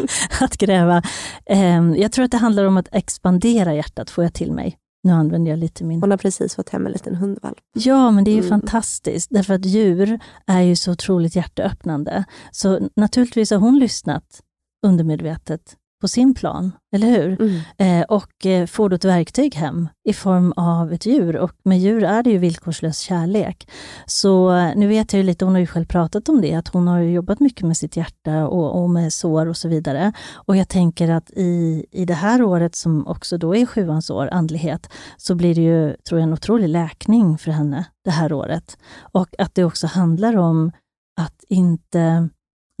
att 0.40 0.56
gräva. 0.56 1.02
Eh, 1.46 1.90
jag 1.96 2.12
tror 2.12 2.24
att 2.24 2.30
det 2.30 2.36
handlar 2.36 2.64
om 2.64 2.76
att 2.76 2.88
expandera 2.92 3.74
hjärtat, 3.74 4.10
får 4.10 4.24
jag 4.24 4.34
till 4.34 4.52
mig. 4.52 4.76
Nu 5.02 5.12
använder 5.12 5.50
jag 5.50 5.58
lite 5.58 5.84
min... 5.84 6.00
Hon 6.00 6.10
har 6.10 6.18
precis 6.18 6.54
fått 6.54 6.68
hem 6.68 6.86
en 6.86 6.92
liten 6.92 7.14
hundvalp. 7.14 7.58
Ja, 7.72 8.10
men 8.10 8.24
det 8.24 8.30
är 8.30 8.32
ju 8.32 8.46
mm. 8.46 8.48
fantastiskt, 8.48 9.30
därför 9.30 9.54
att 9.54 9.64
djur 9.64 10.18
är 10.46 10.60
ju 10.60 10.76
så 10.76 10.92
otroligt 10.92 11.36
hjärteöppnande. 11.36 12.24
Så 12.50 12.88
naturligtvis 12.96 13.50
har 13.50 13.58
hon 13.58 13.78
lyssnat 13.78 14.40
undermedvetet 14.86 15.76
på 16.00 16.08
sin 16.08 16.34
plan, 16.34 16.72
eller 16.92 17.06
hur? 17.06 17.40
Mm. 17.40 17.60
Eh, 17.78 18.04
och 18.04 18.46
eh, 18.46 18.66
får 18.66 18.88
då 18.88 18.96
ett 18.96 19.04
verktyg 19.04 19.54
hem 19.54 19.88
i 20.04 20.12
form 20.12 20.52
av 20.56 20.92
ett 20.92 21.06
djur. 21.06 21.36
Och 21.36 21.52
med 21.64 21.78
djur 21.78 22.04
är 22.04 22.22
det 22.22 22.30
ju 22.30 22.38
villkorslös 22.38 22.98
kärlek. 22.98 23.68
Så 24.06 24.52
eh, 24.54 24.72
nu 24.76 24.86
vet 24.86 25.12
jag 25.12 25.18
ju 25.18 25.26
lite, 25.26 25.44
hon 25.44 25.54
har 25.54 25.60
ju 25.60 25.66
själv 25.66 25.84
pratat 25.84 26.28
om 26.28 26.40
det, 26.40 26.54
att 26.54 26.68
hon 26.68 26.88
har 26.88 27.00
jobbat 27.00 27.40
mycket 27.40 27.66
med 27.66 27.76
sitt 27.76 27.96
hjärta 27.96 28.48
och, 28.48 28.82
och, 28.82 28.90
med 28.90 29.12
sår 29.12 29.46
och 29.46 29.56
så 29.56 29.68
vidare. 29.68 30.12
Och 30.34 30.56
jag 30.56 30.68
tänker 30.68 31.10
att 31.10 31.30
i, 31.30 31.86
i 31.90 32.04
det 32.04 32.14
här 32.14 32.42
året, 32.42 32.74
som 32.74 33.06
också 33.06 33.38
då 33.38 33.56
är 33.56 33.66
sjuans 33.66 34.10
år, 34.10 34.28
andlighet, 34.32 34.88
så 35.16 35.34
blir 35.34 35.54
det 35.54 35.62
ju, 35.62 35.96
tror 35.96 36.20
jag, 36.20 36.26
en 36.26 36.32
otrolig 36.32 36.68
läkning 36.68 37.38
för 37.38 37.50
henne 37.50 37.84
det 38.04 38.10
här 38.10 38.32
året. 38.32 38.78
Och 39.00 39.28
att 39.38 39.54
det 39.54 39.64
också 39.64 39.86
handlar 39.86 40.36
om 40.36 40.72
att 41.20 41.44
inte 41.48 42.28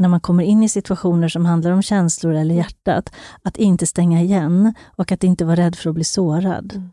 när 0.00 0.08
man 0.08 0.20
kommer 0.20 0.44
in 0.44 0.62
i 0.62 0.68
situationer 0.68 1.28
som 1.28 1.46
handlar 1.46 1.70
om 1.70 1.82
känslor 1.82 2.34
eller 2.34 2.54
hjärtat, 2.54 3.12
att 3.42 3.56
inte 3.56 3.86
stänga 3.86 4.20
igen 4.20 4.74
och 4.96 5.12
att 5.12 5.24
inte 5.24 5.44
vara 5.44 5.56
rädd 5.56 5.76
för 5.76 5.90
att 5.90 5.94
bli 5.94 6.04
sårad. 6.04 6.72
Mm. 6.72 6.90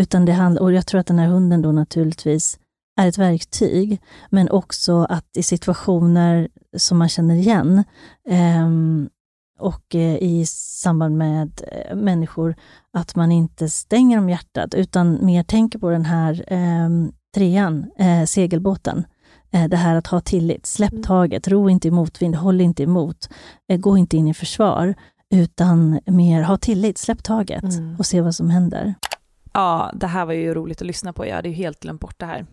Utan 0.00 0.24
det 0.24 0.32
handlar, 0.32 0.62
och 0.62 0.72
jag 0.72 0.86
tror 0.86 1.00
att 1.00 1.06
den 1.06 1.18
här 1.18 1.26
hunden 1.26 1.62
då 1.62 1.72
naturligtvis 1.72 2.58
är 3.00 3.08
ett 3.08 3.18
verktyg, 3.18 4.00
men 4.30 4.50
också 4.50 5.04
att 5.04 5.36
i 5.36 5.42
situationer 5.42 6.48
som 6.76 6.98
man 6.98 7.08
känner 7.08 7.34
igen 7.34 7.84
eh, 8.28 8.68
och 9.58 9.94
i 10.20 10.46
samband 10.46 11.18
med 11.18 11.62
eh, 11.72 11.96
människor, 11.96 12.54
att 12.92 13.16
man 13.16 13.32
inte 13.32 13.68
stänger 13.68 14.18
om 14.18 14.30
hjärtat, 14.30 14.74
utan 14.74 15.26
mer 15.26 15.42
tänker 15.42 15.78
på 15.78 15.90
den 15.90 16.04
här 16.04 16.44
eh, 16.46 16.88
trean, 17.34 17.90
eh, 17.98 18.24
segelbåten, 18.24 19.04
det 19.52 19.76
här 19.76 19.96
att 19.96 20.06
ha 20.06 20.20
tillit, 20.20 20.66
släpp 20.66 20.92
mm. 20.92 21.02
taget, 21.02 21.48
ro 21.48 21.70
inte 21.70 21.88
i 21.88 21.90
motvind, 21.90 22.36
håll 22.36 22.60
inte 22.60 22.82
emot, 22.82 23.28
eh, 23.68 23.80
gå 23.80 23.98
inte 23.98 24.16
in 24.16 24.28
i 24.28 24.34
försvar, 24.34 24.94
utan 25.30 26.00
mer 26.06 26.42
ha 26.42 26.56
tillit, 26.56 26.98
släpp 26.98 27.22
taget 27.22 27.62
mm. 27.62 27.96
och 27.98 28.06
se 28.06 28.20
vad 28.20 28.34
som 28.34 28.50
händer. 28.50 28.94
Ja, 29.52 29.90
det 29.94 30.06
här 30.06 30.26
var 30.26 30.32
ju 30.32 30.54
roligt 30.54 30.80
att 30.80 30.86
lyssna 30.86 31.12
på. 31.12 31.26
Jag 31.26 31.36
hade 31.36 31.48
ju 31.48 31.54
helt 31.54 31.80
glömt 31.80 32.00
bort 32.00 32.18
det 32.18 32.26
här. 32.26 32.46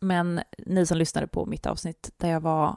Men 0.00 0.40
ni 0.66 0.86
som 0.86 0.98
lyssnade 0.98 1.26
på 1.26 1.46
mitt 1.46 1.66
avsnitt 1.66 2.10
där 2.16 2.30
jag 2.30 2.40
var 2.40 2.76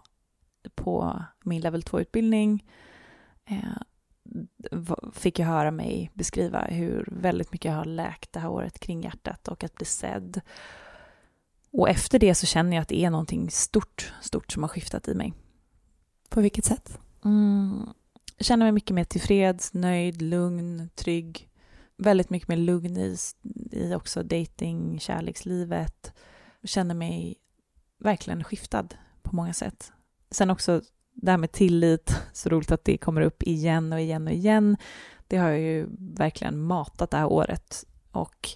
på 0.75 1.23
min 1.43 1.61
level 1.61 1.81
2-utbildning 1.81 2.65
eh, 3.45 3.57
fick 5.13 5.39
jag 5.39 5.47
höra 5.47 5.71
mig 5.71 6.11
beskriva 6.13 6.61
hur 6.61 7.09
väldigt 7.11 7.51
mycket 7.51 7.69
jag 7.69 7.77
har 7.77 7.85
läkt 7.85 8.33
det 8.33 8.39
här 8.39 8.49
året 8.49 8.79
kring 8.79 9.01
hjärtat 9.01 9.47
och 9.47 9.63
att 9.63 9.75
bli 9.75 9.85
sedd 9.85 10.41
och 11.73 11.89
efter 11.89 12.19
det 12.19 12.35
så 12.35 12.45
känner 12.45 12.77
jag 12.77 12.81
att 12.81 12.87
det 12.87 13.05
är 13.05 13.09
någonting 13.09 13.51
stort, 13.51 14.13
stort 14.21 14.51
som 14.51 14.63
har 14.63 14.67
skiftat 14.67 15.07
i 15.07 15.13
mig. 15.13 15.33
På 16.29 16.41
vilket 16.41 16.65
sätt? 16.65 16.99
Mm, 17.25 17.89
jag 18.37 18.45
känner 18.45 18.65
mig 18.65 18.71
mycket 18.71 18.95
mer 18.95 19.03
tillfreds, 19.03 19.73
nöjd, 19.73 20.21
lugn, 20.21 20.89
trygg. 20.95 21.49
Väldigt 21.97 22.29
mycket 22.29 22.47
mer 22.47 22.57
lugn 22.57 22.97
i, 22.97 23.17
i 23.71 23.95
också 23.95 24.23
dating, 24.23 24.99
kärlekslivet. 24.99 26.13
Jag 26.61 26.69
känner 26.69 26.95
mig 26.95 27.35
verkligen 27.99 28.43
skiftad 28.43 28.87
på 29.21 29.35
många 29.35 29.53
sätt. 29.53 29.91
Sen 30.31 30.49
också 30.49 30.81
det 31.13 31.31
här 31.31 31.37
med 31.37 31.51
tillit, 31.51 32.15
så 32.33 32.49
roligt 32.49 32.71
att 32.71 32.85
det 32.85 32.97
kommer 32.97 33.21
upp 33.21 33.43
igen 33.43 33.93
och 33.93 34.01
igen 34.01 34.27
och 34.27 34.33
igen. 34.33 34.77
Det 35.27 35.37
har 35.37 35.49
jag 35.49 35.59
ju 35.59 35.87
verkligen 35.99 36.61
matat 36.61 37.11
det 37.11 37.17
här 37.17 37.31
året 37.31 37.85
och 38.11 38.49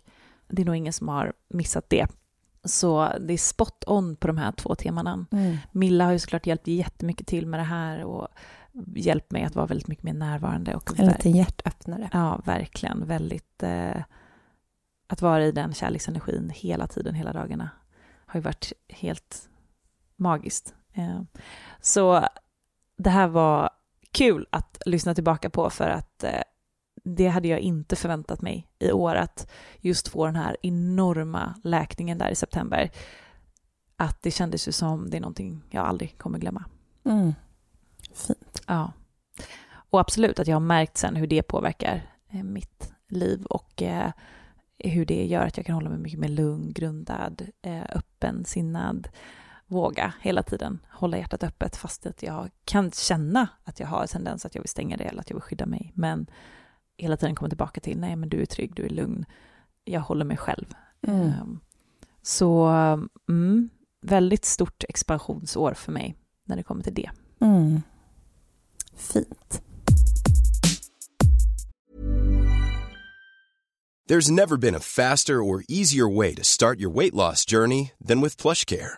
det 0.48 0.62
är 0.62 0.66
nog 0.66 0.76
ingen 0.76 0.94
som 0.94 1.08
har 1.08 1.34
missat 1.50 1.90
det. 1.90 2.08
Så 2.66 3.12
det 3.20 3.34
är 3.34 3.38
spot 3.38 3.84
on 3.88 4.16
på 4.16 4.28
de 4.28 4.38
här 4.38 4.52
två 4.52 4.76
temana. 4.76 5.26
Mm. 5.32 5.58
Milla 5.72 6.06
har 6.06 6.12
ju 6.12 6.20
såklart 6.20 6.48
hjälpt 6.48 6.68
jättemycket 6.68 7.28
till 7.28 7.48
med 7.48 7.60
det 7.60 7.64
här 7.64 8.04
och 8.04 8.28
hjälpt 8.96 9.32
mig 9.32 9.44
att 9.44 9.56
vara 9.56 9.66
väldigt 9.66 9.88
mycket 9.88 10.04
mer 10.04 10.14
närvarande. 10.14 10.76
Och 10.76 11.00
en 11.00 11.08
liten 11.08 11.32
hjärtöppnare. 11.32 12.10
Ja, 12.14 12.42
verkligen. 12.46 13.08
Väldigt... 13.08 13.64
Eh, 13.64 14.04
att 15.08 15.22
vara 15.22 15.46
i 15.46 15.52
den 15.52 15.74
kärleksenergin 15.74 16.52
hela 16.56 16.88
tiden, 16.88 17.16
hela 17.16 17.34
dagarna, 17.34 17.70
har 18.26 18.38
ju 18.38 18.42
varit 18.44 18.74
helt 18.90 19.50
magiskt. 20.16 20.74
Eh, 20.94 21.22
så 21.82 22.28
det 22.98 23.10
här 23.10 23.28
var 23.28 23.70
kul 24.12 24.48
att 24.50 24.82
lyssna 24.86 25.16
tillbaka 25.16 25.50
på 25.50 25.70
för 25.70 25.90
att 25.90 26.24
eh, 26.24 26.42
det 27.06 27.28
hade 27.28 27.48
jag 27.48 27.60
inte 27.60 27.96
förväntat 27.96 28.42
mig 28.42 28.68
i 28.80 28.92
år, 28.92 29.16
att 29.16 29.52
just 29.80 30.08
få 30.08 30.26
den 30.26 30.36
här 30.36 30.58
enorma 30.62 31.56
läkningen 31.64 32.18
där 32.18 32.30
i 32.30 32.36
september. 32.36 32.92
Att 33.96 34.22
det 34.22 34.32
kändes 34.32 34.68
ju 34.68 34.72
som 34.72 35.10
det 35.10 35.18
är 35.18 35.22
någonting 35.22 35.64
jag 35.70 35.86
aldrig 35.86 36.18
kommer 36.18 36.40
glömma. 36.40 36.66
Mm. 37.06 37.34
Fint. 38.14 38.62
Ja. 38.68 38.92
Och 39.90 40.00
absolut 40.00 40.40
att 40.40 40.48
jag 40.48 40.56
har 40.56 40.60
märkt 40.60 40.98
sen 40.98 41.16
hur 41.16 41.28
det 41.28 41.44
påverkar 41.44 42.12
eh, 42.30 42.44
mitt 42.44 42.94
liv 43.08 43.46
och 43.46 43.82
eh, 43.82 44.12
hur 44.80 45.06
det 45.06 45.26
gör 45.26 45.46
att 45.46 45.58
jag 45.58 45.66
kan 45.66 45.76
hålla 45.76 45.90
mig 45.90 46.00
mycket 46.00 46.20
mer 46.20 46.30
lugn, 46.30 46.74
grundad, 46.74 47.50
eh, 47.62 47.84
öppen, 47.90 48.46
sinnad, 48.46 49.08
våga 49.68 50.14
hela 50.22 50.44
tiden 50.44 50.80
hålla 50.90 51.18
hjärtat 51.18 51.44
öppet 51.44 51.76
fast 51.76 52.06
att 52.06 52.24
jag 52.24 52.50
kan 52.66 52.92
känna 52.92 53.48
att 53.64 53.80
jag 53.80 53.88
har 53.88 54.02
en 54.02 54.08
tendens 54.08 54.46
att 54.46 54.56
jag 54.56 54.62
vill 54.62 54.70
stänga 54.70 54.98
det 54.98 55.04
eller 55.04 55.22
att 55.22 55.30
jag 55.30 55.36
vill 55.36 55.42
skydda 55.42 55.66
mig. 55.66 55.92
Men 55.96 56.28
hela 56.98 57.18
tiden 57.18 57.36
komma 57.36 57.50
tillbaka 57.50 57.82
till, 57.82 57.98
nej 57.98 58.16
men 58.16 58.30
du 58.30 58.42
är 58.42 58.46
trygg, 58.46 58.76
du 58.76 58.86
är 58.86 58.90
lugn, 58.90 59.26
jag 59.84 60.02
håller 60.02 60.26
mig 60.26 60.38
själv. 60.38 60.66
Mm. 61.08 61.42
Um, 61.42 61.60
så 62.22 62.68
mm, 63.30 63.70
väldigt 64.02 64.46
stort 64.46 64.84
expansionsår 64.90 65.74
för 65.74 65.92
mig 65.92 66.16
när 66.46 66.56
det 66.56 66.64
kommer 66.64 66.84
till 66.84 66.94
det. 66.94 67.10
Mm. 67.40 67.82
Fint. 68.96 69.62
There's 74.08 74.32
never 74.32 74.58
been 74.58 74.76
a 74.76 74.80
faster 74.80 75.42
or 75.42 75.64
easier 75.68 76.08
way 76.08 76.36
to 76.36 76.44
start 76.44 76.80
your 76.80 76.92
weight 76.92 77.14
loss 77.14 77.44
journey 77.44 77.92
than 78.08 78.22
with 78.22 78.38
PlushCare. 78.38 78.98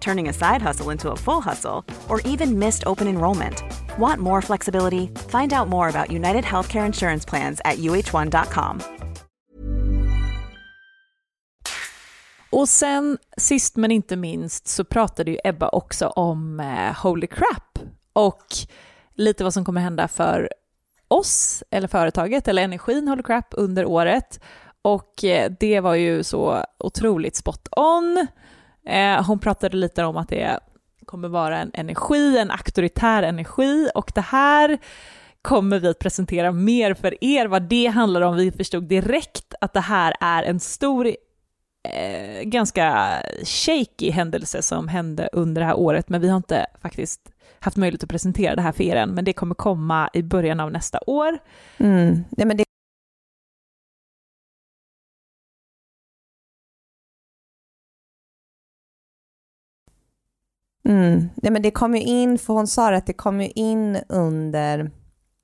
turning 0.00 0.28
a 0.28 0.32
side 0.32 0.62
hustle 0.62 0.92
into 0.92 1.10
a 1.10 1.16
full 1.16 1.40
hustle, 1.40 1.84
or 2.08 2.32
even 2.32 2.58
missed 2.58 2.82
open 2.86 3.08
enrollment. 3.08 3.62
Want 3.98 4.20
more 4.20 4.42
flexibility? 4.42 5.10
Find 5.28 5.52
out 5.52 5.68
more 5.68 5.88
about 5.88 6.10
United 6.10 6.44
Healthcare 6.44 6.86
Insurance 6.86 7.28
Plans 7.28 7.60
at 7.64 7.78
uh1.com. 7.78 8.80
Och 12.50 12.68
sen, 12.68 13.18
sist 13.36 13.76
men 13.76 13.90
inte 13.90 14.16
minst, 14.16 14.68
så 14.68 14.84
pratade 14.84 15.30
ju 15.30 15.38
Ebba 15.44 15.68
också 15.68 16.06
om 16.06 16.60
eh, 16.60 17.02
Holy 17.02 17.26
Crap 17.26 17.78
och 18.12 18.46
lite 19.14 19.44
vad 19.44 19.54
som 19.54 19.64
kommer 19.64 19.80
hända 19.80 20.08
för 20.08 20.48
oss, 21.08 21.62
eller 21.70 21.88
företaget, 21.88 22.48
eller 22.48 22.62
energin 22.62 23.08
Holy 23.08 23.22
Crap 23.22 23.46
under 23.50 23.84
året. 23.84 24.40
Och 24.82 25.24
eh, 25.24 25.52
det 25.60 25.80
var 25.80 25.94
ju 25.94 26.22
så 26.22 26.64
otroligt 26.78 27.36
spot 27.36 27.68
on. 27.76 28.26
Eh, 28.86 29.26
hon 29.26 29.38
pratade 29.38 29.76
lite 29.76 30.04
om 30.04 30.16
att 30.16 30.28
det 30.28 30.58
kommer 31.04 31.28
vara 31.28 31.58
en 31.58 31.70
energi, 31.74 32.38
en 32.38 32.50
auktoritär 32.50 33.22
energi 33.22 33.90
och 33.94 34.12
det 34.14 34.20
här 34.20 34.78
kommer 35.42 35.78
vi 35.78 35.88
att 35.88 35.98
presentera 35.98 36.52
mer 36.52 36.94
för 36.94 37.24
er 37.24 37.46
vad 37.46 37.62
det 37.62 37.86
handlar 37.86 38.20
om. 38.20 38.36
Vi 38.36 38.52
förstod 38.52 38.84
direkt 38.84 39.54
att 39.60 39.72
det 39.72 39.80
här 39.80 40.14
är 40.20 40.42
en 40.42 40.60
stor, 40.60 41.06
eh, 41.06 42.42
ganska 42.42 43.16
shaky 43.44 44.10
händelse 44.10 44.62
som 44.62 44.88
hände 44.88 45.28
under 45.32 45.60
det 45.60 45.66
här 45.66 45.78
året, 45.78 46.08
men 46.08 46.20
vi 46.20 46.28
har 46.28 46.36
inte 46.36 46.66
faktiskt 46.82 47.20
haft 47.60 47.76
möjlighet 47.76 48.02
att 48.02 48.10
presentera 48.10 48.54
det 48.54 48.62
här 48.62 48.72
för 48.72 48.84
er 48.84 48.96
än, 48.96 49.10
men 49.10 49.24
det 49.24 49.32
kommer 49.32 49.54
komma 49.54 50.10
i 50.12 50.22
början 50.22 50.60
av 50.60 50.72
nästa 50.72 50.98
år. 51.06 51.38
Mm. 51.78 52.24
Nej, 52.30 52.46
men 52.46 52.56
det 52.56 52.64
Mm. 60.84 61.28
Nej, 61.34 61.52
men 61.52 61.62
det 61.62 61.70
kom 61.70 61.94
ju 61.94 62.02
in, 62.02 62.38
för 62.38 62.54
hon 62.54 62.66
sa 62.66 62.94
att 62.94 63.06
det 63.06 63.12
kom 63.12 63.40
ju 63.40 63.48
in 63.48 63.98
under 64.08 64.90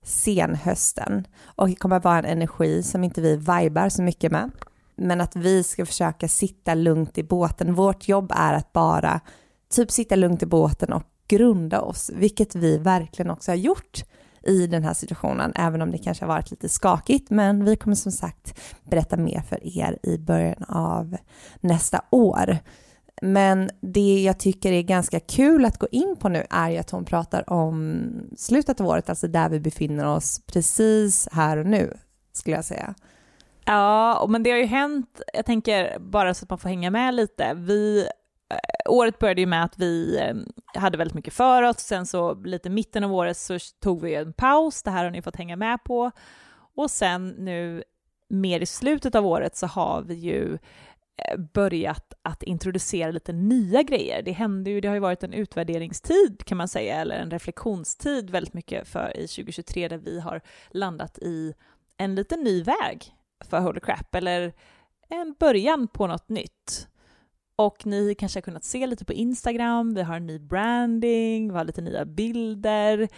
senhösten 0.05 1.27
och 1.45 1.69
det 1.69 1.75
kommer 1.75 2.01
vara 2.01 2.19
en 2.19 2.25
energi 2.25 2.83
som 2.83 3.05
inte 3.05 3.21
vi 3.21 3.37
vibar 3.37 3.89
så 3.89 4.03
mycket 4.03 4.33
med. 4.33 4.51
Men 4.97 5.21
att 5.21 5.37
vi 5.37 5.63
ska 5.63 5.87
försöka 5.87 6.29
sitta 6.29 6.75
lugnt 6.75 7.19
i 7.19 7.23
båten. 7.23 7.75
Vårt 7.75 8.09
jobb 8.09 8.33
är 8.37 8.55
att 8.55 8.73
bara 8.73 9.21
typ 9.71 9.91
sitta 9.91 10.17
lugnt 10.17 10.43
i 10.43 10.47
båten 10.47 10.93
och 10.93 11.03
grunda 11.29 11.81
oss, 11.81 12.11
vilket 12.15 12.55
vi 12.55 12.79
verkligen 12.79 13.31
också 13.31 13.51
har 13.51 13.57
gjort 13.57 14.05
i 14.43 14.67
den 14.67 14.85
här 14.85 14.95
situationen, 14.95 15.53
även 15.55 15.83
om 15.83 15.91
det 15.91 15.99
kanske 15.99 16.25
har 16.25 16.29
varit 16.35 16.51
lite 16.51 16.69
skakigt. 16.69 17.31
Men 17.31 17.65
vi 17.65 17.77
kommer 17.77 17.97
som 17.97 18.13
sagt 18.13 18.61
berätta 18.91 19.17
mer 19.17 19.41
för 19.41 19.79
er 19.79 19.99
i 20.03 20.19
början 20.19 20.65
av 20.69 21.17
nästa 21.61 22.01
år. 22.11 22.59
Men 23.23 23.71
det 23.81 24.23
jag 24.23 24.39
tycker 24.39 24.73
är 24.73 24.83
ganska 24.83 25.21
kul 25.21 25.65
att 25.65 25.79
gå 25.79 25.87
in 25.91 26.17
på 26.21 26.29
nu 26.29 26.47
är 26.51 26.71
ju 26.71 26.77
att 26.77 26.91
hon 26.91 27.05
pratar 27.05 27.51
om 27.53 28.03
slutet 28.37 28.81
av 28.81 28.87
året, 28.87 29.09
alltså 29.09 29.29
där 29.29 29.49
vi 29.49 29.61
befinner 29.61 30.07
oss 30.07 30.41
precis 30.47 31.29
här 31.33 31.57
och 31.57 31.67
nu, 31.67 31.97
skulle 32.33 32.57
jag 32.57 32.65
säga. 32.65 32.95
Ja, 33.65 34.27
men 34.29 34.43
det 34.43 34.51
har 34.51 34.59
ju 34.59 34.67
hänt, 34.67 35.21
jag 35.35 35.47
tänker 35.47 35.99
bara 35.99 36.35
så 36.35 36.45
att 36.45 36.51
man 36.51 36.59
får 36.59 36.69
hänga 36.69 36.91
med 36.91 37.15
lite. 37.15 37.55
Vi, 37.55 38.09
eh, 38.51 38.93
året 38.93 39.19
började 39.19 39.41
ju 39.41 39.47
med 39.47 39.65
att 39.65 39.79
vi 39.79 40.19
eh, 40.19 40.81
hade 40.81 40.99
väldigt 40.99 41.15
mycket 41.15 41.35
för 41.35 41.63
oss, 41.63 41.79
sen 41.79 42.07
så 42.07 42.35
lite 42.35 42.71
mitten 42.71 43.05
av 43.05 43.15
året 43.15 43.37
så 43.37 43.59
tog 43.83 44.03
vi 44.03 44.15
en 44.15 44.33
paus, 44.33 44.83
det 44.83 44.91
här 44.91 45.05
har 45.05 45.11
ni 45.11 45.23
fått 45.23 45.37
hänga 45.37 45.57
med 45.57 45.85
på. 45.85 46.11
Och 46.77 46.91
sen 46.91 47.29
nu 47.29 47.83
mer 48.29 48.61
i 48.61 48.67
slutet 48.67 49.15
av 49.15 49.27
året 49.27 49.57
så 49.57 49.67
har 49.67 50.03
vi 50.03 50.15
ju 50.15 50.59
börjat 51.55 52.15
att 52.23 52.43
introducera 52.43 53.11
lite 53.11 53.33
nya 53.33 53.83
grejer. 53.83 54.23
Det 54.23 54.33
hände 54.33 54.71
ju, 54.71 54.81
det 54.81 54.89
har 54.89 54.95
ju 54.95 55.01
varit 55.01 55.23
en 55.23 55.33
utvärderingstid 55.33 56.45
kan 56.45 56.59
man 56.59 56.69
säga, 56.69 56.97
eller 56.97 57.19
en 57.19 57.31
reflektionstid 57.31 58.31
väldigt 58.31 58.55
mycket 58.55 58.89
för 58.89 59.17
i 59.17 59.29
2023 59.29 59.89
där 59.89 59.99
vi 59.99 60.21
har 60.21 60.41
landat 60.71 61.19
i 61.19 61.55
en 61.97 62.15
liten 62.15 62.41
ny 62.41 62.63
väg 62.63 63.15
för 63.45 63.61
Holy 63.61 63.81
Crap, 63.81 64.15
eller 64.15 64.53
en 65.09 65.35
början 65.39 65.89
på 65.89 66.07
något 66.07 66.29
nytt. 66.29 66.89
Och 67.57 67.87
ni 67.87 68.15
kanske 68.15 68.37
har 68.37 68.43
kunnat 68.43 68.65
se 68.65 68.87
lite 68.87 69.05
på 69.05 69.13
Instagram, 69.13 69.95
vi 69.95 70.03
har 70.03 70.17
en 70.17 70.27
ny 70.27 70.39
branding, 70.39 71.53
vi 71.53 71.59
har 71.59 71.65
lite 71.65 71.81
nya 71.81 72.05
bilder, 72.05 73.09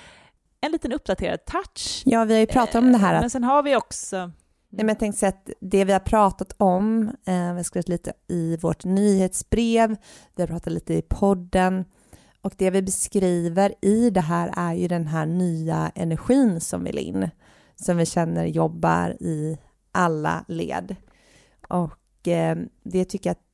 en 0.61 0.72
liten 0.72 0.92
uppdaterad 0.92 1.44
touch. 1.44 2.03
Ja, 2.05 2.24
vi 2.24 2.34
har 2.34 2.40
ju 2.40 2.46
pratat 2.46 2.74
om 2.74 2.92
det 2.92 2.99
här. 2.99 3.14
Att... 3.14 3.20
Men 3.20 3.30
sen 3.30 3.44
har 3.44 3.62
vi 3.62 3.76
också 3.76 4.30
Nej, 4.70 4.84
men 4.84 4.88
jag 4.88 4.98
tänkte 4.98 5.18
säga 5.18 5.28
att 5.28 5.50
det 5.60 5.84
vi 5.84 5.92
har 5.92 6.00
pratat 6.00 6.52
om, 6.56 7.02
eh, 7.26 7.52
vi 7.52 7.56
har 7.56 7.62
skrivit 7.62 7.88
lite 7.88 8.12
i 8.28 8.56
vårt 8.56 8.84
nyhetsbrev, 8.84 9.96
vi 10.36 10.42
har 10.42 10.46
pratat 10.46 10.72
lite 10.72 10.94
i 10.94 11.02
podden 11.02 11.84
Och 12.42 12.54
det 12.56 12.70
vi 12.70 12.82
beskriver 12.82 13.74
i 13.80 14.10
det 14.10 14.20
här 14.20 14.52
är 14.56 14.74
ju 14.74 14.88
den 14.88 15.06
här 15.06 15.26
nya 15.26 15.92
energin 15.94 16.60
som 16.60 16.84
vill 16.84 16.98
in, 16.98 17.30
som 17.76 17.96
vi 17.96 18.06
känner 18.06 18.44
jobbar 18.44 19.10
i 19.20 19.58
alla 19.92 20.44
led. 20.48 20.96
Och 21.68 22.28
eh, 22.28 22.56
det 22.82 23.04
tycker 23.04 23.30
jag 23.30 23.34
att 23.34 23.44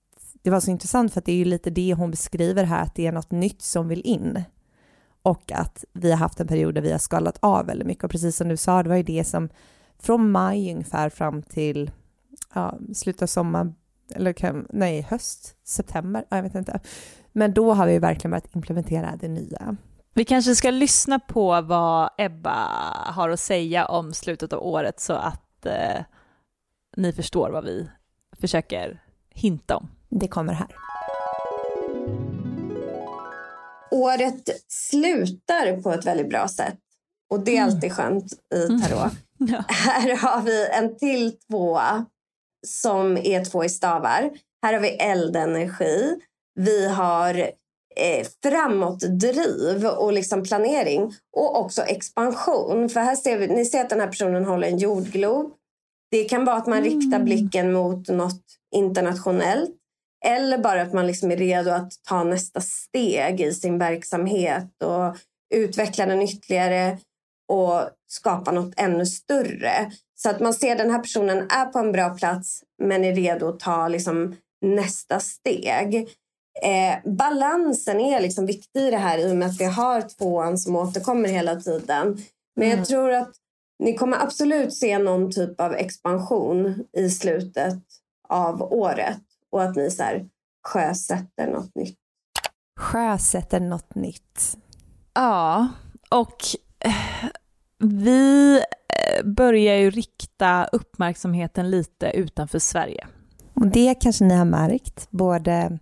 det 0.43 0.51
var 0.51 0.61
så 0.61 0.71
intressant 0.71 1.13
för 1.13 1.21
att 1.21 1.25
det 1.25 1.33
är 1.33 1.37
ju 1.37 1.45
lite 1.45 1.71
det 1.71 1.95
hon 1.95 2.11
beskriver 2.11 2.65
här, 2.65 2.83
att 2.83 2.95
det 2.95 3.07
är 3.07 3.13
något 3.13 3.31
nytt 3.31 3.63
som 3.63 3.89
vill 3.89 4.03
in. 4.05 4.43
Och 5.23 5.53
att 5.53 5.85
vi 5.93 6.11
har 6.11 6.19
haft 6.19 6.41
en 6.41 6.47
period 6.47 6.75
där 6.75 6.83
vi 6.83 6.93
har 6.93 6.99
skalat 6.99 7.39
av 7.41 7.67
väldigt 7.67 7.87
mycket. 7.87 8.05
Och 8.05 8.11
precis 8.11 8.37
som 8.37 8.49
du 8.49 8.57
sa, 8.57 8.83
det 8.83 8.89
var 8.89 8.97
ju 8.97 9.03
det 9.03 9.25
som 9.25 9.49
från 9.99 10.31
maj 10.31 10.73
ungefär 10.73 11.11
fram 11.11 11.43
till 11.43 11.91
ja, 12.55 12.79
slutet 12.95 13.23
av 13.23 13.27
sommar, 13.27 13.75
eller 14.15 14.75
nej, 14.75 15.01
höst, 15.03 15.57
september, 15.65 16.25
jag 16.29 16.43
vet 16.43 16.55
inte. 16.55 16.81
Men 17.33 17.55
då 17.55 17.75
har 17.75 17.87
vi 17.87 17.99
verkligen 17.99 18.31
börjat 18.31 18.55
implementera 18.55 19.17
det 19.21 19.29
nya. 19.29 19.77
Vi 20.15 20.25
kanske 20.25 20.55
ska 20.55 20.71
lyssna 20.71 21.19
på 21.19 21.61
vad 21.61 22.11
Ebba 22.19 22.69
har 23.07 23.31
att 23.31 23.41
säga 23.41 23.87
om 23.87 24.13
slutet 24.13 24.53
av 24.53 24.67
året 24.67 25.01
så 25.01 25.13
att 25.13 25.67
eh, 25.67 26.05
ni 26.97 27.13
förstår 27.13 27.51
vad 27.51 27.65
vi 27.65 27.89
försöker 28.41 29.03
hinta 29.31 29.77
om. 29.77 29.91
Det 30.09 30.29
kommer 30.29 30.53
här. 30.53 30.77
Året 33.91 34.49
slutar 34.69 35.83
på 35.83 35.93
ett 35.93 36.07
väldigt 36.07 36.29
bra 36.29 36.49
sätt. 36.49 36.79
Och 37.31 37.45
det 37.45 37.57
är 37.57 37.63
mm. 37.63 37.75
alltid 37.75 37.93
skönt 37.93 38.33
i 38.55 38.65
mm. 38.65 38.81
tarot. 38.81 39.01
Mm. 39.01 39.17
Ja. 39.39 39.65
Här 39.69 40.17
har 40.17 40.43
vi 40.43 40.69
en 40.69 40.99
till 40.99 41.39
tvåa 41.39 42.07
som 42.67 43.17
är 43.17 43.45
två 43.45 43.65
i 43.65 43.69
stavar. 43.69 44.31
Här 44.63 44.73
har 44.73 44.81
vi 44.81 44.89
eldenergi. 44.89 46.17
Vi 46.55 46.89
har 46.89 47.35
eh, 47.97 48.27
framåtdriv 48.43 49.87
och 49.87 50.13
liksom 50.13 50.43
planering. 50.43 51.15
Och 51.37 51.61
också 51.61 51.83
expansion. 51.83 52.89
För 52.89 53.01
här 53.01 53.17
ser 53.17 53.39
vi, 53.39 53.47
ni 53.47 53.65
ser 53.65 53.81
att 53.81 53.91
den 53.91 54.01
här 54.01 54.07
personen 54.07 54.45
håller 54.45 54.69
en 54.69 54.79
jordglob. 54.79 55.53
Det 56.11 56.25
kan 56.25 56.45
vara 56.45 56.57
att 56.57 56.67
man 56.67 56.79
mm. 56.79 56.91
riktar 56.91 57.19
blicken 57.19 57.73
mot 57.73 58.09
något 58.09 58.43
internationellt. 58.75 59.71
Eller 60.27 60.59
bara 60.59 60.83
att 60.83 60.93
man 60.93 61.07
liksom 61.07 61.31
är 61.31 61.37
redo 61.37 61.71
att 61.71 61.93
ta 62.09 62.25
nästa 62.25 62.61
steg 62.61 63.41
i 63.41 63.55
sin 63.55 63.79
verksamhet 63.79 64.83
och 64.85 65.17
utveckla 65.55 66.07
den 66.07 66.23
ytterligare 66.23 66.99
och 67.49 67.91
skapa 68.09 68.53
något 68.53 68.75
ännu 68.77 69.07
större. 69.07 69.91
Så 70.15 70.31
att 70.31 70.41
man 70.41 70.55
ser 70.55 70.73
att 70.73 70.79
den 70.79 70.91
här 70.91 70.99
personen 70.99 71.39
är 71.51 71.67
på 71.67 71.79
en 71.79 71.93
bra 71.93 72.11
plats 72.11 72.63
men 72.83 73.05
är 73.05 73.15
redo 73.15 73.49
att 73.49 73.61
ta 73.61 73.89
liksom 73.89 74.37
nästa 74.61 75.21
steg. 75.21 76.09
Eh, 76.63 77.13
balansen 77.13 78.01
är 78.01 78.21
liksom 78.21 78.47
viktig 78.47 78.81
i 78.81 78.91
det 78.91 78.97
här 78.97 79.19
i 79.19 79.33
och 79.33 79.37
med 79.37 79.49
att 79.49 79.61
vi 79.61 79.65
har 79.65 80.01
tvåan 80.01 80.59
som 80.59 80.77
återkommer 80.77 81.29
hela 81.29 81.57
tiden. 81.57 82.19
Men 82.57 82.67
mm. 82.67 82.79
jag 82.79 82.89
tror 82.89 83.11
att 83.11 83.33
ni 83.79 83.95
kommer 83.95 84.23
absolut 84.23 84.75
se 84.75 84.99
någon 84.99 85.33
typ 85.33 85.61
av 85.61 85.75
expansion 85.75 86.85
i 86.93 87.11
slutet 87.11 87.83
av 88.29 88.63
året 88.63 89.21
och 89.51 89.63
att 89.63 89.77
ni 89.77 89.91
så 89.91 90.03
här 90.03 90.29
sjösätter 90.69 91.47
något 91.47 91.75
nytt. 91.75 91.99
Sjösätter 92.81 93.61
något 93.61 93.95
nytt. 93.95 94.57
Ja, 95.15 95.69
och 96.11 96.37
vi 97.79 98.57
eh, 98.57 99.25
börjar 99.25 99.77
ju 99.77 99.91
rikta 99.91 100.65
uppmärksamheten 100.65 101.71
lite 101.71 102.11
utanför 102.11 102.59
Sverige. 102.59 103.07
Och 103.55 103.67
det 103.67 103.95
kanske 103.95 104.25
ni 104.25 104.35
har 104.35 104.45
märkt, 104.45 105.07
både 105.11 105.79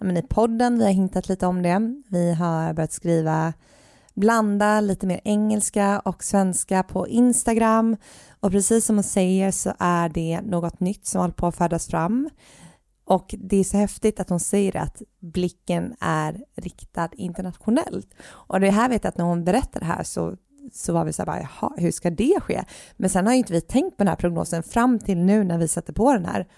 men, 0.00 0.16
i 0.16 0.22
podden, 0.22 0.78
vi 0.78 0.84
har 0.84 0.92
hintat 0.92 1.28
lite 1.28 1.46
om 1.46 1.62
det. 1.62 2.02
Vi 2.08 2.34
har 2.34 2.72
börjat 2.72 2.92
skriva, 2.92 3.52
blanda 4.14 4.80
lite 4.80 5.06
mer 5.06 5.20
engelska 5.24 6.00
och 6.00 6.24
svenska 6.24 6.82
på 6.82 7.08
Instagram. 7.08 7.96
Och 8.40 8.50
precis 8.50 8.86
som 8.86 8.96
hon 8.96 9.04
säger 9.04 9.50
så 9.50 9.72
är 9.78 10.08
det 10.08 10.40
något 10.40 10.80
nytt 10.80 11.06
som 11.06 11.20
håller 11.20 11.34
på 11.34 11.46
att 11.46 11.56
födas 11.56 11.86
fram. 11.86 12.30
Och 13.10 13.34
det 13.38 13.56
är 13.56 13.64
så 13.64 13.76
häftigt 13.76 14.20
att 14.20 14.28
hon 14.28 14.40
säger 14.40 14.76
att 14.76 15.02
blicken 15.20 15.94
är 16.00 16.44
riktad 16.56 17.08
internationellt. 17.12 18.14
Och 18.28 18.60
det 18.60 18.70
här 18.70 18.88
vet 18.88 19.04
jag 19.04 19.08
att 19.08 19.18
när 19.18 19.24
hon 19.24 19.44
berättar 19.44 19.80
det 19.80 19.86
här 19.86 20.02
så, 20.02 20.36
så 20.72 20.92
var 20.92 21.04
vi 21.04 21.12
så 21.12 21.22
här, 21.22 21.26
bara, 21.26 21.40
jaha, 21.40 21.72
hur 21.76 21.90
ska 21.90 22.10
det 22.10 22.40
ske? 22.40 22.64
Men 22.96 23.10
sen 23.10 23.26
har 23.26 23.32
ju 23.32 23.38
inte 23.38 23.52
vi 23.52 23.60
tänkt 23.60 23.96
på 23.96 24.04
den 24.04 24.08
här 24.08 24.16
prognosen 24.16 24.62
fram 24.62 24.98
till 24.98 25.18
nu 25.18 25.44
när 25.44 25.58
vi 25.58 25.68
sätter 25.68 25.92
på 25.92 26.12
den 26.12 26.24
här. 26.24 26.48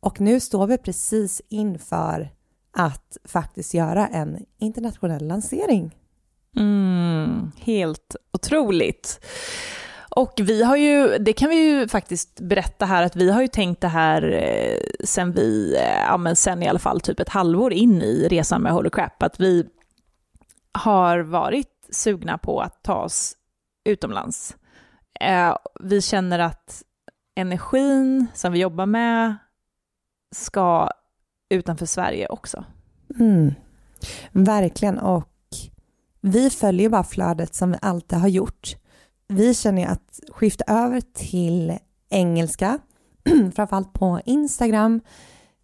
Och 0.00 0.20
nu 0.20 0.40
står 0.40 0.66
vi 0.66 0.78
precis 0.78 1.42
inför 1.48 2.30
att 2.76 3.16
faktiskt 3.24 3.74
göra 3.74 4.06
en 4.06 4.44
internationell 4.58 5.26
lansering. 5.26 5.96
Mm, 6.56 7.52
helt 7.56 8.16
otroligt. 8.32 9.20
Och 10.10 10.32
vi 10.42 10.62
har 10.62 10.76
ju, 10.76 11.18
det 11.18 11.32
kan 11.32 11.50
vi 11.50 11.56
ju 11.56 11.88
faktiskt 11.88 12.40
berätta 12.40 12.86
här, 12.86 13.02
att 13.02 13.16
vi 13.16 13.30
har 13.30 13.42
ju 13.42 13.48
tänkt 13.48 13.80
det 13.80 13.88
här 13.88 14.32
eh, 14.32 15.04
sen 15.04 15.32
vi, 15.32 15.76
eh, 15.76 16.00
ja 16.06 16.16
men 16.16 16.36
sen 16.36 16.62
i 16.62 16.68
alla 16.68 16.78
fall 16.78 17.00
typ 17.00 17.20
ett 17.20 17.28
halvår 17.28 17.72
in 17.72 18.02
i 18.02 18.28
resan 18.28 18.62
med 18.62 18.72
Holy 18.72 18.90
Crap, 18.90 19.22
att 19.22 19.40
vi 19.40 19.66
har 20.72 21.18
varit 21.18 21.88
sugna 21.90 22.38
på 22.38 22.60
att 22.60 22.82
ta 22.82 22.94
oss 22.94 23.36
utomlands. 23.84 24.56
Eh, 25.20 25.56
vi 25.80 26.02
känner 26.02 26.38
att 26.38 26.82
energin 27.34 28.26
som 28.34 28.52
vi 28.52 28.58
jobbar 28.58 28.86
med 28.86 29.36
ska 30.34 30.90
utanför 31.50 31.86
Sverige 31.86 32.28
också. 32.28 32.64
Mm. 33.18 33.54
Verkligen, 34.32 34.98
och 34.98 35.28
vi 36.20 36.50
följer 36.50 36.88
bara 36.88 37.04
flödet 37.04 37.54
som 37.54 37.70
vi 37.70 37.78
alltid 37.82 38.18
har 38.18 38.28
gjort 38.28 38.76
vi 39.30 39.54
känner 39.54 39.86
att 39.86 40.20
skifta 40.28 40.64
över 40.68 41.00
till 41.00 41.78
engelska, 42.10 42.78
framförallt 43.54 43.92
på 43.92 44.20
Instagram, 44.24 45.00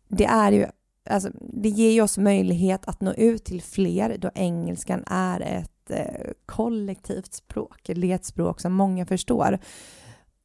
det 0.09 0.25
är 0.25 0.53
ju 0.53 0.67
Alltså, 1.11 1.31
det 1.41 1.69
ger 1.69 1.91
ju 1.91 2.03
oss 2.03 2.19
möjlighet 2.19 2.89
att 2.89 3.01
nå 3.01 3.13
ut 3.13 3.45
till 3.45 3.63
fler 3.63 4.19
då 4.19 4.31
engelskan 4.35 5.05
är 5.07 5.41
ett 5.41 5.91
eh, 5.91 6.31
kollektivt 6.47 7.35
språk, 7.35 7.81
det 7.85 8.11
är 8.11 8.15
ett 8.15 8.25
språk 8.25 8.61
som 8.61 8.73
många 8.73 9.07
förstår. 9.07 9.59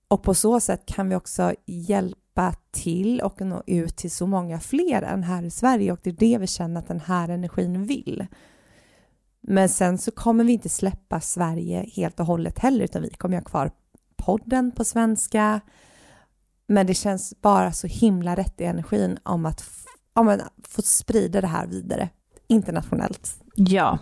Och 0.08 0.24
på 0.24 0.34
så 0.34 0.60
sätt 0.60 0.86
kan 0.86 1.10
vi 1.10 1.16
också 1.16 1.54
hjälpa 1.66 2.54
till 2.72 3.22
och 3.22 3.42
nå 3.42 3.64
ut 3.68 3.98
till 3.98 4.12
så 4.12 4.28
många 4.28 4.60
fler 4.60 5.02
än 5.02 5.24
här 5.24 5.44
i 5.44 5.52
Sverige 5.52 5.92
och 5.92 6.00
det 6.04 6.10
är 6.10 6.14
det 6.14 6.38
vi 6.38 6.48
känner 6.48 6.80
att 6.80 6.88
den 6.88 7.00
här 7.00 7.30
energin 7.30 7.86
vill. 7.86 8.28
Men 9.42 9.70
sen 9.70 9.98
så 9.98 10.12
kommer 10.12 10.44
vi 10.44 10.54
inte 10.54 10.70
släppa 10.70 11.22
Sverige 11.22 11.86
helt 11.96 12.20
och 12.20 12.26
hållet 12.26 12.60
heller, 12.60 12.84
utan 12.84 13.02
vi 13.02 13.10
kommer 13.10 13.38
ha 13.38 13.44
kvar 13.44 13.72
podden 14.16 14.72
på 14.72 14.84
svenska. 14.84 15.62
Men 16.68 16.88
det 16.88 16.94
känns 16.94 17.42
bara 17.42 17.72
så 17.72 17.88
himla 17.88 18.36
rätt 18.36 18.62
i 18.62 18.64
energin 18.64 19.20
om 19.24 19.46
att, 19.46 19.64
om 20.14 20.28
att 20.28 20.42
få 20.68 20.82
sprida 20.82 21.42
det 21.42 21.48
här 21.48 21.68
vidare 21.68 22.10
internationellt. 22.48 23.36
Ja, 23.56 24.00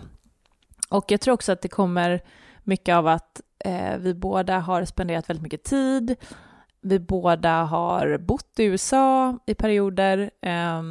och 0.88 1.04
jag 1.08 1.20
tror 1.20 1.34
också 1.34 1.52
att 1.52 1.62
det 1.62 1.68
kommer 1.68 2.20
mycket 2.64 2.94
av 2.94 3.06
att 3.06 3.40
eh, 3.64 3.96
vi 3.98 4.14
båda 4.14 4.58
har 4.58 4.84
spenderat 4.84 5.30
väldigt 5.30 5.42
mycket 5.42 5.64
tid. 5.64 6.16
Vi 6.80 6.98
båda 6.98 7.62
har 7.64 8.18
bott 8.18 8.58
i 8.58 8.64
USA 8.64 9.38
i 9.46 9.54
perioder. 9.54 10.30
Eh, 10.42 10.82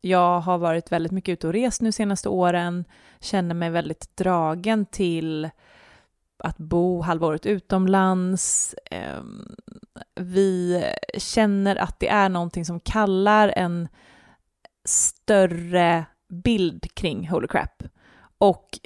jag 0.00 0.40
har 0.40 0.58
varit 0.58 0.92
väldigt 0.92 1.12
mycket 1.12 1.32
ute 1.32 1.46
och 1.46 1.52
rest 1.52 1.80
nu 1.80 1.92
senaste 1.92 2.28
åren, 2.28 2.84
känner 3.20 3.54
mig 3.54 3.70
väldigt 3.70 4.16
dragen 4.16 4.86
till 4.86 5.50
att 6.38 6.58
bo 6.58 7.00
halvåret 7.00 7.46
utomlands. 7.46 8.74
Ehm, 8.90 9.56
vi 10.14 10.84
känner 11.18 11.76
att 11.76 12.00
det 12.00 12.08
är 12.08 12.28
någonting 12.28 12.64
som 12.64 12.80
kallar 12.80 13.52
en 13.56 13.88
större 14.84 16.04
bild 16.28 16.94
kring 16.94 17.28
Holy 17.28 17.48
Crap. 17.48 17.82
Och 18.38 18.78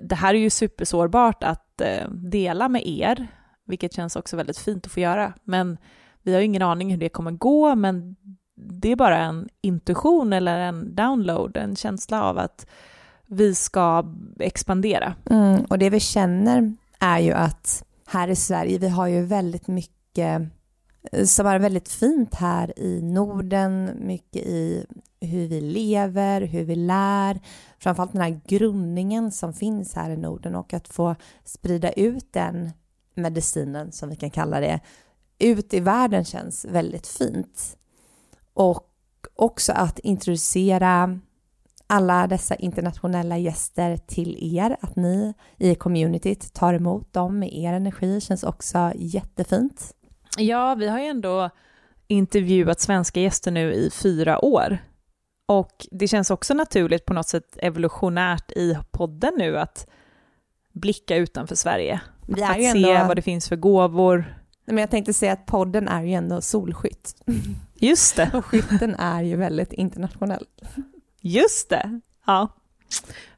det 0.00 0.14
här 0.14 0.34
är 0.34 0.38
ju 0.38 0.50
supersårbart 0.50 1.44
att 1.44 1.80
eh, 1.80 2.08
dela 2.10 2.68
med 2.68 2.86
er, 2.86 3.26
vilket 3.64 3.92
känns 3.92 4.16
också 4.16 4.36
väldigt 4.36 4.58
fint 4.58 4.86
att 4.86 4.92
få 4.92 5.00
göra. 5.00 5.32
Men 5.44 5.78
vi 6.22 6.34
har 6.34 6.40
ingen 6.40 6.62
aning 6.62 6.90
hur 6.90 6.98
det 6.98 7.08
kommer 7.08 7.30
gå, 7.30 7.74
men 7.74 8.16
det 8.54 8.92
är 8.92 8.96
bara 8.96 9.18
en 9.18 9.48
intuition 9.60 10.32
eller 10.32 10.58
en 10.58 10.94
download, 10.94 11.56
en 11.56 11.76
känsla 11.76 12.22
av 12.22 12.38
att 12.38 12.66
vi 13.28 13.54
ska 13.54 14.04
expandera. 14.38 15.14
Mm, 15.30 15.64
och 15.64 15.78
det 15.78 15.90
vi 15.90 16.00
känner 16.00 16.76
är 16.98 17.18
ju 17.18 17.32
att 17.32 17.84
här 18.06 18.28
i 18.28 18.36
Sverige, 18.36 18.78
vi 18.78 18.88
har 18.88 19.06
ju 19.06 19.24
väldigt 19.24 19.68
mycket 19.68 20.42
eh, 21.12 21.24
som 21.24 21.46
är 21.46 21.58
väldigt 21.58 21.88
fint 21.88 22.34
här 22.34 22.78
i 22.78 23.02
Norden, 23.02 23.90
mycket 24.00 24.42
i 24.42 24.86
hur 25.20 25.46
vi 25.46 25.60
lever, 25.60 26.40
hur 26.40 26.64
vi 26.64 26.74
lär, 26.74 27.40
framförallt 27.78 28.12
den 28.12 28.22
här 28.22 28.40
grundningen 28.46 29.32
som 29.32 29.52
finns 29.52 29.94
här 29.94 30.10
i 30.10 30.16
Norden 30.16 30.54
och 30.54 30.74
att 30.74 30.88
få 30.88 31.14
sprida 31.44 31.92
ut 31.92 32.32
den 32.32 32.70
medicinen, 33.14 33.92
som 33.92 34.08
vi 34.08 34.16
kan 34.16 34.30
kalla 34.30 34.60
det, 34.60 34.80
ut 35.38 35.74
i 35.74 35.80
världen 35.80 36.24
känns 36.24 36.64
väldigt 36.64 37.06
fint. 37.06 37.76
Och 38.54 38.84
också 39.34 39.72
att 39.72 39.98
introducera 39.98 41.20
alla 41.90 42.26
dessa 42.26 42.54
internationella 42.54 43.38
gäster 43.38 43.96
till 43.96 44.56
er, 44.56 44.76
att 44.80 44.96
ni 44.96 45.34
i 45.56 45.74
communityt 45.74 46.52
tar 46.54 46.74
emot 46.74 47.12
dem 47.12 47.38
med 47.38 47.52
er 47.52 47.72
energi 47.72 48.20
känns 48.20 48.42
också 48.42 48.92
jättefint. 48.96 49.94
Ja, 50.38 50.74
vi 50.74 50.88
har 50.88 50.98
ju 50.98 51.06
ändå 51.06 51.50
intervjuat 52.06 52.80
svenska 52.80 53.20
gäster 53.20 53.50
nu 53.50 53.72
i 53.72 53.90
fyra 53.90 54.44
år. 54.44 54.78
Och 55.46 55.86
det 55.90 56.08
känns 56.08 56.30
också 56.30 56.54
naturligt 56.54 57.04
på 57.04 57.12
något 57.14 57.28
sätt 57.28 57.56
evolutionärt 57.62 58.52
i 58.52 58.78
podden 58.90 59.32
nu 59.38 59.58
att 59.58 59.86
blicka 60.72 61.16
utanför 61.16 61.54
Sverige. 61.54 62.00
Vi 62.26 62.42
att 62.42 62.58
ju 62.58 62.62
se 62.62 62.90
ändå- 62.90 63.08
vad 63.08 63.16
det 63.16 63.22
finns 63.22 63.48
för 63.48 63.56
gåvor. 63.56 64.34
Men 64.64 64.78
jag 64.78 64.90
tänkte 64.90 65.12
säga 65.12 65.32
att 65.32 65.46
podden 65.46 65.88
är 65.88 66.02
ju 66.02 66.12
ändå 66.12 66.40
solskytt. 66.40 67.14
Just 67.74 68.16
det, 68.16 68.30
Och 68.34 68.44
skytten 68.44 68.94
är 68.94 69.22
ju 69.22 69.36
väldigt 69.36 69.72
internationell 69.72 70.44
just 71.20 71.68
det. 71.68 72.00
Ja, 72.26 72.48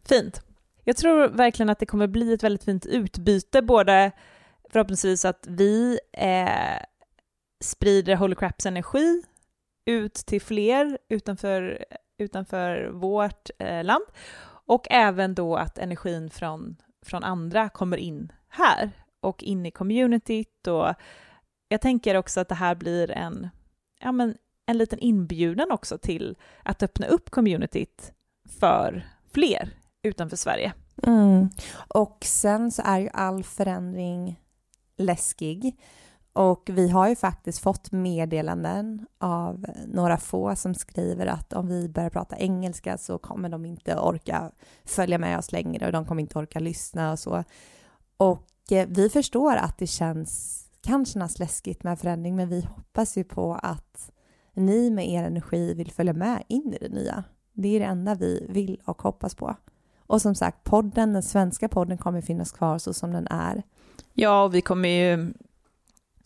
fint. 0.09 0.43
Jag 0.85 0.97
tror 0.97 1.29
verkligen 1.29 1.71
att 1.71 1.79
det 1.79 1.87
kommer 1.87 2.07
bli 2.07 2.33
ett 2.33 2.43
väldigt 2.43 2.65
fint 2.65 2.87
utbyte, 2.87 3.63
både 3.63 4.13
förhoppningsvis 4.71 5.25
att 5.25 5.47
vi 5.49 5.99
eh, 6.13 6.83
sprider 7.61 8.17
Holy 8.17 8.35
Craps 8.35 8.67
energi 8.67 9.23
ut 9.85 10.15
till 10.15 10.43
fler 10.43 10.99
utanför, 11.09 11.85
utanför 12.19 12.91
vårt 12.93 13.51
eh, 13.59 13.85
land 13.85 14.05
och 14.47 14.87
även 14.91 15.35
då 15.35 15.57
att 15.57 15.79
energin 15.79 16.31
från, 16.31 16.77
från 17.03 17.25
andra 17.25 17.69
kommer 17.69 17.97
in 17.97 18.33
här 18.49 18.91
och 19.21 19.43
in 19.43 19.67
i 19.67 19.71
communityt 19.71 20.67
och 20.67 20.95
jag 21.69 21.81
tänker 21.81 22.17
också 22.17 22.41
att 22.41 22.49
det 22.49 22.55
här 22.55 22.75
blir 22.75 23.11
en, 23.11 23.49
ja 24.01 24.13
men, 24.13 24.35
en 24.71 24.79
liten 24.79 24.99
inbjudan 24.99 25.71
också 25.71 25.99
till 25.99 26.37
att 26.63 26.83
öppna 26.83 27.07
upp 27.07 27.31
communityt 27.31 28.13
för 28.49 29.07
fler 29.33 29.71
utanför 30.03 30.37
Sverige. 30.37 30.73
Mm. 31.03 31.49
Och 31.95 32.19
sen 32.25 32.71
så 32.71 32.83
är 32.85 32.99
ju 32.99 33.09
all 33.13 33.45
förändring 33.45 34.41
läskig. 34.97 35.77
Och 36.33 36.71
vi 36.73 36.89
har 36.89 37.09
ju 37.09 37.17
faktiskt 37.17 37.59
fått 37.59 37.93
meddelanden 37.93 39.07
av 39.19 39.67
några 39.87 40.17
få 40.17 40.57
som 40.57 40.75
skriver 40.75 41.27
att 41.27 41.53
om 41.53 41.69
vi 41.69 41.89
börjar 41.89 42.11
prata 42.11 42.37
engelska 42.37 42.99
så 42.99 43.19
kommer 43.19 43.49
de 43.49 43.65
inte 43.67 43.97
orka 43.97 44.51
följa 44.85 45.19
med 45.19 45.39
oss 45.39 45.53
längre 45.53 45.87
och 45.87 45.93
de 45.93 46.05
kommer 46.05 46.21
inte 46.21 46.39
orka 46.39 46.59
lyssna 46.61 47.13
och 47.13 47.19
så. 47.19 47.45
Och 48.17 48.47
eh, 48.71 48.89
vi 48.91 49.09
förstår 49.09 49.57
att 49.57 49.79
det 49.79 49.87
känns, 49.87 50.65
kan 50.81 51.07
kännas 51.07 51.39
läskigt 51.39 51.83
med 51.83 51.99
förändring 51.99 52.37
men 52.37 52.49
vi 52.49 52.61
hoppas 52.61 53.17
ju 53.17 53.25
på 53.25 53.55
att 53.63 54.11
ni 54.55 54.91
med 54.91 55.09
er 55.09 55.25
energi 55.25 55.75
vill 55.75 55.91
följa 55.91 56.13
med 56.13 56.43
in 56.49 56.75
i 56.75 56.79
det 56.81 56.95
nya. 56.95 57.25
Det 57.53 57.77
är 57.77 57.81
det 57.81 57.87
enda 57.87 58.15
vi 58.15 58.47
vill 58.49 58.81
och 58.85 59.03
hoppas 59.03 59.35
på. 59.35 59.57
Och 60.07 60.23
som 60.23 60.35
sagt, 60.35 60.65
podden, 60.65 61.13
den 61.13 61.23
svenska 61.23 61.69
podden 61.69 61.99
kommer 61.99 62.21
finnas 62.21 62.53
kvar 62.53 62.79
så 62.79 62.93
som 62.93 63.13
den 63.13 63.27
är. 63.31 63.63
Ja, 64.15 64.45
och 64.45 64.55
vi 64.55 64.61
kommer 64.61 64.89
ju 64.89 65.33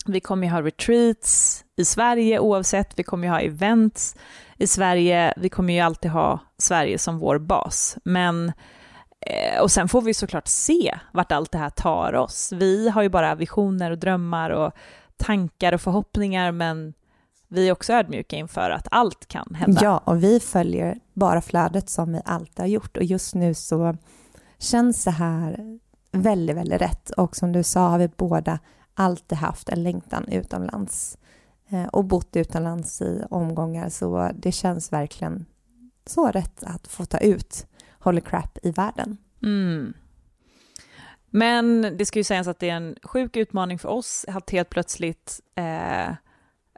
vi 0.05 0.19
kommer 0.19 0.47
ju 0.47 0.53
ha 0.53 0.61
retreats 0.61 1.63
i 1.75 1.85
Sverige 1.85 2.39
oavsett, 2.39 2.99
vi 2.99 3.03
kommer 3.03 3.27
ju 3.27 3.31
ha 3.31 3.39
events 3.39 4.15
i 4.57 4.67
Sverige, 4.67 5.33
vi 5.37 5.49
kommer 5.49 5.73
ju 5.73 5.79
alltid 5.79 6.11
ha 6.11 6.39
Sverige 6.57 6.97
som 6.97 7.19
vår 7.19 7.37
bas. 7.37 7.97
Men, 8.03 8.51
eh, 9.19 9.61
och 9.61 9.71
sen 9.71 9.87
får 9.87 10.01
vi 10.01 10.13
såklart 10.13 10.47
se 10.47 10.97
vart 11.13 11.31
allt 11.31 11.51
det 11.51 11.57
här 11.57 11.69
tar 11.69 12.13
oss. 12.13 12.51
Vi 12.55 12.89
har 12.89 13.01
ju 13.01 13.09
bara 13.09 13.35
visioner 13.35 13.91
och 13.91 13.97
drömmar 13.97 14.49
och 14.49 14.73
tankar 15.17 15.73
och 15.73 15.81
förhoppningar, 15.81 16.51
men 16.51 16.93
vi 17.47 17.67
är 17.67 17.71
också 17.71 17.93
ödmjuka 17.93 18.35
inför 18.35 18.69
att 18.69 18.87
allt 18.91 19.25
kan 19.27 19.55
hända. 19.55 19.81
Ja, 19.83 19.97
och 19.97 20.23
vi 20.23 20.39
följer 20.39 20.99
bara 21.13 21.41
flödet 21.41 21.89
som 21.89 22.13
vi 22.13 22.21
alltid 22.25 22.59
har 22.59 22.67
gjort 22.67 22.97
och 22.97 23.03
just 23.03 23.35
nu 23.35 23.53
så 23.53 23.97
känns 24.59 25.03
det 25.03 25.11
här 25.11 25.79
väldigt, 26.11 26.55
väldigt 26.55 26.81
rätt 26.81 27.09
och 27.09 27.35
som 27.35 27.51
du 27.51 27.63
sa 27.63 27.87
har 27.87 27.99
vi 27.99 28.07
båda 28.07 28.59
alltid 28.93 29.37
haft 29.37 29.69
en 29.69 29.83
längtan 29.83 30.27
utomlands 30.27 31.17
eh, 31.69 31.85
och 31.85 32.05
bott 32.05 32.35
utomlands 32.35 33.01
i 33.01 33.23
omgångar 33.29 33.89
så 33.89 34.31
det 34.35 34.51
känns 34.51 34.93
verkligen 34.93 35.45
så 36.05 36.27
rätt 36.27 36.63
att 36.63 36.87
få 36.87 37.05
ta 37.05 37.17
ut 37.17 37.67
Holy 37.99 38.21
Crap 38.21 38.57
i 38.63 38.71
världen. 38.71 39.17
Mm. 39.43 39.93
Men 41.29 41.81
det 41.97 42.05
ska 42.05 42.19
ju 42.19 42.23
sägas 42.23 42.47
att 42.47 42.59
det 42.59 42.69
är 42.69 42.75
en 42.75 42.95
sjuk 43.03 43.35
utmaning 43.35 43.79
för 43.79 43.89
oss 43.89 44.25
att 44.27 44.49
helt 44.49 44.69
plötsligt 44.69 45.39
eh, 45.55 46.13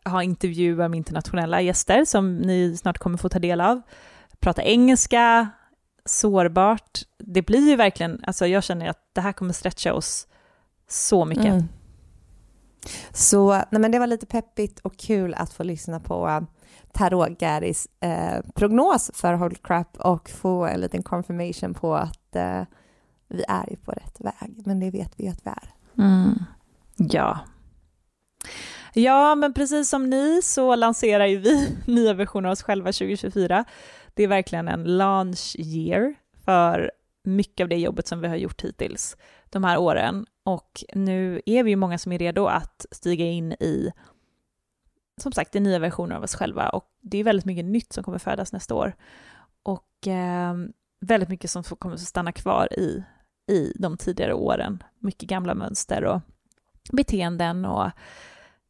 ha 0.10 0.24
intervjuer 0.24 0.88
med 0.88 0.98
internationella 0.98 1.62
gäster 1.62 2.06
som 2.06 2.38
ni 2.38 2.78
snart 2.78 2.98
kommer 2.98 3.18
få 3.18 3.30
ta 3.30 3.40
del 3.40 3.62
av. 3.62 3.82
Prata 4.40 4.64
engelska, 4.64 5.50
sårbart. 6.06 7.00
Det 7.18 7.42
blir 7.42 7.70
ju 7.70 7.76
verkligen, 7.76 8.24
alltså 8.24 8.48
jag 8.48 8.64
känner 8.64 8.90
att 8.90 9.10
det 9.14 9.22
här 9.22 9.34
kommer 9.34 9.54
stretcha 9.54 9.94
oss 9.94 10.28
så 10.88 11.26
mycket. 11.26 11.46
Mm. 11.46 11.68
Så 13.12 13.52
nej 13.54 13.82
men 13.82 13.92
det 13.92 14.00
var 14.00 14.08
lite 14.08 14.26
peppigt 14.26 14.80
och 14.80 14.98
kul 14.98 15.34
att 15.34 15.54
få 15.54 15.64
lyssna 15.64 16.00
på 16.00 16.28
uh, 16.28 16.42
Tarot 16.92 17.40
Garis 17.40 17.88
eh, 18.00 18.42
prognos 18.56 19.12
för 19.14 19.34
Hold 19.34 19.64
Crap 19.64 19.98
och 19.98 20.30
få 20.30 20.66
en 20.66 20.80
liten 20.80 21.04
confirmation 21.04 21.74
på 21.74 21.96
att 21.96 22.36
eh, 22.36 22.64
vi 23.28 23.44
är 23.48 23.70
ju 23.70 23.76
på 23.76 23.92
rätt 23.92 24.22
väg. 24.22 24.62
Men 24.66 24.80
det 24.80 24.92
vet 24.92 25.14
vi 25.18 25.24
ju 25.24 25.30
att 25.30 25.46
vi 25.46 25.50
är. 25.50 25.74
Mm. 25.98 26.44
Ja. 26.96 27.40
Ja, 28.98 29.36
men 29.36 29.54
precis 29.54 29.90
som 29.90 30.10
ni 30.10 30.42
så 30.44 30.76
lanserar 30.76 31.26
ju 31.26 31.38
vi 31.38 31.78
nya 31.88 32.14
versioner 32.14 32.50
av 32.50 32.54
oss 32.54 32.64
själva 32.64 32.92
2024. 32.92 33.66
Det 34.14 34.24
är 34.24 34.28
verkligen 34.28 34.68
en 34.68 34.98
launch 34.98 35.56
year 35.60 36.16
för 36.46 36.92
mycket 37.24 37.64
av 37.64 37.70
det 37.70 37.76
jobbet 37.76 38.08
som 38.08 38.22
vi 38.22 38.28
har 38.28 38.36
gjort 38.36 38.64
hittills 38.64 39.18
de 39.50 39.64
här 39.64 39.78
åren. 39.78 40.26
Och 40.44 40.84
nu 40.94 41.42
är 41.46 41.64
vi 41.64 41.70
ju 41.70 41.76
många 41.76 41.98
som 41.98 42.12
är 42.12 42.18
redo 42.18 42.46
att 42.46 42.86
stiga 42.92 43.26
in 43.26 43.52
i, 43.52 43.92
som 45.22 45.32
sagt, 45.32 45.52
det 45.52 45.60
nya 45.60 45.80
versioner 45.80 46.16
av 46.16 46.24
oss 46.24 46.36
själva. 46.36 46.70
Och 46.70 46.86
det 47.02 47.18
är 47.18 47.24
väldigt 47.24 47.46
mycket 47.46 47.66
nytt 47.66 47.94
som 47.94 48.04
kommer 48.04 48.18
födas 48.18 48.54
nästa 48.54 48.76
år. 48.76 48.96
Och 49.64 50.08
eh, 50.08 50.56
väldigt 51.00 51.30
mycket 51.30 51.52
som 51.52 51.64
kommer 51.64 51.96
att 51.96 52.02
stanna 52.02 52.32
kvar 52.32 52.80
i, 52.80 53.04
i 53.52 53.74
de 53.76 53.98
tidigare 53.98 54.34
åren. 54.34 54.84
Mycket 55.00 55.30
gamla 55.30 55.56
mönster 55.56 56.04
och 56.04 56.22
beteenden 56.92 57.66
och 57.66 57.92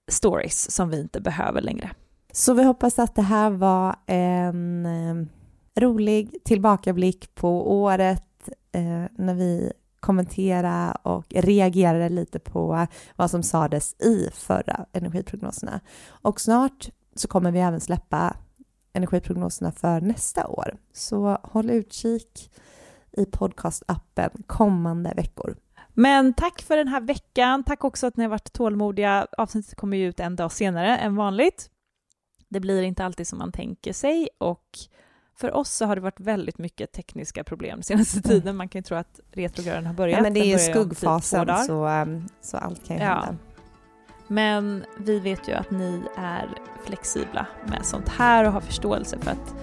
stories 0.07 0.71
som 0.71 0.89
vi 0.89 0.99
inte 0.99 1.21
behöver 1.21 1.61
längre. 1.61 1.91
Så 2.31 2.53
vi 2.53 2.63
hoppas 2.63 2.99
att 2.99 3.15
det 3.15 3.21
här 3.21 3.49
var 3.49 3.95
en 4.05 4.85
eh, 4.85 5.25
rolig 5.81 6.37
tillbakablick 6.43 7.35
på 7.35 7.81
året 7.81 8.49
eh, 8.71 9.03
när 9.15 9.33
vi 9.33 9.71
kommenterade 9.99 10.97
och 11.03 11.25
reagerade 11.29 12.09
lite 12.09 12.39
på 12.39 12.87
vad 13.15 13.31
som 13.31 13.43
sades 13.43 14.01
i 14.01 14.29
förra 14.33 14.85
energiprognoserna. 14.93 15.79
Och 16.07 16.41
snart 16.41 16.89
så 17.15 17.27
kommer 17.27 17.51
vi 17.51 17.59
även 17.59 17.79
släppa 17.79 18.35
energiprognoserna 18.93 19.71
för 19.71 20.01
nästa 20.01 20.47
år. 20.47 20.77
Så 20.93 21.37
håll 21.43 21.69
utkik 21.69 22.51
i 23.11 23.25
podcastappen 23.25 24.29
kommande 24.47 25.13
veckor. 25.15 25.55
Men 25.99 26.33
tack 26.33 26.61
för 26.61 26.77
den 26.77 26.87
här 26.87 27.01
veckan. 27.01 27.63
Tack 27.63 27.83
också 27.83 28.07
att 28.07 28.17
ni 28.17 28.23
har 28.23 28.29
varit 28.29 28.53
tålmodiga. 28.53 29.27
Avsnittet 29.37 29.75
kommer 29.75 29.97
ju 29.97 30.07
ut 30.07 30.19
en 30.19 30.35
dag 30.35 30.51
senare 30.51 30.97
än 30.97 31.15
vanligt. 31.15 31.69
Det 32.49 32.59
blir 32.59 32.81
inte 32.81 33.05
alltid 33.05 33.27
som 33.27 33.39
man 33.39 33.51
tänker 33.51 33.93
sig 33.93 34.29
och 34.37 34.63
för 35.39 35.51
oss 35.51 35.69
så 35.69 35.85
har 35.85 35.95
det 35.95 36.01
varit 36.01 36.19
väldigt 36.19 36.57
mycket 36.57 36.91
tekniska 36.91 37.43
problem 37.43 37.81
senaste 37.83 38.21
tiden. 38.21 38.55
Man 38.55 38.69
kan 38.69 38.79
ju 38.79 38.83
tro 38.83 38.97
att 38.97 39.19
retrograden 39.31 39.85
har 39.85 39.93
börjat. 39.93 40.17
Ja, 40.17 40.23
men 40.23 40.33
det 40.33 40.39
är 40.39 40.45
ju 40.45 40.57
typ 40.57 40.71
skuggfasen 40.71 41.47
dagar. 41.47 41.63
så, 41.63 41.87
um, 41.87 42.27
så 42.41 42.57
allt 42.57 42.87
kan 42.87 42.97
ju 42.97 43.03
Ja. 43.03 43.09
hända. 43.09 43.35
Men 44.27 44.85
vi 44.99 45.19
vet 45.19 45.47
ju 45.49 45.53
att 45.53 45.71
ni 45.71 46.01
är 46.17 46.49
flexibla 46.85 47.47
med 47.65 47.85
sånt 47.85 48.09
här 48.09 48.45
och 48.45 48.51
har 48.51 48.61
förståelse 48.61 49.17
för 49.19 49.31
att 49.31 49.55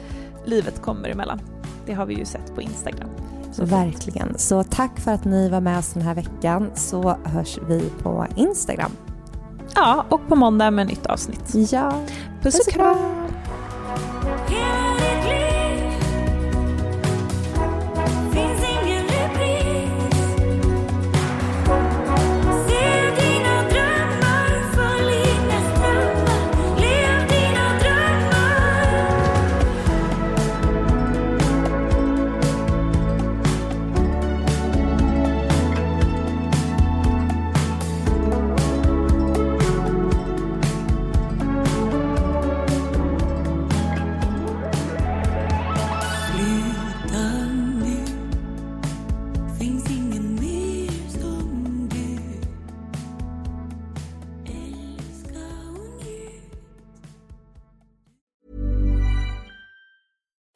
livet 0.45 0.83
kommer 0.83 1.09
emellan. 1.09 1.41
Det 1.87 1.93
har 1.93 2.07
vi 2.07 2.15
ju 2.15 2.25
sett 2.25 2.55
på 2.55 2.63
Instagram. 2.63 3.11
Så 3.57 3.65
verkligen. 3.65 4.39
Så 4.39 4.63
tack 4.63 5.01
för 5.01 5.11
att 5.11 5.25
ni 5.25 5.49
var 5.49 5.61
med 5.61 5.79
oss 5.79 5.93
den 5.93 6.03
här 6.03 6.15
veckan 6.15 6.71
så 6.75 7.17
hörs 7.25 7.59
vi 7.69 7.91
på 8.03 8.27
Instagram. 8.37 8.91
Ja, 9.75 10.05
och 10.09 10.29
på 10.29 10.37
måndag 10.37 10.71
med 10.71 10.87
nytt 10.87 11.07
avsnitt. 11.07 11.73
Ja, 11.73 11.93
Puss 12.43 12.67
och 12.67 12.73
kram! 12.73 12.97